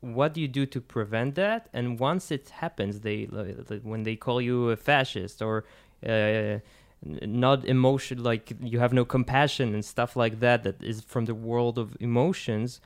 what 0.00 0.32
do 0.34 0.40
you 0.40 0.48
do 0.48 0.64
to 0.74 0.80
prevent 0.80 1.34
that? 1.34 1.68
And 1.72 1.86
once 2.00 2.30
it 2.30 2.44
happens, 2.62 3.00
they 3.00 3.26
like, 3.26 3.70
like, 3.70 3.82
when 3.92 4.02
they 4.04 4.16
call 4.16 4.40
you 4.40 4.70
a 4.70 4.76
fascist 4.76 5.42
or 5.42 5.56
uh, 6.02 6.08
n- 6.10 6.62
not 7.02 7.64
emotion, 7.64 8.22
like 8.22 8.52
you 8.60 8.78
have 8.78 8.92
no 8.92 9.04
compassion 9.04 9.74
and 9.74 9.84
stuff 9.84 10.16
like 10.16 10.40
that, 10.40 10.62
that 10.64 10.82
is 10.82 11.00
from 11.00 11.24
the 11.24 11.34
world 11.34 11.78
of 11.78 11.96
emotions. 12.00 12.80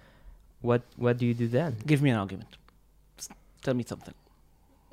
What 0.60 0.82
what 0.96 1.18
do 1.18 1.26
you 1.26 1.34
do 1.34 1.48
then? 1.48 1.76
Give 1.86 2.00
me 2.02 2.10
an 2.10 2.16
argument. 2.16 2.56
S- 3.18 3.28
Tell 3.62 3.74
me 3.74 3.82
something. 3.84 4.14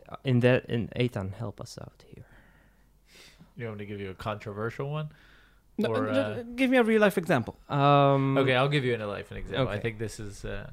Uh, 0.09 0.15
In 0.23 0.39
that, 0.41 0.65
in 0.65 0.87
Eitan, 0.95 1.33
help 1.33 1.61
us 1.61 1.77
out 1.79 2.03
here. 2.13 2.25
You 3.57 3.65
want 3.67 3.77
me 3.79 3.85
to 3.85 3.89
give 3.91 3.99
you 4.01 4.09
a 4.09 4.15
controversial 4.15 4.89
one? 4.89 5.09
No, 5.77 5.89
Or, 5.89 6.09
uh, 6.09 6.13
uh, 6.13 6.43
give 6.55 6.69
me 6.69 6.77
a 6.77 6.83
real 6.83 6.99
life 7.01 7.17
example. 7.17 7.55
Um, 7.69 8.37
Okay, 8.37 8.55
I'll 8.55 8.69
give 8.69 8.83
you 8.83 8.93
an 8.95 9.01
life 9.07 9.31
an 9.31 9.37
example. 9.37 9.69
I 9.69 9.79
think 9.79 9.97
this 9.99 10.19
is. 10.19 10.43
Uh, 10.45 10.69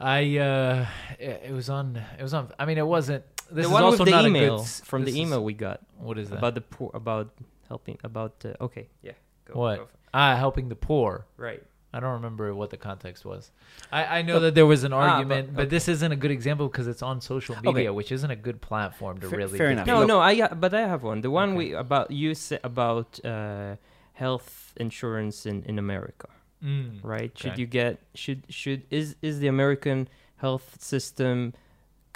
I 0.00 0.38
uh, 0.38 0.86
it, 1.18 1.42
it 1.48 1.52
was 1.52 1.68
on. 1.68 1.96
It 2.18 2.22
was 2.22 2.32
on. 2.34 2.52
I 2.58 2.64
mean, 2.66 2.78
it 2.78 2.86
wasn't. 2.86 3.24
This 3.50 3.56
the 3.56 3.60
is 3.62 3.68
one 3.68 3.82
also 3.82 3.98
with 4.04 4.10
the 4.12 4.16
not 4.16 4.26
email 4.26 4.56
good. 4.58 4.62
s- 4.64 4.80
from 4.84 5.00
the 5.02 5.06
this 5.06 5.14
is- 5.14 5.20
email 5.20 5.42
we 5.44 5.54
got 5.54 5.80
What 5.98 6.18
is 6.18 6.28
that? 6.30 6.38
about 6.38 6.54
the 6.54 6.60
poor, 6.60 6.90
about 6.94 7.30
helping, 7.68 7.98
about 8.04 8.34
uh, 8.44 8.64
okay, 8.66 8.88
yeah. 9.02 9.12
Go, 9.46 9.54
What? 9.60 9.76
go 9.78 9.88
ah, 10.14 10.36
helping 10.36 10.68
the 10.68 10.76
poor. 10.76 11.26
Right. 11.36 11.62
I 11.90 12.00
don't 12.00 12.12
remember 12.20 12.54
what 12.54 12.68
the 12.68 12.76
context 12.76 13.24
was. 13.24 13.50
I, 13.90 14.18
I 14.18 14.22
know 14.22 14.38
that 14.40 14.54
there 14.54 14.66
was 14.66 14.84
an 14.84 14.92
Ah, 14.92 14.96
but- 14.98 15.08
argument, 15.10 15.54
but, 15.54 15.62
okay. 15.62 15.70
this 15.70 15.88
isn't 15.88 16.12
a 16.12 16.16
good 16.16 16.30
example 16.30 16.68
because 16.68 16.86
it's 16.86 17.02
on 17.02 17.22
social 17.22 17.56
media, 17.62 17.90
which 17.94 18.12
isn't 18.12 18.30
a 18.30 18.36
good 18.36 18.60
platform 18.60 19.18
to 19.20 19.28
Fair- 19.30 19.38
really. 19.38 19.56
fair 19.58 19.70
enough. 19.70 19.86
No, 19.86 20.04
no, 20.04 20.20
I 20.20 20.32
uh, 20.42 20.54
but 20.54 20.74
I 20.74 20.82
have 20.92 21.02
one. 21.02 21.22
The 21.22 21.30
one 21.30 21.50
Okay. 21.50 21.58
we 21.58 21.72
about 21.72 22.10
you 22.10 22.34
said 22.34 22.60
about 22.62 23.18
uh, 23.24 23.76
health 24.12 24.74
insurance 24.76 25.46
in 25.46 25.62
in 25.70 25.78
America, 25.78 26.28
Mm. 26.62 26.98
right? 27.02 27.32
Should 27.38 27.56
you 27.58 27.66
get 27.66 27.92
should 28.14 28.40
should 28.60 28.82
is 28.90 29.16
is 29.22 29.40
the 29.40 29.48
American 29.48 30.08
health 30.44 30.76
system 30.92 31.54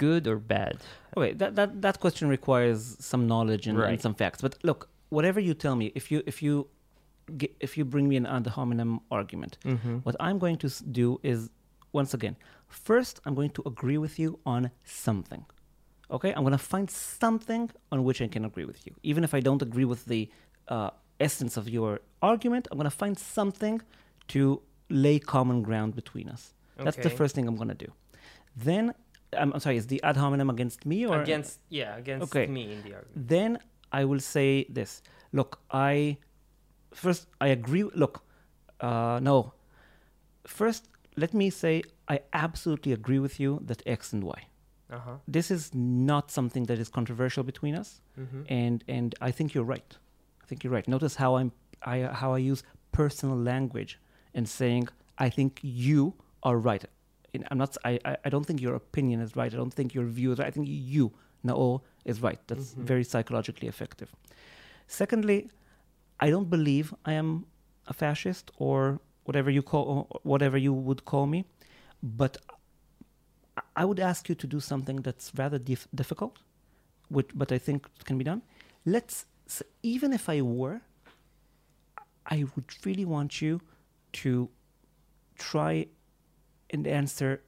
good 0.06 0.22
or 0.32 0.36
bad? 0.56 0.74
Okay, 1.16 1.32
that, 1.40 1.50
that, 1.58 1.70
that 1.86 1.96
question 2.04 2.26
requires 2.38 2.80
some 3.10 3.22
knowledge 3.32 3.64
and, 3.68 3.76
and 3.90 4.00
some 4.06 4.14
facts. 4.22 4.40
But 4.46 4.52
look, 4.68 4.80
whatever 5.16 5.40
you 5.48 5.54
tell 5.64 5.76
me, 5.82 5.86
if 6.00 6.04
you 6.12 6.18
if 6.32 6.36
you 6.42 6.52
if 7.66 7.70
you 7.78 7.84
bring 7.94 8.06
me 8.12 8.16
an 8.22 8.26
ad 8.36 8.46
hominem 8.56 8.92
argument, 9.18 9.52
Mm-hmm. 9.72 9.94
what 10.06 10.16
I'm 10.26 10.38
going 10.44 10.58
to 10.64 10.68
do 11.00 11.06
is 11.32 11.38
once 12.00 12.12
again, 12.18 12.36
first 12.88 13.14
I'm 13.24 13.34
going 13.40 13.52
to 13.58 13.62
agree 13.72 13.98
with 14.04 14.14
you 14.22 14.30
on 14.54 14.62
something. 15.06 15.44
Okay, 16.16 16.30
I'm 16.36 16.44
going 16.48 16.58
to 16.62 16.66
find 16.74 16.88
something 17.24 17.64
on 17.92 17.98
which 18.06 18.20
I 18.26 18.28
can 18.34 18.44
agree 18.50 18.66
with 18.70 18.80
you, 18.86 18.92
even 19.10 19.22
if 19.28 19.32
I 19.38 19.40
don't 19.48 19.62
agree 19.68 19.88
with 19.92 20.02
the 20.12 20.22
uh, 20.74 20.90
essence 21.26 21.54
of 21.60 21.64
your 21.76 21.90
argument. 22.30 22.62
I'm 22.70 22.78
going 22.80 22.92
to 22.94 22.98
find 23.04 23.16
something 23.38 23.76
to 24.34 24.40
lay 25.04 25.16
common 25.36 25.58
ground 25.68 25.90
between 26.02 26.26
us. 26.34 26.42
That's 26.84 27.00
the 27.06 27.10
first 27.20 27.32
thing 27.34 27.44
I'm 27.48 27.56
going 27.62 27.74
to 27.78 27.84
do. 27.86 27.90
Then 28.68 28.84
I'm, 29.38 29.52
I'm 29.54 29.60
sorry, 29.60 29.76
is 29.76 29.86
the 29.86 30.02
ad 30.02 30.16
hominem 30.16 30.50
against 30.50 30.84
me 30.86 31.06
or 31.06 31.20
against 31.22 31.60
yeah 31.68 31.96
against 31.96 32.24
Okay. 32.24 32.46
me 32.46 32.62
in 32.72 32.82
the 32.82 32.94
argument. 32.94 33.28
then 33.28 33.58
I 33.92 34.04
will 34.04 34.20
say 34.20 34.66
this. 34.68 35.02
Look, 35.32 35.60
I 35.70 36.16
first 36.94 37.26
I 37.40 37.48
agree. 37.48 37.84
Look, 37.94 38.22
uh, 38.80 39.18
no. 39.22 39.52
First, 40.46 40.88
let 41.16 41.32
me 41.34 41.50
say 41.50 41.82
I 42.08 42.20
absolutely 42.32 42.92
agree 42.92 43.18
with 43.18 43.38
you 43.40 43.60
that 43.66 43.82
X 43.86 44.12
and 44.12 44.24
Y. 44.24 44.40
Uh 44.90 44.98
huh. 44.98 45.10
This 45.28 45.50
is 45.50 45.70
not 45.74 46.30
something 46.30 46.64
that 46.64 46.78
is 46.78 46.88
controversial 46.88 47.44
between 47.44 47.74
us, 47.74 48.00
Mm-hmm. 48.20 48.42
and 48.48 48.84
and 48.88 49.14
I 49.20 49.30
think 49.30 49.54
you're 49.54 49.64
right. 49.76 49.96
I 50.42 50.46
think 50.46 50.62
you're 50.64 50.72
right. 50.72 50.86
Notice 50.88 51.14
how 51.16 51.36
I'm 51.36 51.52
I 51.82 51.96
how 52.20 52.34
I 52.34 52.38
use 52.52 52.62
personal 52.92 53.36
language 53.36 53.98
and 54.34 54.46
saying 54.48 54.88
I 55.18 55.30
think 55.30 55.60
you 55.62 56.14
are 56.42 56.58
right. 56.58 56.84
I'm 57.50 57.58
not. 57.58 57.76
I, 57.84 57.98
I 58.04 58.16
I 58.26 58.28
don't 58.28 58.44
think 58.46 58.60
your 58.60 58.74
opinion 58.74 59.20
is 59.20 59.34
right. 59.36 59.52
I 59.52 59.56
don't 59.56 59.72
think 59.72 59.94
your 59.94 60.04
view 60.04 60.32
is 60.32 60.38
right. 60.38 60.48
I 60.48 60.50
think 60.50 60.66
you 60.68 61.12
Nao 61.42 61.82
is 62.04 62.20
right. 62.20 62.38
That's 62.46 62.74
Mhm. 62.74 62.84
very 62.84 63.04
psychologically 63.04 63.68
effective. 63.68 64.10
Secondly, 64.86 65.50
I 66.20 66.30
don't 66.30 66.50
believe 66.50 66.94
I 67.04 67.12
am 67.14 67.46
a 67.86 67.92
fascist 67.92 68.50
or 68.58 69.00
whatever 69.24 69.50
you 69.50 69.62
call 69.62 70.06
whatever 70.22 70.58
you 70.58 70.72
would 70.72 71.04
call 71.04 71.26
me, 71.26 71.44
but 72.02 72.36
I- 73.76 73.84
would 73.84 74.00
ask 74.00 74.28
you 74.28 74.34
to 74.34 74.46
do 74.46 74.60
something 74.60 74.96
that's 75.02 75.32
rather 75.34 75.58
dif- 75.58 75.88
difficult, 75.94 76.38
which, 77.08 77.30
but 77.34 77.50
I 77.52 77.58
think 77.58 77.86
can 78.04 78.18
be 78.18 78.24
done. 78.24 78.42
Let's 78.84 79.26
s- 79.46 79.62
even 79.82 80.12
if 80.12 80.28
I 80.28 80.42
were, 80.42 80.80
I 82.26 82.44
would 82.54 82.70
really 82.86 83.04
want 83.04 83.40
you 83.42 83.60
to 84.22 84.48
try 85.38 85.86
and 86.72 86.86
answer 86.86 87.42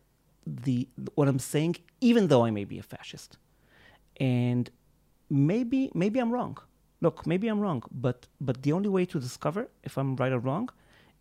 the 0.47 0.89
what 1.15 1.29
I'm 1.29 1.39
saying, 1.39 1.77
even 2.01 2.29
though 2.29 2.45
I 2.45 2.51
may 2.51 2.65
be 2.65 2.79
a 2.79 2.83
fascist, 2.83 3.39
and 4.21 4.71
maybe 5.31 5.91
maybe 5.95 6.19
I'm 6.21 6.33
wrong. 6.33 6.59
Look, 7.01 7.27
maybe 7.27 7.49
I'm 7.49 7.61
wrong, 7.61 7.83
but 7.91 8.27
but 8.41 8.63
the 8.63 8.73
only 8.73 8.89
way 8.89 9.05
to 9.07 9.21
discover 9.21 9.69
if 9.83 9.97
I'm 9.99 10.17
right 10.17 10.33
or 10.33 10.39
wrong 10.39 10.69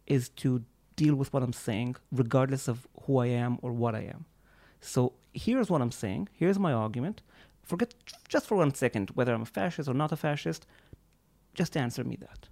is 0.08 0.30
to 0.30 0.64
deal 0.96 1.16
with 1.16 1.34
what 1.34 1.42
I'm 1.44 1.54
saying, 1.54 1.96
regardless 2.12 2.68
of 2.68 2.88
who 3.04 3.18
I 3.18 3.28
am 3.28 3.58
or 3.62 3.72
what 3.72 3.96
I 3.96 4.02
am. 4.02 4.26
So 4.82 5.14
here's 5.34 5.70
what 5.70 5.82
I'm 5.82 5.92
saying. 5.92 6.30
Here's 6.34 6.60
my 6.60 6.74
argument. 6.74 7.22
Forget 7.64 7.94
just 8.28 8.46
for 8.48 8.58
one 8.58 8.74
second 8.74 9.10
whether 9.12 9.34
I'm 9.34 9.42
a 9.42 9.46
fascist 9.46 9.88
or 9.90 9.94
not 9.94 10.12
a 10.12 10.18
fascist. 10.18 10.66
Just 11.54 11.78
answer 11.78 12.04
me 12.04 12.18
that. 12.18 12.50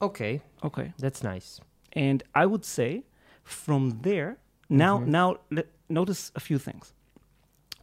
Okay, 0.00 0.42
Okay. 0.62 0.92
that's 0.98 1.22
nice. 1.22 1.60
And 1.92 2.22
I 2.34 2.46
would 2.46 2.64
say 2.64 3.04
from 3.48 4.00
there, 4.02 4.38
now, 4.68 4.98
Mhm. 4.98 5.06
now 5.06 5.36
let, 5.50 5.66
notice 5.88 6.30
a 6.34 6.40
few 6.40 6.58
things. 6.58 6.92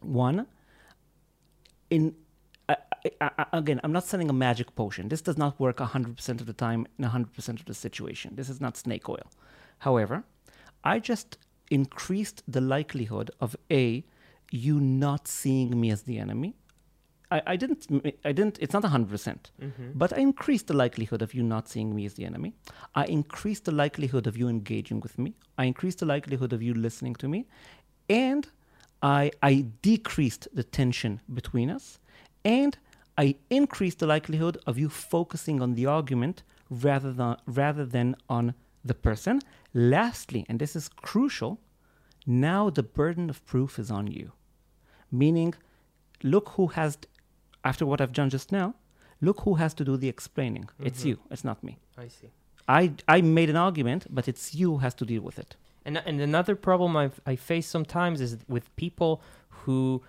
One, 0.00 0.46
in 1.90 2.14
I, 2.68 2.76
I, 3.20 3.30
I, 3.38 3.46
again, 3.52 3.80
I'm 3.84 3.92
not 3.92 4.04
selling 4.04 4.28
a 4.28 4.32
magic 4.32 4.74
potion. 4.74 5.08
This 5.08 5.22
does 5.22 5.38
not 5.38 5.60
work 5.60 5.76
100% 5.78 6.40
of 6.40 6.46
the 6.46 6.52
time 6.52 6.86
in 6.98 7.04
100% 7.04 7.60
of 7.60 7.66
the 7.66 7.74
situation. 7.74 8.34
This 8.34 8.48
is 8.48 8.60
not 8.60 8.76
snake 8.76 9.08
oil. 9.08 9.30
However, 9.78 10.24
I 10.82 10.98
just 10.98 11.38
increased 11.70 12.42
the 12.48 12.60
likelihood 12.60 13.30
of 13.40 13.54
A, 13.70 14.04
you 14.50 14.80
not 14.80 15.28
seeing 15.28 15.80
me 15.80 15.90
as 15.92 16.02
the 16.02 16.18
enemy. 16.18 16.56
I, 17.30 17.42
I 17.46 17.56
didn't, 17.56 17.86
I 18.24 18.32
didn't, 18.32 18.58
it's 18.60 18.72
not 18.72 18.84
100%. 18.84 19.08
Mm-hmm. 19.08 19.70
But 19.94 20.12
I 20.12 20.18
increased 20.20 20.68
the 20.68 20.74
likelihood 20.74 21.22
of 21.22 21.34
you 21.34 21.42
not 21.42 21.68
seeing 21.68 21.94
me 21.94 22.06
as 22.06 22.14
the 22.14 22.24
enemy. 22.24 22.54
I 22.94 23.06
increased 23.06 23.64
the 23.64 23.72
likelihood 23.72 24.26
of 24.26 24.36
you 24.36 24.48
engaging 24.48 25.00
with 25.00 25.18
me. 25.18 25.34
I 25.58 25.64
increased 25.64 25.98
the 25.98 26.06
likelihood 26.06 26.52
of 26.52 26.62
you 26.62 26.74
listening 26.74 27.14
to 27.16 27.28
me. 27.28 27.46
and 28.08 28.48
I, 29.02 29.30
I 29.42 29.66
decreased 29.82 30.48
the 30.54 30.64
tension 30.64 31.20
between 31.32 31.70
us, 31.70 31.98
and 32.44 32.76
I 33.18 33.36
increased 33.50 33.98
the 33.98 34.06
likelihood 34.06 34.58
of 34.66 34.78
you 34.78 34.88
focusing 34.88 35.60
on 35.60 35.74
the 35.74 35.86
argument 35.86 36.42
rather 36.70 37.12
than, 37.12 37.36
rather 37.46 37.84
than 37.84 38.16
on 38.28 38.54
the 38.84 38.94
person. 38.94 39.40
Lastly, 39.74 40.46
and 40.48 40.58
this 40.58 40.76
is 40.76 40.88
crucial, 40.88 41.60
now 42.26 42.70
the 42.70 42.82
burden 42.82 43.30
of 43.30 43.44
proof 43.46 43.78
is 43.78 43.90
on 43.90 44.06
you. 44.06 44.32
Meaning, 45.10 45.54
look 46.22 46.50
who 46.50 46.68
has, 46.68 46.98
after 47.70 47.84
what 47.90 47.98
I've 48.00 48.16
done 48.20 48.30
just 48.30 48.48
now, 48.60 48.68
look 49.26 49.38
who 49.44 49.54
has 49.62 49.72
to 49.74 49.84
do 49.84 49.94
the 49.96 50.08
explaining. 50.16 50.64
Mm-hmm. 50.64 50.86
It's 50.88 51.04
you, 51.04 51.18
it's 51.30 51.44
not 51.50 51.58
me. 51.68 51.78
I 52.06 52.08
see. 52.08 52.30
I, 52.68 52.92
I 53.16 53.20
made 53.20 53.50
an 53.54 53.60
argument, 53.68 54.06
but 54.10 54.24
it's 54.30 54.54
you 54.54 54.68
who 54.72 54.78
has 54.78 54.94
to 55.00 55.04
deal 55.12 55.22
with 55.22 55.38
it. 55.38 55.56
And, 55.84 55.94
and 56.08 56.20
another 56.20 56.54
problem 56.56 56.96
I've, 56.96 57.20
I 57.32 57.36
face 57.36 57.68
sometimes 57.76 58.20
is 58.20 58.32
with 58.48 58.74
people 58.76 59.22
who 59.60 60.02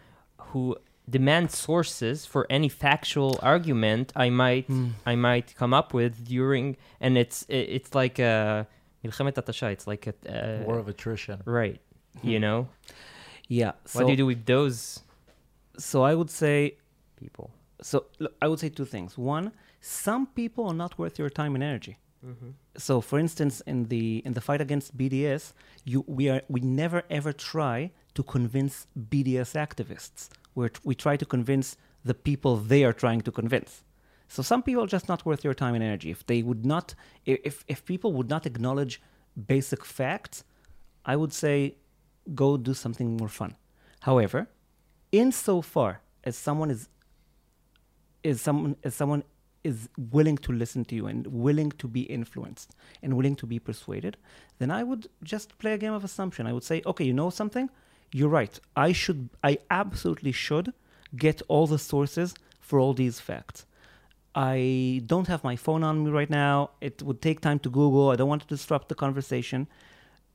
who 0.50 0.78
demand 1.10 1.52
sources 1.52 2.26
for 2.26 2.46
any 2.50 2.70
factual 2.70 3.40
argument 3.42 4.12
I 4.16 4.30
might 4.30 4.68
mm. 4.68 4.92
I 5.06 5.16
might 5.16 5.56
come 5.56 5.74
up 5.74 5.94
with 5.94 6.14
during 6.26 6.78
and 7.00 7.18
it's 7.18 7.46
it's 7.50 7.96
like 7.96 8.20
a 8.20 8.68
it's 9.04 9.88
like 9.88 10.08
a 10.08 10.16
uh, 10.28 10.66
war 10.66 10.78
of 10.80 10.88
attrition 10.88 11.42
right 11.46 11.80
you 12.24 12.38
hmm. 12.38 12.42
know 12.46 12.68
yeah 13.48 13.74
so, 13.86 14.00
what 14.00 14.06
do 14.06 14.12
you 14.12 14.18
do 14.18 14.26
with 14.26 14.46
those 14.46 14.80
so 15.78 16.04
I 16.04 16.14
would 16.14 16.30
say 16.30 16.76
people 17.18 17.52
so 17.82 18.06
look, 18.20 18.36
I 18.42 18.48
would 18.48 18.60
say 18.60 18.70
two 18.70 18.86
things. 18.86 19.18
One, 19.18 19.52
some 19.82 20.28
people 20.28 20.68
are 20.68 20.74
not 20.74 20.98
worth 20.98 21.20
your 21.20 21.30
time 21.30 21.56
and 21.56 21.64
energy. 21.64 21.98
Mm-hmm. 22.26 22.50
So, 22.78 23.02
for 23.02 23.20
instance, 23.20 23.62
in 23.62 23.86
the 23.86 24.22
in 24.26 24.34
the 24.34 24.42
fight 24.42 24.62
against 24.62 24.98
BDS, 24.98 25.54
you 25.86 26.04
we 26.08 26.30
are 26.30 26.42
we 26.50 26.60
never 26.62 27.04
ever 27.10 27.32
try 27.32 27.92
to 28.16 28.24
convince 28.24 28.88
BDS 29.10 29.54
activists. 29.54 30.30
We 30.56 30.70
we 30.84 30.96
try 30.96 31.18
to 31.18 31.26
convince 31.26 31.78
the 32.04 32.14
people 32.14 32.58
they 32.58 32.84
are 32.84 32.94
trying 32.94 33.22
to 33.22 33.32
convince. 33.32 33.84
So 34.30 34.42
some 34.42 34.62
people 34.64 34.84
are 34.84 34.88
just 34.88 35.08
not 35.08 35.26
worth 35.26 35.44
your 35.44 35.54
time 35.54 35.76
and 35.76 35.84
energy. 35.84 36.10
If 36.12 36.26
they 36.26 36.42
would 36.42 36.66
not, 36.66 36.96
if 37.26 37.64
if 37.68 37.86
people 37.86 38.14
would 38.14 38.30
not 38.30 38.46
acknowledge 38.46 39.02
basic 39.48 39.86
facts, 39.86 40.44
I 41.06 41.16
would 41.16 41.34
say 41.34 41.76
go 42.34 42.58
do 42.58 42.74
something 42.74 43.16
more 43.16 43.30
fun. 43.30 43.56
However, 44.02 44.50
insofar 45.12 46.02
as 46.24 46.36
someone 46.36 46.72
is 46.72 46.90
is 48.28 48.42
someone 48.42 48.76
as 48.84 48.94
someone 49.02 49.24
is 49.64 49.90
willing 50.16 50.38
to 50.46 50.52
listen 50.52 50.84
to 50.90 50.96
you 50.96 51.08
and 51.08 51.28
willing 51.28 51.72
to 51.82 51.88
be 51.88 52.04
influenced 52.18 52.70
and 53.02 53.16
willing 53.18 53.36
to 53.36 53.46
be 53.54 53.60
persuaded, 53.60 54.18
then 54.60 54.70
I 54.80 54.82
would 54.90 55.08
just 55.24 55.58
play 55.62 55.74
a 55.74 55.78
game 55.84 55.94
of 55.94 56.04
assumption. 56.04 56.48
I 56.48 56.54
would 56.54 56.64
say, 56.64 56.82
okay, 56.86 57.06
you 57.10 57.14
know 57.14 57.30
something? 57.30 57.70
You're 58.12 58.36
right. 58.42 58.56
I 58.88 58.92
should 59.02 59.30
I 59.44 59.54
absolutely 59.82 60.34
should 60.46 60.74
get 61.26 61.42
all 61.48 61.68
the 61.68 61.80
sources 61.80 62.30
for 62.60 62.80
all 62.80 62.94
these 62.94 63.20
facts. 63.30 63.66
I 64.36 65.02
don't 65.12 65.28
have 65.28 65.44
my 65.44 65.56
phone 65.56 65.84
on 65.84 66.04
me 66.04 66.12
right 66.20 66.30
now. 66.30 66.72
It 66.88 67.02
would 67.02 67.22
take 67.22 67.40
time 67.42 67.60
to 67.60 67.70
Google. 67.70 68.12
I 68.12 68.18
don't 68.18 68.30
want 68.34 68.44
to 68.44 68.56
disrupt 68.56 68.90
the 68.90 69.02
conversation. 69.06 69.68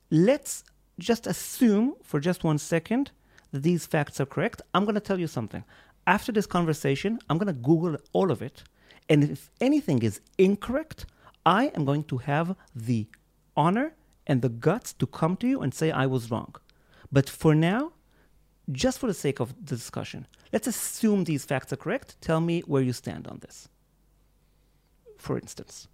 Let's 0.09 0.63
just 0.99 1.25
assume 1.33 1.95
for 2.09 2.19
just 2.19 2.43
one 2.43 2.57
second 2.57 3.11
that 3.51 3.63
these 3.63 3.85
facts 3.85 4.19
are 4.19 4.29
correct. 4.35 4.61
I'm 4.73 4.83
going 4.87 5.01
to 5.01 5.07
tell 5.09 5.19
you 5.19 5.27
something. 5.37 5.63
After 6.05 6.31
this 6.31 6.45
conversation, 6.45 7.19
I'm 7.29 7.37
going 7.37 7.47
to 7.47 7.61
Google 7.61 7.97
all 8.11 8.31
of 8.31 8.41
it. 8.41 8.63
And 9.09 9.23
if 9.23 9.49
anything 9.61 10.01
is 10.01 10.21
incorrect, 10.37 11.05
I 11.45 11.67
am 11.75 11.85
going 11.85 12.03
to 12.05 12.17
have 12.19 12.55
the 12.75 13.07
honor 13.55 13.93
and 14.27 14.41
the 14.41 14.49
guts 14.49 14.93
to 14.93 15.05
come 15.07 15.35
to 15.37 15.47
you 15.47 15.61
and 15.61 15.73
say 15.73 15.91
I 15.91 16.05
was 16.05 16.31
wrong. 16.31 16.55
But 17.11 17.29
for 17.29 17.53
now, 17.53 17.93
just 18.71 18.99
for 18.99 19.07
the 19.07 19.13
sake 19.13 19.39
of 19.41 19.49
the 19.65 19.75
discussion, 19.75 20.25
let's 20.53 20.67
assume 20.67 21.25
these 21.25 21.43
facts 21.45 21.73
are 21.73 21.77
correct. 21.77 22.19
Tell 22.21 22.39
me 22.39 22.61
where 22.61 22.81
you 22.81 22.93
stand 22.93 23.27
on 23.27 23.39
this. 23.39 23.67
For 25.17 25.37
instance. 25.37 25.87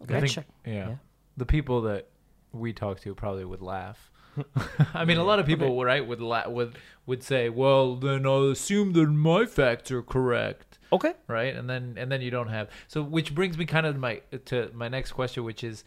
I 0.00 0.04
Okay. 0.04 0.20
think- 0.20 0.32
Check. 0.32 0.46
yeah. 0.66 0.72
Yeah. 0.90 0.96
The 1.36 1.46
people 1.46 1.80
that 1.82 2.08
we 2.52 2.72
talk 2.72 3.00
to 3.00 3.14
probably 3.14 3.44
would 3.44 3.62
laugh. 3.62 4.10
I 4.94 5.04
mean, 5.04 5.18
a 5.18 5.24
lot 5.24 5.38
of 5.38 5.46
people, 5.46 5.82
right, 5.84 6.06
would 6.06 6.20
la- 6.20 6.48
would 6.48 6.76
would 7.06 7.22
say, 7.22 7.48
"Well, 7.48 7.96
then 7.96 8.26
I'll 8.26 8.50
assume 8.50 8.92
that 8.92 9.06
my 9.06 9.46
facts 9.46 9.90
are 9.90 10.02
correct." 10.02 10.74
Okay. 10.92 11.14
right 11.26 11.56
and 11.56 11.68
then 11.68 11.96
and 11.98 12.12
then 12.12 12.20
you 12.20 12.30
don't 12.30 12.48
have 12.48 12.68
so 12.86 13.02
which 13.02 13.34
brings 13.34 13.58
me 13.58 13.64
kind 13.64 13.84
of 13.84 13.94
to 13.94 14.00
my 14.00 14.20
to 14.44 14.70
my 14.74 14.86
next 14.86 15.10
question 15.10 15.42
which 15.42 15.64
is 15.64 15.82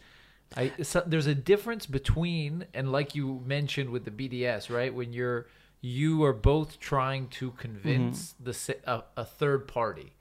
i 0.54 0.70
so 0.82 1.02
there's 1.06 1.26
a 1.26 1.34
difference 1.34 1.86
between 1.86 2.66
and 2.74 2.92
like 2.92 3.14
you 3.14 3.42
mentioned 3.46 3.88
with 3.88 4.04
the 4.04 4.10
bds 4.10 4.68
right 4.68 4.92
when 4.94 5.14
you're 5.14 5.46
you 5.80 6.24
are 6.24 6.34
both 6.34 6.78
trying 6.78 7.28
to 7.28 7.52
convince 7.52 8.34
mm-hmm. 8.34 8.50
the 8.50 8.92
a, 8.92 9.04
a 9.22 9.24
third 9.24 9.66
party 9.66 10.12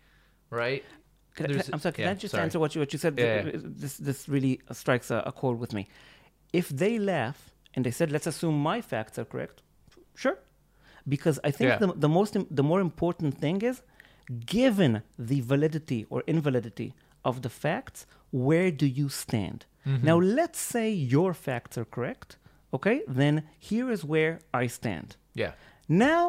right 0.49 0.85
Can 1.35 1.51
I, 1.51 1.61
I'm 1.71 1.79
sorry. 1.79 1.93
Can 1.93 2.05
yeah, 2.05 2.11
I 2.11 2.13
just 2.15 2.31
sorry. 2.31 2.43
answer 2.43 2.59
what 2.59 2.73
you 2.73 2.81
what 2.81 2.91
you 2.93 2.99
said? 2.99 3.13
Yeah, 3.17 3.45
yeah. 3.45 3.51
This 3.53 3.97
this 3.97 4.27
really 4.27 4.59
strikes 4.71 5.11
a, 5.11 5.21
a 5.27 5.31
chord 5.31 5.59
with 5.59 5.71
me. 5.71 5.85
If 6.51 6.69
they 6.69 6.97
laugh 6.97 7.51
and 7.77 7.85
they 7.85 7.91
said, 7.91 8.11
"Let's 8.11 8.27
assume 8.27 8.55
my 8.71 8.81
facts 8.81 9.17
are 9.19 9.25
correct," 9.33 9.61
sure, 10.15 10.37
because 11.07 11.39
I 11.49 11.51
think 11.51 11.69
Yeah. 11.69 11.79
the 11.83 11.93
the 12.05 12.09
most 12.09 12.33
the 12.59 12.63
more 12.63 12.81
important 12.81 13.37
thing 13.43 13.61
is, 13.61 13.81
given 14.45 15.01
the 15.29 15.39
validity 15.41 16.05
or 16.09 16.23
invalidity 16.27 16.93
of 17.23 17.41
the 17.41 17.49
facts, 17.49 18.05
where 18.31 18.71
do 18.71 18.85
you 18.85 19.09
stand? 19.09 19.65
Mm-hmm. 19.85 20.05
Now, 20.05 20.17
let's 20.39 20.59
say 20.59 20.89
your 20.91 21.33
facts 21.33 21.77
are 21.77 21.85
correct. 21.85 22.37
Okay, 22.73 22.97
then 23.07 23.43
here 23.69 23.89
is 23.95 24.03
where 24.03 24.39
I 24.63 24.67
stand. 24.67 25.15
yeah 25.33 25.51
Now, 25.87 26.23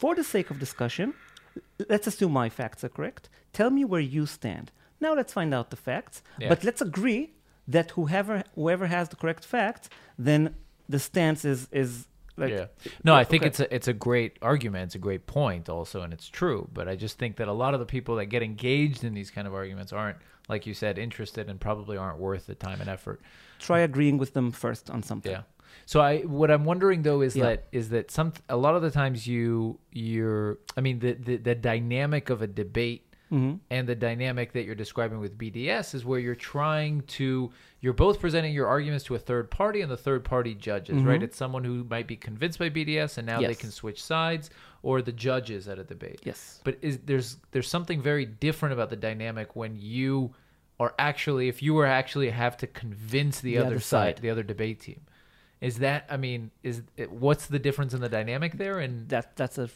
for 0.00 0.14
the 0.16 0.24
sake 0.24 0.50
of 0.50 0.58
discussion, 0.58 1.12
let's 1.92 2.06
assume 2.08 2.32
my 2.32 2.48
facts 2.50 2.82
are 2.84 2.88
correct. 2.98 3.28
Tell 3.52 3.70
me 3.70 3.84
where 3.84 4.00
you 4.16 4.26
stand. 4.26 4.66
Now 5.00 5.14
let's 5.14 5.32
find 5.32 5.52
out 5.54 5.68
the 5.70 5.76
facts. 5.76 6.22
Yeah. 6.40 6.48
But 6.52 6.64
let's 6.64 6.82
agree 6.82 7.22
that 7.74 7.86
whoever 7.96 8.42
whoever 8.54 8.86
has 8.96 9.08
the 9.08 9.16
correct 9.16 9.44
facts, 9.44 9.88
then 10.26 10.42
the 10.88 10.98
stance 10.98 11.44
is 11.44 11.68
is 11.72 12.06
like 12.36 12.50
yeah. 12.50 12.66
No, 13.02 13.14
I 13.14 13.24
think 13.24 13.42
okay. 13.42 13.48
it's 13.48 13.60
a 13.60 13.74
it's 13.74 13.88
a 13.88 13.92
great 13.92 14.38
argument. 14.42 14.84
It's 14.84 14.94
a 14.94 14.98
great 14.98 15.26
point 15.26 15.68
also, 15.68 16.02
and 16.02 16.12
it's 16.12 16.28
true. 16.28 16.68
But 16.72 16.88
I 16.88 16.94
just 16.96 17.18
think 17.18 17.36
that 17.36 17.48
a 17.48 17.52
lot 17.52 17.74
of 17.74 17.80
the 17.80 17.86
people 17.86 18.16
that 18.16 18.26
get 18.26 18.42
engaged 18.42 19.04
in 19.04 19.14
these 19.14 19.30
kind 19.30 19.46
of 19.46 19.54
arguments 19.54 19.92
aren't, 19.92 20.18
like 20.48 20.66
you 20.66 20.74
said, 20.74 20.98
interested 20.98 21.48
and 21.48 21.58
probably 21.60 21.96
aren't 21.96 22.18
worth 22.18 22.46
the 22.46 22.54
time 22.54 22.80
and 22.80 22.90
effort. 22.90 23.20
try 23.58 23.80
agreeing 23.80 24.18
with 24.18 24.34
them 24.34 24.50
first 24.52 24.90
on 24.90 25.02
something. 25.02 25.32
Yeah. 25.32 25.42
So 25.86 26.00
I 26.00 26.20
what 26.22 26.50
I'm 26.50 26.64
wondering 26.64 27.02
though 27.02 27.22
is 27.22 27.34
Yeah. 27.36 27.44
that 27.44 27.64
is 27.72 27.88
that 27.90 28.10
some 28.10 28.32
a 28.48 28.56
lot 28.56 28.74
of 28.74 28.82
the 28.82 28.90
times 28.90 29.26
you 29.26 29.78
you're 29.92 30.58
I 30.76 30.80
mean 30.82 30.98
the 30.98 31.12
the, 31.14 31.36
the 31.36 31.54
dynamic 31.54 32.28
of 32.28 32.42
a 32.42 32.46
debate 32.46 33.05
Mhm. 33.30 33.58
and 33.70 33.88
the 33.88 33.94
dynamic 33.94 34.52
that 34.52 34.64
you're 34.64 34.74
describing 34.76 35.18
with 35.18 35.36
BDS 35.36 35.94
is 35.94 36.04
where 36.04 36.20
you're 36.20 36.34
trying 36.36 37.00
to 37.02 37.50
you're 37.80 37.92
both 37.92 38.20
presenting 38.20 38.52
your 38.54 38.66
arguments 38.66 39.04
to 39.04 39.14
a 39.14 39.18
third 39.18 39.50
party 39.50 39.80
and 39.80 39.90
the 39.90 39.96
third 39.96 40.24
party 40.24 40.54
judges, 40.54 41.02
right? 41.02 41.20
Mhm. 41.20 41.24
It's 41.24 41.36
someone 41.36 41.62
who 41.64 41.84
might 41.84 42.06
be 42.06 42.16
convinced 42.16 42.58
by 42.58 42.68
BDS 42.70 43.18
and 43.18 43.26
now 43.26 43.40
they 43.40 43.54
can 43.54 43.70
switch 43.70 44.02
sides 44.02 44.50
or 44.82 45.02
the 45.02 45.12
judges 45.12 45.66
at 45.68 45.78
a 45.78 45.84
debate. 45.84 46.20
Yes. 46.24 46.60
But 46.64 46.78
is 46.82 46.98
there's 47.04 47.38
there's 47.50 47.68
something 47.68 48.00
very 48.00 48.24
different 48.26 48.72
about 48.72 48.90
the 48.90 48.96
dynamic 48.96 49.56
when 49.56 49.76
you 49.76 50.32
are 50.78 50.94
actually 50.98 51.48
if 51.48 51.62
you 51.62 51.74
were 51.74 51.86
actually 51.86 52.30
have 52.30 52.56
to 52.58 52.66
convince 52.66 53.40
the, 53.40 53.52
The 53.52 53.58
other, 53.58 53.66
other 53.66 53.80
side, 53.80 54.16
side. 54.16 54.22
the 54.22 54.30
other 54.30 54.42
debate 54.42 54.80
team. 54.80 55.00
Is 55.60 55.78
that 55.78 56.06
I 56.10 56.16
mean 56.16 56.50
is 56.62 56.82
it, 56.96 57.10
what's 57.10 57.46
the 57.46 57.58
difference 57.58 57.94
in 57.94 58.00
the 58.00 58.08
dynamic 58.08 58.52
there 58.58 58.78
and 58.78 59.08
That 59.08 59.36
that's 59.36 59.58
a 59.58 59.68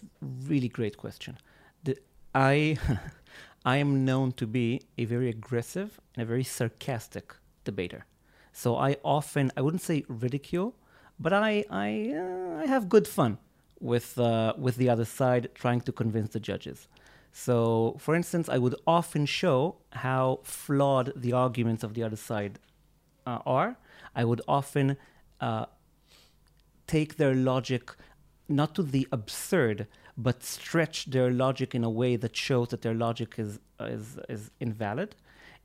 really 0.47 0.69
great 0.69 0.97
question. 0.97 1.39
The, 1.85 1.97
I 2.35 2.77
I 3.65 3.77
am 3.77 4.05
known 4.05 4.33
to 4.33 4.47
be 4.47 4.83
a 4.97 5.05
very 5.05 5.29
aggressive 5.29 6.01
and 6.15 6.23
a 6.23 6.27
very 6.27 6.45
sarcastic 6.45 7.35
debater. 7.65 8.07
So 8.53 8.77
I 8.77 8.97
often 9.05 9.53
I 9.57 9.61
wouldn't 9.61 9.83
say 9.83 10.05
ridicule, 10.09 10.75
but 11.19 11.33
I 11.33 11.65
I 11.71 12.15
uh, 12.17 12.63
I 12.63 12.67
have 12.67 12.89
good 12.89 13.07
fun 13.07 13.39
with 13.81 14.19
uh, 14.19 14.55
with 14.59 14.77
the 14.77 14.89
other 14.89 15.05
side 15.05 15.51
trying 15.55 15.81
to 15.83 15.93
convince 15.93 16.31
the 16.31 16.41
judges. 16.41 16.89
So, 17.33 17.97
for 17.99 18.15
instance, 18.15 18.49
I 18.49 18.59
would 18.59 18.75
often 18.87 19.25
show 19.25 19.77
how 19.93 20.41
flawed 20.43 21.13
the 21.15 21.33
arguments 21.33 21.85
of 21.85 21.95
the 21.95 22.03
other 22.03 22.17
side 22.17 22.59
uh, 23.27 23.39
are. 23.47 23.77
I 24.17 24.25
would 24.25 24.41
often 24.49 24.97
uh, 25.41 25.67
take 26.87 27.17
their 27.17 27.35
logic 27.35 27.95
not 28.49 28.75
to 28.75 28.83
the 28.83 29.07
absurd, 29.13 29.87
but 30.23 30.43
stretch 30.43 31.07
their 31.07 31.31
logic 31.31 31.75
in 31.75 31.83
a 31.85 31.91
way 31.91 32.17
that 32.17 32.37
shows 32.37 32.69
that 32.69 32.83
their 32.83 32.95
logic 32.95 33.31
is 33.39 33.59
is 33.81 34.19
is 34.29 34.51
invalid. 34.61 35.11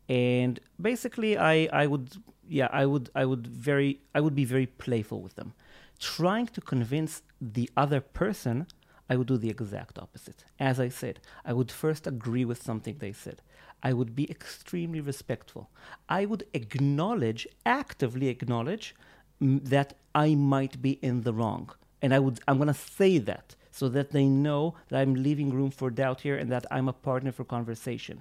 And 0.08 0.60
basically, 0.89 1.38
I 1.38 1.56
I 1.84 1.88
would 1.88 2.08
yeah 2.47 2.70
I 2.72 2.86
would 2.86 3.10
I 3.22 3.26
would 3.26 3.45
very 3.47 3.91
I 4.16 4.20
would 4.24 4.36
be 4.36 4.45
very 4.45 4.68
playful 4.68 5.20
with 5.22 5.36
them, 5.36 5.53
trying 5.99 6.47
to 6.47 6.62
convince 6.62 7.22
the 7.41 7.70
other 7.76 8.01
person. 8.01 8.68
I 9.10 9.16
would 9.18 9.28
do 9.28 9.38
the 9.38 9.51
exact 9.51 9.99
opposite. 9.99 10.45
As 10.60 10.80
I 10.80 10.89
said, 10.89 11.20
I 11.49 11.53
would 11.53 11.72
first 11.72 12.08
agree 12.08 12.45
with 12.45 12.64
something 12.64 12.97
they 12.97 13.12
said. 13.12 13.41
I 13.84 13.93
would 13.93 14.16
be 14.16 14.26
extremely 14.32 14.99
respectful. 14.99 15.70
I 16.10 16.26
would 16.26 16.43
acknowledge, 16.53 17.47
actively 17.68 18.30
acknowledge, 18.30 18.95
that 19.39 19.93
I 20.16 20.34
might 20.34 20.82
be 20.82 20.93
in 21.10 21.22
the 21.22 21.34
wrong 21.34 21.70
and 22.01 22.14
I 22.14 22.20
would 22.20 22.39
I'm 22.47 22.58
gonna 22.58 22.74
say 22.74 23.18
that 23.20 23.56
so 23.80 23.89
that 23.95 24.11
they 24.15 24.26
know 24.45 24.61
that 24.89 24.99
I'm 25.01 25.15
leaving 25.28 25.49
room 25.59 25.71
for 25.80 25.89
doubt 26.01 26.19
here 26.21 26.38
and 26.41 26.49
that 26.53 26.65
I'm 26.76 26.88
a 26.88 26.93
partner 27.09 27.32
for 27.38 27.43
conversation. 27.57 28.15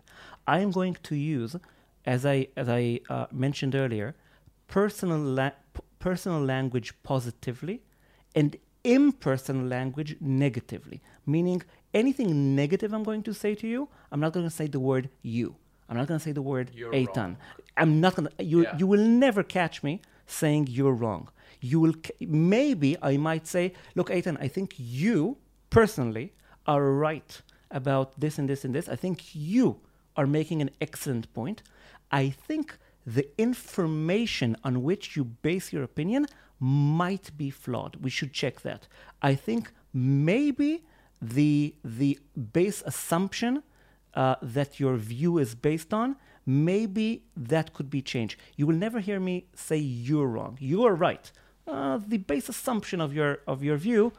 I 0.55 0.59
am 0.65 0.71
going 0.79 0.97
to 1.09 1.15
use, 1.41 1.53
as 2.15 2.21
I 2.35 2.37
as 2.63 2.69
I 2.81 2.83
uh, 3.09 3.27
mentioned 3.47 3.75
earlier, 3.85 4.09
personal 4.67 5.21
la- 5.39 5.59
personal 6.07 6.43
language 6.55 6.89
positively, 7.11 7.77
and 8.35 8.57
impersonal 8.83 9.67
language 9.77 10.17
negatively. 10.21 10.99
Meaning 11.35 11.63
anything 12.03 12.31
negative 12.63 12.93
I'm 12.93 13.05
going 13.11 13.23
to 13.23 13.33
say 13.43 13.55
to 13.63 13.67
you, 13.75 13.89
I'm 14.11 14.21
not 14.25 14.33
going 14.33 14.47
to 14.51 14.57
say 14.61 14.67
the 14.67 14.81
word 14.91 15.09
you. 15.23 15.55
I'm 15.89 15.97
not 16.01 16.09
going 16.09 16.19
to 16.19 16.25
say 16.29 16.33
the 16.33 16.43
word 16.43 16.67
wrong. 17.07 17.37
I'm 17.77 18.01
not 18.01 18.13
going 18.17 18.29
to. 18.29 18.45
You 18.53 18.59
Yeah. 18.63 18.77
you 18.81 18.87
will 18.93 19.07
never 19.27 19.43
catch 19.59 19.77
me 19.87 20.01
saying 20.27 20.63
you're 20.79 20.99
wrong. 21.05 21.29
You 21.71 21.79
will 21.85 21.95
maybe 22.21 22.91
I 23.11 23.17
might 23.29 23.47
say, 23.47 23.65
look, 23.95 24.09
Eitan, 24.11 24.37
I 24.47 24.49
think 24.49 24.69
you 24.77 25.37
personally 25.75 26.33
are 26.67 26.85
right 26.93 27.43
about 27.71 28.19
this 28.19 28.39
and 28.39 28.49
this 28.49 28.65
and 28.65 28.75
this. 28.75 28.89
I 28.89 28.97
think 28.97 29.35
you 29.35 29.81
are 30.17 30.27
making 30.27 30.63
an 30.63 30.71
excellent 30.81 31.33
point. 31.35 31.63
I 32.13 32.31
think 32.31 32.79
the 33.05 33.27
information 33.37 34.57
on 34.63 34.83
which 34.83 35.17
you 35.17 35.25
base 35.25 35.73
your 35.73 35.83
opinion 35.83 36.27
might 36.61 37.37
be 37.37 37.51
flawed. 37.51 37.97
We 37.97 38.11
should 38.11 38.33
check 38.33 38.61
that. 38.63 38.87
I 39.21 39.35
think 39.35 39.73
maybe 39.93 40.85
the 41.21 41.75
the 41.85 42.19
base 42.53 42.83
assumption 42.87 43.63
uh, 44.15 44.37
that 44.41 44.79
your 44.79 44.97
view 44.97 45.39
is 45.39 45.55
based 45.55 45.93
on, 45.93 46.17
maybe 46.47 47.25
that 47.37 47.73
could 47.75 47.91
be 47.91 48.01
changed. 48.01 48.39
You 48.57 48.67
will 48.69 48.77
never 48.77 49.01
hear 49.01 49.19
me 49.19 49.47
say 49.55 49.79
you're 49.79 50.29
wrong. 50.29 50.57
You 50.61 50.85
are 50.85 50.95
right. 50.95 51.33
Uh, 51.67 51.99
the 52.07 52.19
base 52.19 52.49
assumption 52.49 53.01
of 53.01 53.13
your 53.13 53.41
of 53.47 53.65
your 53.65 53.77
view 53.77 54.13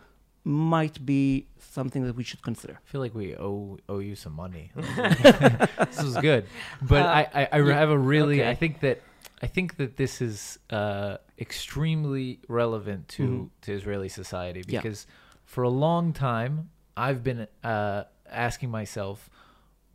might 0.45 1.05
be 1.05 1.47
something 1.59 2.03
that 2.05 2.15
we 2.15 2.23
should 2.23 2.41
consider. 2.43 2.73
I 2.85 2.89
feel 2.91 3.01
like 3.01 3.15
we 3.15 3.35
owe 3.35 3.77
owe 3.89 3.99
you 3.99 4.15
some 4.15 4.33
money. 4.33 4.71
this 4.75 6.03
was 6.03 6.17
good, 6.17 6.45
but 6.81 7.01
Uh, 7.05 7.07
I 7.19 7.21
I, 7.41 7.47
I 7.51 7.73
have 7.73 7.89
a 7.89 7.97
really 7.97 8.41
okay. 8.41 8.49
I 8.51 8.55
think 8.55 8.79
that 8.81 9.01
I 9.41 9.47
think 9.47 9.77
that 9.77 9.97
this 9.97 10.21
is 10.21 10.59
uh, 10.69 11.17
extremely 11.39 12.39
relevant 12.47 13.07
to 13.17 13.23
Mhm. 13.27 13.49
to 13.65 13.71
Israeli 13.73 14.09
society 14.09 14.61
Yeah. 14.67 14.79
because 14.81 15.07
for 15.45 15.63
a 15.63 15.69
long 15.69 16.13
time 16.13 16.69
I've 16.95 17.21
been 17.23 17.47
uh, 17.63 18.03
asking 18.29 18.69
myself 18.71 19.29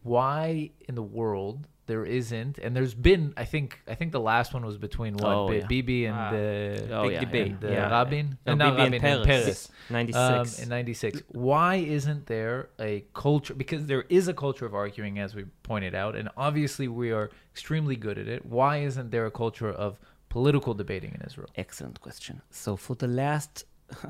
why 0.03 0.71
in 0.89 0.95
the 0.95 1.03
world 1.03 1.67
there 1.87 2.05
isn't 2.05 2.57
and 2.59 2.77
there's 2.77 2.95
been 2.95 3.35
I 3.37 3.45
think 3.45 3.81
I 3.89 3.95
think 3.97 4.13
the 4.13 4.21
last 4.21 4.55
one 4.55 4.65
was 4.65 4.79
between 4.79 5.15
what 5.15 5.33
Oh, 5.33 5.49
Bi- 5.49 5.55
yeah. 5.57 5.67
Bibi 5.67 6.07
and 6.07 6.17
Ah. 6.17 6.31
the 6.31 6.89
Oh, 6.93 7.03
Big 7.03 7.13
yeah, 7.13 7.21
debate. 7.21 7.53
and, 7.53 7.65
uh, 7.65 7.69
yeah. 7.69 7.91
Rabin 7.91 8.39
No, 8.47 8.53
Uh, 8.53 8.55
not 8.55 8.71
Bibi 8.77 8.83
and 8.85 8.93
Rabin, 8.95 9.05
and 9.19 9.25
Peres. 9.27 9.45
Peres. 9.45 9.69
96. 9.91 10.59
Um, 10.59 10.63
in 10.63 10.69
96. 10.69 11.23
Why 11.29 11.75
isn't 11.99 12.27
there 12.27 12.69
a 12.79 13.05
culture? 13.13 13.55
Because 13.55 13.87
there 13.87 14.05
is 14.09 14.29
a 14.29 14.35
culture 14.35 14.67
of 14.67 14.75
arguing, 14.75 15.19
as 15.19 15.35
we 15.35 15.43
pointed 15.65 15.95
out, 15.97 16.15
and 16.15 16.29
obviously 16.37 16.87
we 16.87 17.11
are 17.11 17.29
extremely 17.53 17.97
good 17.97 18.19
at 18.19 18.29
it. 18.29 18.47
Why 18.47 18.79
isn't 18.89 19.11
there 19.11 19.27
a 19.27 19.31
culture 19.33 19.71
of 19.87 19.99
political 20.29 20.73
debating 20.75 21.13
in 21.17 21.21
Israel? 21.27 21.49
Excellent 21.57 22.01
question. 22.01 22.41
So 22.51 22.77
for 22.77 22.95
the 22.95 23.09
last, 23.09 23.65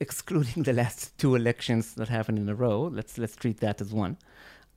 excluding 0.00 0.62
the 0.64 0.72
last 0.72 1.16
two 1.18 1.34
elections 1.34 1.94
that 1.94 2.08
happened 2.08 2.38
in 2.38 2.48
a 2.48 2.54
row, 2.54 2.82
let's 2.98 3.18
let's 3.18 3.36
treat 3.36 3.58
that 3.60 3.80
as 3.80 3.92
one. 3.92 4.16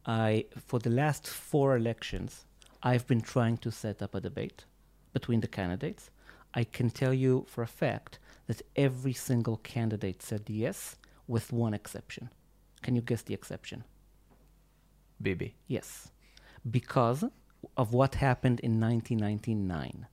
I 0.05 0.45
for 0.67 0.79
the 0.79 0.89
last 0.89 1.27
four 1.27 1.75
elections, 1.75 2.45
I've 2.83 3.07
been 3.07 3.21
trying 3.21 3.57
to 3.57 3.71
set 3.71 4.01
up 4.01 4.15
a 4.15 4.21
debate 4.21 4.65
between 5.13 5.41
the 5.41 5.47
candidates. 5.47 6.11
I 6.53 6.63
can 6.63 6.89
tell 6.89 7.13
you 7.13 7.45
for 7.47 7.63
a 7.63 7.67
fact 7.67 8.19
that 8.47 8.61
every 8.75 9.13
single 9.13 9.57
candidate 9.57 10.21
said 10.21 10.43
yes, 10.47 10.95
with 11.27 11.51
one 11.51 11.73
exception. 11.73 12.29
Can 12.83 12.95
you 12.95 13.01
guess 13.01 13.23
the 13.23 13.33
exception? 13.33 13.83
Bibi. 15.21 15.55
Yes, 15.67 16.11
because 16.69 17.23
of 17.75 17.93
what 17.93 18.15
happened 18.15 18.59
in 18.59 18.79
1999. 18.79 20.07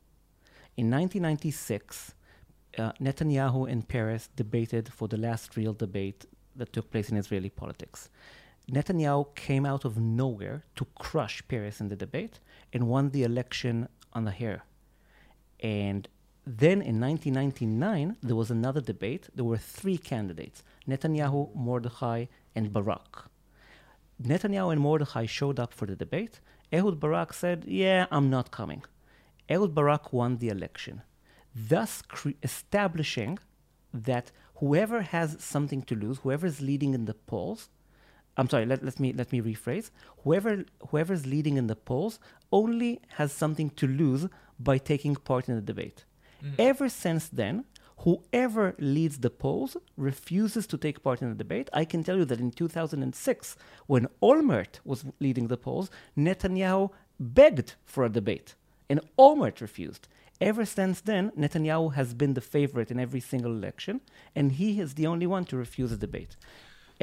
In 0.77 0.91
1996, 0.91 2.15
uh, 2.79 2.93
Netanyahu 3.01 3.71
and 3.71 3.87
Peres 3.87 4.31
debated 4.35 4.91
for 4.91 5.07
the 5.07 5.19
last 5.19 5.57
real 5.57 5.75
debate 5.75 6.25
that 6.57 6.73
took 6.73 6.91
place 6.91 7.11
in 7.11 7.17
Israeli 7.17 7.51
politics. 7.51 8.09
Netanyahu 8.71 9.35
came 9.35 9.67
out 9.67 9.85
of 9.85 9.99
nowhere 9.99 10.65
to 10.77 10.87
crush 10.99 11.43
Peres 11.49 11.81
in 11.81 11.89
the 11.89 11.97
debate 11.97 12.41
and 12.73 12.89
won 12.89 13.11
the 13.11 13.25
election 13.25 13.89
on 14.13 14.25
the 14.25 14.31
hair. 14.31 14.65
And 15.61 16.09
then 16.47 16.83
in 16.83 17.01
1999, 17.01 18.17
there 18.23 18.37
was 18.37 18.51
another 18.51 18.81
debate. 18.81 19.29
There 19.35 19.45
were 19.45 19.59
three 19.59 19.99
candidates 19.99 20.63
Netanyahu, 20.89 21.55
Mordechai, 21.55 22.27
and 22.55 22.73
Barak. 22.73 23.27
Netanyahu 24.23 24.73
and 24.73 24.81
Mordechai 24.81 25.27
showed 25.27 25.59
up 25.59 25.73
for 25.73 25.87
the 25.87 25.97
debate. 25.97 26.41
Ehud 26.73 26.99
Barak 26.99 27.33
said, 27.33 27.65
Yeah, 27.67 28.07
I'm 28.11 28.31
not 28.31 28.51
coming. 28.51 28.83
Ehud 29.49 29.75
Barak 29.75 30.13
won 30.13 30.39
the 30.39 30.49
election, 30.49 31.03
thus 31.55 32.03
cre- 32.03 32.31
establishing 32.43 33.39
that 33.93 34.33
whoever 34.57 35.03
has 35.03 35.37
something 35.41 35.83
to 35.83 35.95
lose, 35.95 36.19
whoever 36.19 36.47
is 36.47 36.61
leading 36.61 36.95
in 36.95 37.05
the 37.05 37.15
polls, 37.15 37.69
I'm 38.37 38.49
sorry, 38.49 38.67
let, 38.67 38.83
let 38.85 38.99
me 38.99 39.13
let 39.13 39.31
me 39.33 39.41
rephrase. 39.41 39.91
Whoever 40.25 40.65
whoever 40.89 41.13
is 41.13 41.27
leading 41.27 41.57
in 41.57 41.67
the 41.67 41.77
polls 41.77 42.19
only 42.51 43.01
has 43.17 43.33
something 43.33 43.71
to 43.71 43.87
lose 43.87 44.29
by 44.59 44.79
taking 44.79 45.17
part 45.17 45.49
in 45.49 45.55
the 45.55 45.61
debate. 45.61 46.05
Mm. 46.43 46.55
Ever 46.59 46.89
since 46.89 47.29
then, 47.29 47.65
whoever 47.99 48.75
leads 48.79 49.19
the 49.19 49.31
polls 49.31 49.77
refuses 49.97 50.67
to 50.69 50.79
take 50.79 51.03
part 51.03 51.23
in 51.23 51.29
the 51.29 51.35
debate. 51.35 51.69
I 51.73 51.85
can 51.85 52.03
tell 52.03 52.17
you 52.17 52.25
that 52.27 52.41
in 52.41 52.51
2006, 52.51 53.57
when 53.87 54.09
Olmert 54.23 54.81
was 54.85 55.05
leading 55.21 55.49
the 55.49 55.57
polls, 55.57 55.91
Netanyahu 56.17 56.91
begged 57.21 57.75
for 57.85 58.05
a 58.05 58.09
debate, 58.09 58.55
and 58.89 59.01
Olmert 59.19 59.61
refused. 59.61 60.09
Ever 60.41 60.65
since 60.65 61.01
then, 61.01 61.31
Netanyahu 61.39 61.95
has 61.95 62.15
been 62.15 62.35
the 62.35 62.41
favorite 62.41 62.91
in 62.91 62.99
every 62.99 63.21
single 63.21 63.53
election, 63.53 64.01
and 64.35 64.53
he 64.53 64.81
is 64.81 64.95
the 64.95 65.07
only 65.07 65.27
one 65.27 65.45
to 65.45 65.57
refuse 65.57 65.93
a 65.93 65.97
debate. 65.97 66.37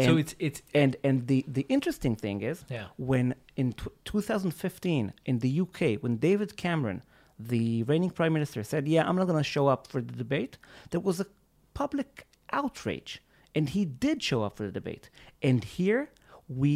So 0.06 0.18
it's 0.18 0.36
it's 0.40 0.62
and 0.74 0.96
and 1.04 1.28
the 1.28 1.40
the 1.48 1.66
interesting 1.70 2.16
thing 2.16 2.42
is 2.42 2.58
Yeah. 2.70 2.88
when 2.98 3.36
in 3.56 3.74
tw 3.74 3.88
2015 4.06 5.14
in 5.26 5.40
the 5.40 5.62
UK 5.64 5.80
when 6.04 6.18
David 6.18 6.56
Cameron 6.58 7.02
the 7.52 7.84
reigning 7.84 8.10
prime 8.20 8.34
minister 8.34 8.64
said 8.64 8.88
yeah 8.88 9.04
I'm 9.08 9.16
not 9.16 9.28
going 9.32 9.44
to 9.46 9.52
show 9.56 9.68
up 9.68 9.88
for 9.88 10.02
the 10.02 10.16
debate 10.24 10.58
there 10.92 11.02
was 11.10 11.20
a 11.20 11.28
public 11.74 12.28
outrage. 12.52 13.22
And 13.56 13.70
he 13.70 13.84
did 13.86 14.22
show 14.30 14.44
up 14.44 14.58
for 14.58 14.64
the 14.64 14.72
debate. 14.72 15.10
And 15.42 15.64
here 15.64 16.02
we 16.48 16.72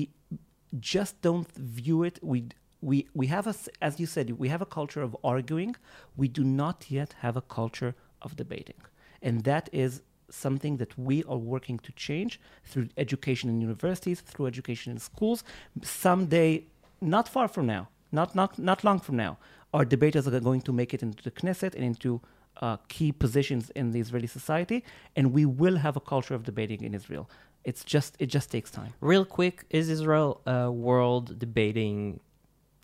just 0.79 1.21
don't 1.21 1.51
view 1.53 2.03
it. 2.03 2.19
We 2.21 2.39
we 2.81 3.07
we 3.13 3.27
have 3.27 3.45
a 3.47 3.55
as 3.81 3.99
you 3.99 4.05
said 4.05 4.25
we 4.43 4.49
have 4.49 4.61
a 4.61 4.65
culture 4.79 5.01
of 5.01 5.15
arguing. 5.23 5.75
We 6.15 6.27
do 6.27 6.43
not 6.43 6.77
yet 6.89 7.15
have 7.19 7.35
a 7.37 7.41
culture 7.59 7.93
of 8.21 8.35
debating. 8.35 8.81
And 9.21 9.43
that 9.43 9.69
is 9.71 10.01
something 10.29 10.77
that 10.77 10.97
we 10.97 11.23
are 11.25 11.37
working 11.37 11.77
to 11.79 11.91
change 11.93 12.39
through 12.63 12.87
education 12.97 13.49
in 13.49 13.61
universities 13.61 14.21
through 14.21 14.47
education 14.47 14.91
in 14.91 14.97
schools 14.97 15.43
someday 15.81 16.63
not 17.01 17.27
far 17.27 17.47
from 17.47 17.65
now 17.65 17.87
not 18.11 18.35
not 18.35 18.57
not 18.57 18.83
long 18.83 18.99
from 18.99 19.15
now 19.15 19.37
our 19.73 19.85
debaters 19.85 20.27
are 20.27 20.39
going 20.39 20.61
to 20.61 20.71
make 20.71 20.93
it 20.93 21.01
into 21.01 21.23
the 21.23 21.31
Knesset 21.31 21.73
and 21.73 21.83
into 21.83 22.21
uh, 22.61 22.77
key 22.87 23.11
positions 23.11 23.71
in 23.71 23.91
the 23.91 23.99
Israeli 23.99 24.27
society, 24.27 24.83
and 25.15 25.33
we 25.33 25.45
will 25.45 25.77
have 25.77 25.95
a 25.95 25.99
culture 25.99 26.35
of 26.35 26.43
debating 26.43 26.83
in 26.83 26.93
Israel. 26.93 27.29
It's 27.63 27.83
just 27.83 28.15
it 28.19 28.27
just 28.27 28.51
takes 28.51 28.69
time. 28.69 28.93
Real 29.01 29.25
quick, 29.25 29.65
is 29.69 29.89
Israel 29.89 30.41
a 30.45 30.71
world 30.71 31.39
debating 31.39 32.19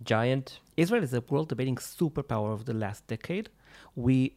giant? 0.03 0.59
Israel 0.77 1.03
is 1.03 1.13
a 1.13 1.21
world 1.29 1.49
debating 1.49 1.75
superpower 1.75 2.53
of 2.53 2.65
the 2.65 2.73
last 2.73 3.05
decade. 3.07 3.49
We, 3.95 4.35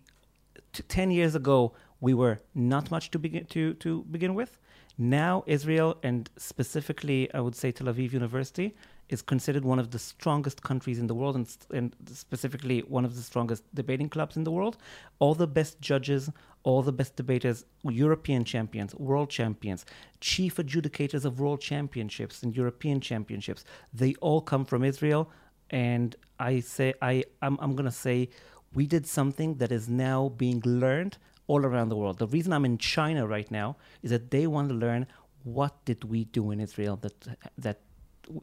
t- 0.73 0.83
ten 0.89 1.11
years 1.11 1.35
ago, 1.35 1.73
we 2.03 2.13
were 2.13 2.41
not 2.55 2.91
much 2.91 3.11
to 3.13 3.19
begin 3.19 3.47
to 3.47 3.75
to 3.75 3.91
begin 4.11 4.35
with. 4.35 4.59
Now, 4.99 5.43
Israel 5.47 5.97
and 6.03 6.29
specifically, 6.37 7.21
I 7.33 7.41
would 7.41 7.57
say 7.57 7.73
Tel 7.73 7.87
Aviv 7.87 8.13
University 8.13 8.75
is 9.09 9.23
considered 9.23 9.65
one 9.65 9.79
of 9.79 9.91
the 9.91 9.99
strongest 9.99 10.63
countries 10.63 10.99
in 10.99 11.07
the 11.07 11.15
world, 11.15 11.35
and, 11.35 11.47
and 11.73 11.97
specifically 12.13 12.81
one 12.81 13.05
of 13.07 13.15
the 13.17 13.23
strongest 13.23 13.63
debating 13.75 14.09
clubs 14.11 14.37
in 14.37 14.45
the 14.45 14.51
world. 14.51 14.77
All 15.19 15.35
the 15.35 15.47
best 15.47 15.81
judges, 15.81 16.31
all 16.63 16.83
the 16.83 16.93
best 16.93 17.17
debaters, 17.17 17.65
European 17.85 18.45
champions, 18.45 18.95
world 18.95 19.31
champions, 19.31 19.87
chief 20.21 20.57
adjudicators 20.57 21.25
of 21.25 21.41
world 21.41 21.61
championships 21.61 22.43
and 22.43 22.55
European 22.55 23.01
championships, 23.01 23.65
they 23.95 24.15
all 24.27 24.41
come 24.41 24.65
from 24.65 24.85
Israel 24.85 25.31
and 25.71 26.17
I 26.39 26.61
say 26.61 26.93
I 27.01 27.25
I'm, 27.41 27.57
I'm 27.63 27.75
gonna 27.75 27.99
say 28.07 28.29
we 28.75 28.87
did 28.87 29.07
something 29.07 29.57
that 29.57 29.73
is 29.73 29.89
now 29.89 30.31
being 30.37 30.61
learned 30.65 31.17
all 31.47 31.65
around 31.67 31.89
the 31.89 31.97
world. 31.97 32.19
The 32.19 32.27
reason 32.27 32.53
I'm 32.53 32.65
in 32.65 32.79
China 32.79 33.27
right 33.27 33.51
now 33.51 33.77
is 34.03 34.11
that 34.11 34.31
they 34.31 34.47
want 34.47 34.69
to 34.69 34.75
learn 34.75 35.07
what 35.45 35.85
did 35.85 36.05
we 36.05 36.25
do 36.25 36.51
in 36.53 36.61
Israel 36.61 36.97
that 37.03 37.15
that 37.59 37.79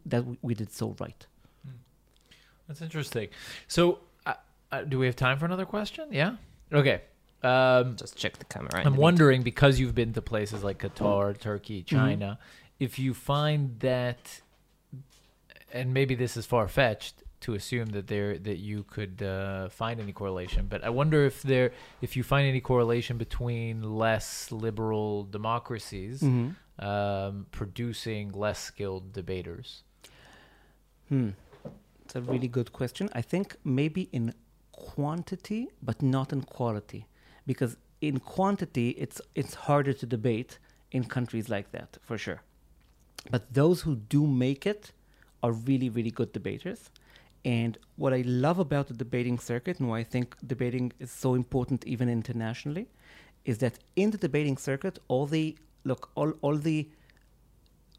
that 0.06 0.26
we- 0.26 0.38
we 0.41 0.54
did 0.54 0.72
so 0.72 0.95
right. 1.00 1.26
That's 2.68 2.82
interesting. 2.82 3.30
So, 3.68 4.00
uh, 4.26 4.34
uh, 4.72 4.84
do 4.84 5.00
we 5.00 5.06
have 5.08 5.16
time 5.16 5.39
for 5.39 5.45
another 5.45 5.66
question? 5.66 6.10
Yeah. 6.12 6.36
Okay. 6.72 7.02
Um, 7.41 7.95
Just 7.95 8.16
check 8.18 8.38
the 8.38 8.45
camera. 8.45 8.82
in 8.82 8.88
I'm 8.88 8.95
the 8.95 9.02
wondering 9.02 9.41
because 9.43 9.80
you've 9.80 9.95
been 9.95 10.14
to 10.14 10.22
places 10.22 10.64
like 10.64 10.78
Qatar, 10.80 11.38
Turkey, 11.39 11.82
China, 11.84 12.38
if 12.80 13.00
you 13.00 13.14
find 13.14 13.80
that, 13.80 14.41
and 15.74 15.93
maybe 15.93 16.16
this 16.16 16.36
is 16.38 16.45
far 16.45 16.68
fetched 16.68 17.24
to 17.42 17.54
assume 17.54 17.90
that 17.90 18.08
there 18.08 18.38
that 18.38 18.58
you 18.58 18.84
could 18.84 19.22
uh, 19.22 19.70
find 19.70 20.00
any 20.00 20.12
correlation, 20.14 20.68
but 20.68 20.84
I 20.84 20.90
wonder 20.90 21.26
if 21.26 21.42
there 21.42 21.72
if 22.02 22.16
you 22.18 22.24
find 22.24 22.48
any 22.48 22.62
correlation 22.62 23.18
between 23.18 23.82
less 24.06 24.52
liberal 24.52 25.24
democracies 25.24 26.22
Mhm. 26.22 26.56
um, 26.80 27.46
producing 27.52 28.32
less 28.32 28.60
skilled 28.60 29.14
debaters. 29.14 29.84
Hmm. 31.10 31.30
It's 32.04 32.16
a 32.16 32.22
really 32.22 32.48
good 32.48 32.72
question. 32.72 33.10
I 33.14 33.22
think 33.22 33.56
maybe 33.64 34.10
in 34.12 34.34
quantity, 34.72 35.68
but 35.82 36.02
not 36.02 36.32
in 36.34 36.42
quality, 36.44 37.06
because 37.46 37.78
in 38.02 38.20
quantity, 38.20 38.90
it's 38.92 39.22
it's 39.36 39.54
harder 39.68 39.94
to 39.94 40.06
debate 40.06 40.60
in 40.92 41.04
countries 41.06 41.50
like 41.50 41.72
that 41.72 41.98
for 42.02 42.18
sure. 42.18 42.42
But 43.32 43.54
those 43.54 43.82
who 43.82 43.96
do 43.96 44.26
make 44.26 44.66
it 44.66 44.94
are 45.44 45.52
really, 45.52 45.90
really 45.90 46.12
good 46.12 46.32
debaters. 46.34 46.90
And 47.46 47.78
what 47.96 48.14
I 48.14 48.24
love 48.26 48.60
about 48.60 48.88
the 48.88 48.94
debating 48.94 49.40
circuit, 49.40 49.80
and 49.80 49.90
why 49.90 50.00
I 50.00 50.04
think 50.04 50.36
debating 50.46 50.92
is 51.00 51.12
so 51.12 51.36
important 51.36 51.86
even 51.86 52.10
internationally, 52.10 52.88
is 53.46 53.60
that 53.60 53.80
in 53.96 54.12
the 54.12 54.18
debating 54.18 54.58
circuit, 54.58 55.00
all 55.08 55.26
the 55.26 55.58
look, 55.86 56.12
all 56.16 56.34
all 56.42 56.58
the 56.58 56.90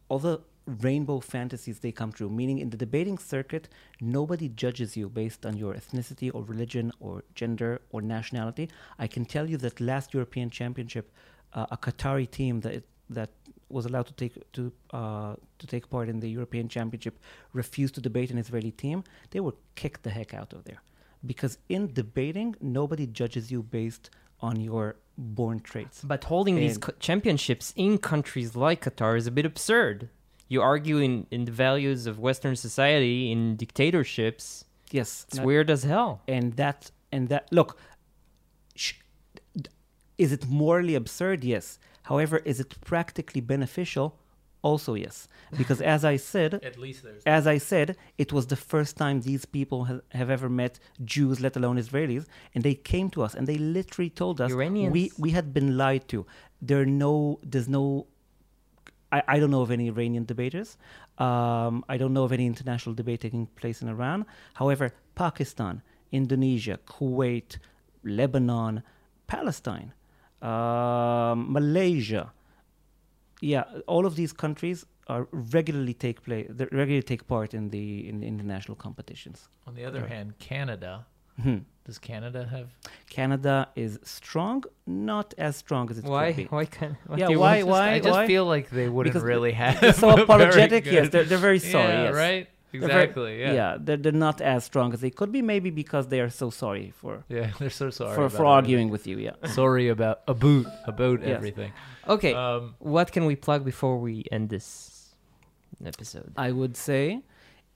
all 0.08 0.18
the 0.18 0.40
rainbow 0.66 1.20
fantasies 1.20 1.78
they 1.78 1.92
come 1.92 2.12
true. 2.12 2.28
Meaning, 2.28 2.58
in 2.58 2.70
the 2.70 2.76
debating 2.76 3.18
circuit, 3.18 3.68
nobody 4.00 4.48
judges 4.48 4.96
you 4.96 5.08
based 5.08 5.46
on 5.46 5.56
your 5.56 5.74
ethnicity 5.74 6.30
or 6.32 6.42
religion 6.44 6.92
or 7.00 7.24
gender 7.34 7.80
or 7.90 8.02
nationality. 8.02 8.68
I 8.98 9.06
can 9.06 9.24
tell 9.24 9.48
you 9.48 9.56
that 9.58 9.80
last 9.80 10.12
European 10.12 10.50
Championship, 10.50 11.10
uh, 11.54 11.66
a 11.70 11.76
Qatari 11.76 12.30
team 12.30 12.60
that 12.60 12.84
that 13.08 13.30
was 13.70 13.84
allowed 13.86 14.06
to 14.12 14.14
take 14.22 14.34
to 14.56 14.62
uh, 14.92 15.34
to 15.60 15.66
take 15.66 15.84
part 15.90 16.08
in 16.08 16.20
the 16.20 16.28
European 16.38 16.68
Championship 16.68 17.14
refused 17.52 17.94
to 17.96 18.00
debate 18.00 18.30
an 18.30 18.38
Israeli 18.38 18.72
team. 18.84 18.98
They 19.30 19.40
were 19.40 19.54
kicked 19.80 20.02
the 20.02 20.10
heck 20.18 20.30
out 20.40 20.52
of 20.52 20.64
there, 20.64 20.80
because 21.24 21.58
in 21.68 21.82
debating, 21.92 22.56
nobody 22.60 23.06
judges 23.06 23.50
you 23.52 23.62
based 23.62 24.10
on 24.40 24.54
your 24.60 24.96
born 25.18 25.60
traits. 25.60 25.96
But 26.12 26.24
holding 26.24 26.56
these 26.56 26.78
co- 26.78 26.94
championships 26.98 27.66
in 27.76 27.98
countries 27.98 28.56
like 28.56 28.80
Qatar 28.86 29.16
is 29.16 29.26
a 29.26 29.30
bit 29.30 29.44
absurd. 29.52 30.08
You 30.48 30.62
argue 30.62 30.98
in, 30.98 31.26
in 31.30 31.44
the 31.44 31.52
values 31.52 32.06
of 32.06 32.18
Western 32.18 32.56
society 32.56 33.30
in 33.30 33.40
dictatorships. 33.56 34.64
Yes, 34.90 35.26
It's 35.28 35.38
weird 35.38 35.68
as 35.70 35.82
hell. 35.84 36.22
and 36.26 36.46
that 36.62 36.90
and 37.12 37.28
that 37.28 37.44
look 37.52 37.70
sh- 38.74 38.94
is 40.24 40.30
it 40.36 40.42
morally 40.62 40.94
absurd 41.02 41.38
yes 41.54 41.66
however 42.10 42.36
is 42.50 42.56
it 42.64 42.70
practically 42.92 43.42
beneficial 43.54 44.06
also 44.70 44.92
yes 45.06 45.16
because 45.60 45.80
as 45.96 46.02
i 46.04 46.16
said 46.32 46.50
At 46.70 46.76
least 46.86 46.98
there's 47.04 47.22
as 47.38 47.44
i 47.54 47.58
said 47.72 47.88
it 48.24 48.30
was 48.36 48.44
the 48.54 48.60
first 48.72 48.92
time 49.02 49.16
these 49.30 49.44
people 49.56 49.80
ha- 49.90 50.04
have 50.20 50.30
ever 50.36 50.48
met 50.62 50.74
jews 51.14 51.36
let 51.46 51.54
alone 51.60 51.76
israelis 51.84 52.24
and 52.54 52.60
they 52.68 52.76
came 52.92 53.08
to 53.14 53.18
us 53.26 53.32
and 53.36 53.44
they 53.50 53.58
literally 53.78 54.10
told 54.22 54.36
us 54.44 54.50
Iranians. 54.52 54.92
we 54.96 55.02
we 55.24 55.30
had 55.38 55.46
been 55.58 55.70
lied 55.82 56.04
to 56.12 56.18
there 56.68 56.80
are 56.84 56.92
no 57.06 57.14
there's 57.52 57.70
no 57.78 57.84
I, 59.12 59.22
I 59.34 59.36
don't 59.40 59.52
know 59.56 59.62
of 59.62 59.72
any 59.72 59.88
Iranian 59.88 60.24
debaters. 60.24 60.76
Um, 61.18 61.74
I 61.88 61.96
don't 62.00 62.14
know 62.16 62.24
of 62.28 62.32
any 62.38 62.46
international 62.46 62.94
debate 63.00 63.20
taking 63.26 63.46
place 63.60 63.78
in 63.82 63.88
Iran. 63.88 64.24
However, 64.60 64.86
Pakistan, 65.16 65.82
Indonesia, 66.12 66.78
Kuwait, 66.86 67.58
Lebanon, 68.04 68.74
Palestine, 69.26 69.92
um, 70.42 71.52
Malaysia, 71.52 72.32
yeah, 73.40 73.64
all 73.86 74.06
of 74.06 74.16
these 74.16 74.32
countries 74.32 74.84
are 75.06 75.26
regularly 75.32 75.94
take 75.94 76.22
play, 76.22 76.46
regularly 76.50 77.02
take 77.02 77.26
part 77.26 77.54
in 77.54 77.70
the 77.70 78.08
in 78.08 78.20
the 78.20 78.26
international 78.26 78.76
competitions. 78.76 79.48
On 79.66 79.74
the 79.74 79.84
other 79.84 80.06
hand, 80.06 80.38
Canada. 80.38 81.06
Mhm. 81.40 81.64
Does 81.84 81.98
Canada 81.98 82.46
have? 82.50 82.68
Canada 83.08 83.68
is 83.74 83.98
strong, 84.02 84.62
not 84.86 85.32
as 85.38 85.56
strong 85.56 85.90
as 85.90 85.98
it 85.98 86.04
Why? 86.04 86.26
could 86.32 86.36
be. 86.36 86.44
Why 86.44 86.64
can? 86.66 86.96
What 87.06 87.18
Yeah, 87.18 87.28
why- 87.28 87.62
why- 87.62 87.92
I 87.94 87.98
just 87.98 88.10
why? 88.10 88.26
feel 88.26 88.44
like 88.44 88.68
they 88.70 88.88
wouldn't 88.88 89.12
Because 89.14 89.24
really 89.24 89.52
have. 89.52 89.96
So 89.96 90.10
apologetic. 90.22 90.84
Yes, 90.84 91.08
they're, 91.08 91.24
they're 91.24 91.38
very 91.50 91.58
sorry. 91.58 91.94
Yeah, 91.94 92.02
yes. 92.04 92.14
right. 92.14 92.46
They're 92.72 92.80
very- 92.88 93.02
Exactly. 93.04 93.40
yeah. 93.40 93.76
they're, 93.80 93.96
they're 93.96 94.12
not 94.28 94.40
as 94.40 94.64
strong 94.64 94.92
as 94.94 95.00
they 95.00 95.10
could 95.10 95.32
be, 95.32 95.42
maybe 95.42 95.70
because 95.70 96.08
they 96.08 96.20
are 96.20 96.30
so 96.30 96.50
sorry 96.50 96.92
for 97.00 97.24
Yeah, 97.28 97.50
they're 97.58 97.70
so 97.84 97.90
sorry 97.90 98.14
for, 98.14 98.28
for 98.28 98.44
arguing 98.46 98.88
with 98.90 99.06
you. 99.06 99.18
Yeah. 99.18 99.34
Sorry 99.60 99.88
about 99.88 100.20
a 100.28 100.34
boot 100.34 100.66
about 100.86 101.20
Yes. 101.20 101.36
everything. 101.36 101.72
Okay, 102.08 102.32
Um, 102.34 102.74
what 102.78 103.10
can 103.12 103.24
we 103.30 103.36
plug 103.36 103.64
before 103.64 103.96
we 103.98 104.24
end 104.32 104.48
this 104.50 105.14
episode? 105.84 106.32
I 106.36 106.50
would 106.52 106.76
say 106.76 107.22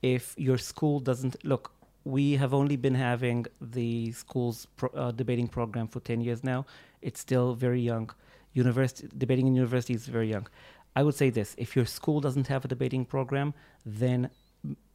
if 0.02 0.34
your 0.36 0.58
school 0.58 1.00
doesn't 1.00 1.36
look, 1.44 1.72
we 2.04 2.32
have 2.36 2.52
only 2.52 2.76
been 2.76 2.94
having 2.94 3.46
the 3.60 4.12
school's 4.12 4.66
pro, 4.76 4.88
uh, 4.90 5.10
debating 5.10 5.48
program 5.48 5.88
for 5.88 6.00
10 6.00 6.20
years 6.20 6.44
now. 6.44 6.66
It's 7.00 7.20
still 7.20 7.54
very 7.54 7.80
young. 7.80 8.10
University 8.52 9.08
debating 9.16 9.46
in 9.46 9.54
university 9.54 9.94
is 9.94 10.06
very 10.06 10.28
young. 10.30 10.46
I 10.96 11.02
would 11.02 11.14
say 11.14 11.28
this: 11.30 11.54
if 11.58 11.74
your 11.74 11.86
school 11.86 12.20
doesn't 12.20 12.46
have 12.48 12.64
a 12.64 12.68
debating 12.68 13.04
program, 13.04 13.52
then 13.84 14.30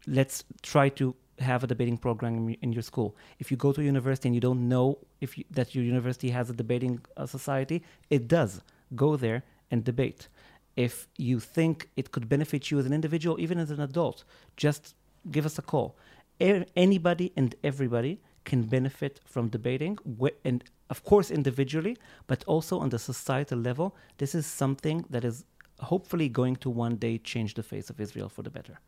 let's 0.10 0.44
try 0.62 0.90
to 0.90 1.16
have 1.40 1.64
a 1.64 1.68
debating 1.68 1.98
program 1.98 2.56
in, 2.62 2.74
your 2.74 2.82
school. 2.82 3.16
If 3.40 3.50
you 3.52 3.58
go 3.58 3.72
to 3.72 3.82
a 3.82 3.84
university 3.84 4.28
and 4.28 4.36
you 4.36 4.42
don't 4.42 4.68
know 4.68 4.98
if 5.22 5.38
you, 5.38 5.46
that 5.52 5.74
your 5.74 5.84
university 5.84 6.30
has 6.32 6.50
a 6.50 6.54
debating 6.54 7.00
uh, 7.16 7.26
society, 7.26 7.84
it 8.10 8.28
does. 8.28 8.62
Go 8.96 9.16
there 9.16 9.44
and 9.72 9.84
debate. 9.84 10.28
If 10.76 11.08
you 11.18 11.40
think 11.40 11.90
it 11.96 12.12
could 12.12 12.28
benefit 12.28 12.72
you 12.72 12.80
as 12.80 12.86
an 12.86 12.94
individual, 12.94 13.40
even 13.40 13.58
as 13.60 13.72
an 13.72 13.80
adult, 13.80 14.24
just 14.58 14.96
give 15.32 15.46
us 15.46 15.58
a 15.58 15.62
call. 15.62 15.96
Anybody 16.40 17.32
and 17.36 17.56
everybody 17.64 18.22
can 18.46 18.64
benefit 18.64 19.20
from 19.26 19.50
debating, 19.50 19.98
wh- 20.20 20.38
and 20.44 20.64
of 20.90 21.04
course 21.04 21.30
individually, 21.30 21.98
but 22.28 22.44
also 22.46 22.80
on 22.80 22.90
the 22.90 23.00
societal 23.00 23.60
level. 23.60 23.96
This 24.18 24.34
is 24.34 24.46
something 24.46 25.06
that 25.10 25.24
is 25.24 25.46
hopefully 25.82 26.30
going 26.30 26.56
to 26.58 26.70
one 26.70 26.96
day 26.96 27.18
change 27.18 27.54
the 27.54 27.64
face 27.64 27.90
of 27.90 28.00
Israel 28.00 28.30
for 28.30 28.42
the 28.42 28.50
better. 28.50 28.80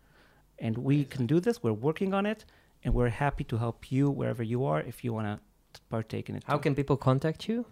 And 0.62 0.78
we 0.78 1.03
can 1.14 1.26
do 1.26 1.39
this. 1.39 1.62
We're 1.64 1.82
working 1.89 2.14
on 2.14 2.26
it, 2.26 2.45
and 2.84 2.93
we're 2.93 3.16
happy 3.26 3.43
to 3.45 3.57
help 3.57 3.91
you 3.91 4.09
wherever 4.09 4.43
you 4.43 4.64
are 4.64 4.82
if 4.91 5.03
you 5.03 5.12
want 5.12 5.28
to 5.28 5.82
partake 5.89 6.30
in 6.30 6.36
it. 6.38 6.43
How 6.45 6.57
too. 6.57 6.64
can 6.64 6.76
people 6.76 6.97
contact 6.97 7.49
you? 7.49 7.66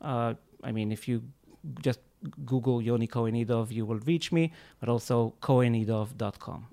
Uh, 0.00 0.34
I 0.62 0.70
mean, 0.72 0.92
if 0.92 1.08
you 1.08 1.22
just 1.82 2.00
Google 2.44 2.80
Yoni 2.80 3.06
Cohenidov, 3.06 3.70
you 3.70 3.84
will 3.84 4.00
reach 4.12 4.32
me, 4.32 4.52
but 4.80 4.88
also 4.88 5.34
cohenidov.com. 5.42 6.66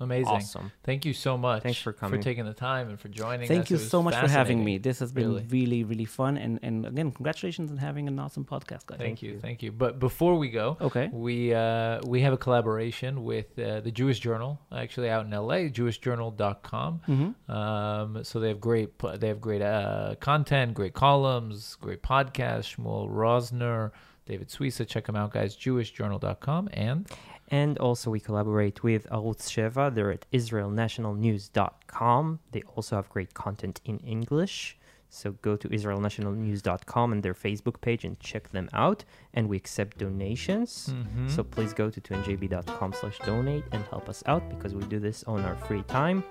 amazing. 0.00 0.26
Awesome. 0.32 0.72
Thank 0.84 1.04
you 1.04 1.12
so 1.12 1.36
much. 1.36 1.62
Thanks 1.62 1.78
for 1.78 1.92
coming. 1.92 2.18
for 2.20 2.24
taking 2.24 2.44
the 2.44 2.54
time 2.54 2.88
and 2.88 2.98
for 2.98 3.08
joining. 3.08 3.42
Us. 3.42 3.48
Thank 3.48 3.64
us. 3.64 3.70
you 3.70 3.78
so 3.78 4.02
much 4.02 4.16
for 4.16 4.28
having 4.28 4.64
me. 4.64 4.78
This 4.78 4.98
has 5.00 5.12
been 5.12 5.28
Really. 5.28 5.46
really, 5.48 5.84
really 5.84 6.04
fun. 6.04 6.36
And, 6.36 6.58
and 6.62 6.86
again, 6.86 7.12
congratulations 7.12 7.70
on 7.70 7.76
having 7.76 8.08
an 8.08 8.18
awesome 8.18 8.44
podcast, 8.44 8.86
guys. 8.86 8.98
Thank 8.98 9.22
you, 9.22 9.38
thank 9.40 9.62
you. 9.62 9.72
But 9.72 9.98
before 9.98 10.36
we 10.38 10.50
go, 10.50 10.76
Okay. 10.80 11.08
we 11.12 11.54
uh, 11.54 12.00
we 12.06 12.22
have 12.22 12.32
a 12.32 12.38
collaboration 12.38 13.24
with 13.24 13.58
uh, 13.58 13.80
the 13.80 13.90
Jewish 13.90 14.18
Journal, 14.20 14.58
actually 14.72 15.10
out 15.10 15.24
in 15.26 15.30
LA, 15.30 15.68
JewishJournal.com. 15.68 17.00
Mm-hmm. 17.08 17.52
Um, 17.52 18.24
so 18.24 18.40
they 18.40 18.48
have 18.48 18.60
great 18.60 18.90
they 19.18 19.28
have 19.28 19.40
great 19.40 19.62
uh, 19.62 20.14
content, 20.20 20.74
great 20.74 20.94
columns, 20.94 21.76
great 21.80 22.02
podcasts. 22.02 22.76
Shmuel 22.76 23.08
Rosner, 23.10 23.90
David 24.26 24.48
Suissa, 24.48 24.86
check 24.86 25.06
them 25.06 25.16
out, 25.16 25.32
guys. 25.32 25.56
JewishJournal.com 25.56 26.68
and 26.72 27.06
And 27.50 27.78
also, 27.78 28.10
we 28.10 28.20
collaborate 28.20 28.84
with 28.84 29.08
Arutz 29.10 29.48
Sheva. 29.48 29.92
They're 29.92 30.12
at 30.12 30.26
israelnationalnews.com. 30.32 32.38
They 32.52 32.62
also 32.74 32.96
have 32.96 33.08
great 33.08 33.34
content 33.34 33.80
in 33.84 33.98
English. 33.98 34.78
So 35.10 35.32
go 35.42 35.56
to 35.56 35.68
israelnationalnews.com 35.68 37.12
and 37.12 37.22
their 37.22 37.34
Facebook 37.34 37.80
page 37.80 38.04
and 38.04 38.18
check 38.20 38.50
them 38.52 38.70
out. 38.72 39.04
And 39.34 39.48
we 39.48 39.56
accept 39.56 39.98
donations. 39.98 40.90
Mm-hmm. 40.90 41.28
So 41.28 41.42
please 41.42 41.74
go 41.74 41.90
to 41.90 42.00
2njb.com 42.00 42.92
slash 42.92 43.18
donate 43.26 43.64
and 43.72 43.84
help 43.86 44.08
us 44.08 44.22
out 44.26 44.48
because 44.48 44.74
we 44.74 44.84
do 44.84 45.00
this 45.00 45.24
on 45.24 45.44
our 45.44 45.56
free 45.56 45.82
time. 45.82 46.22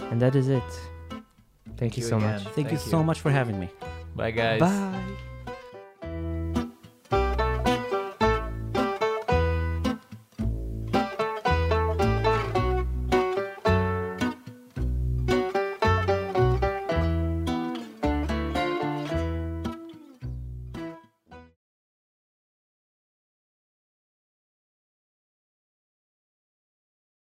And 0.00 0.20
that 0.20 0.34
is 0.34 0.48
it. 0.48 0.62
Thank, 1.76 1.96
you, 1.96 2.02
so 2.02 2.16
again. 2.16 2.42
much. 2.42 2.52
Thank, 2.54 2.72
you 2.72 2.78
so 2.78 3.02
much 3.02 3.20
for 3.20 3.30
having 3.30 3.60
me. 3.60 3.68
Bye, 4.16 4.32
guys. 4.32 4.60
Bye. 4.60 5.29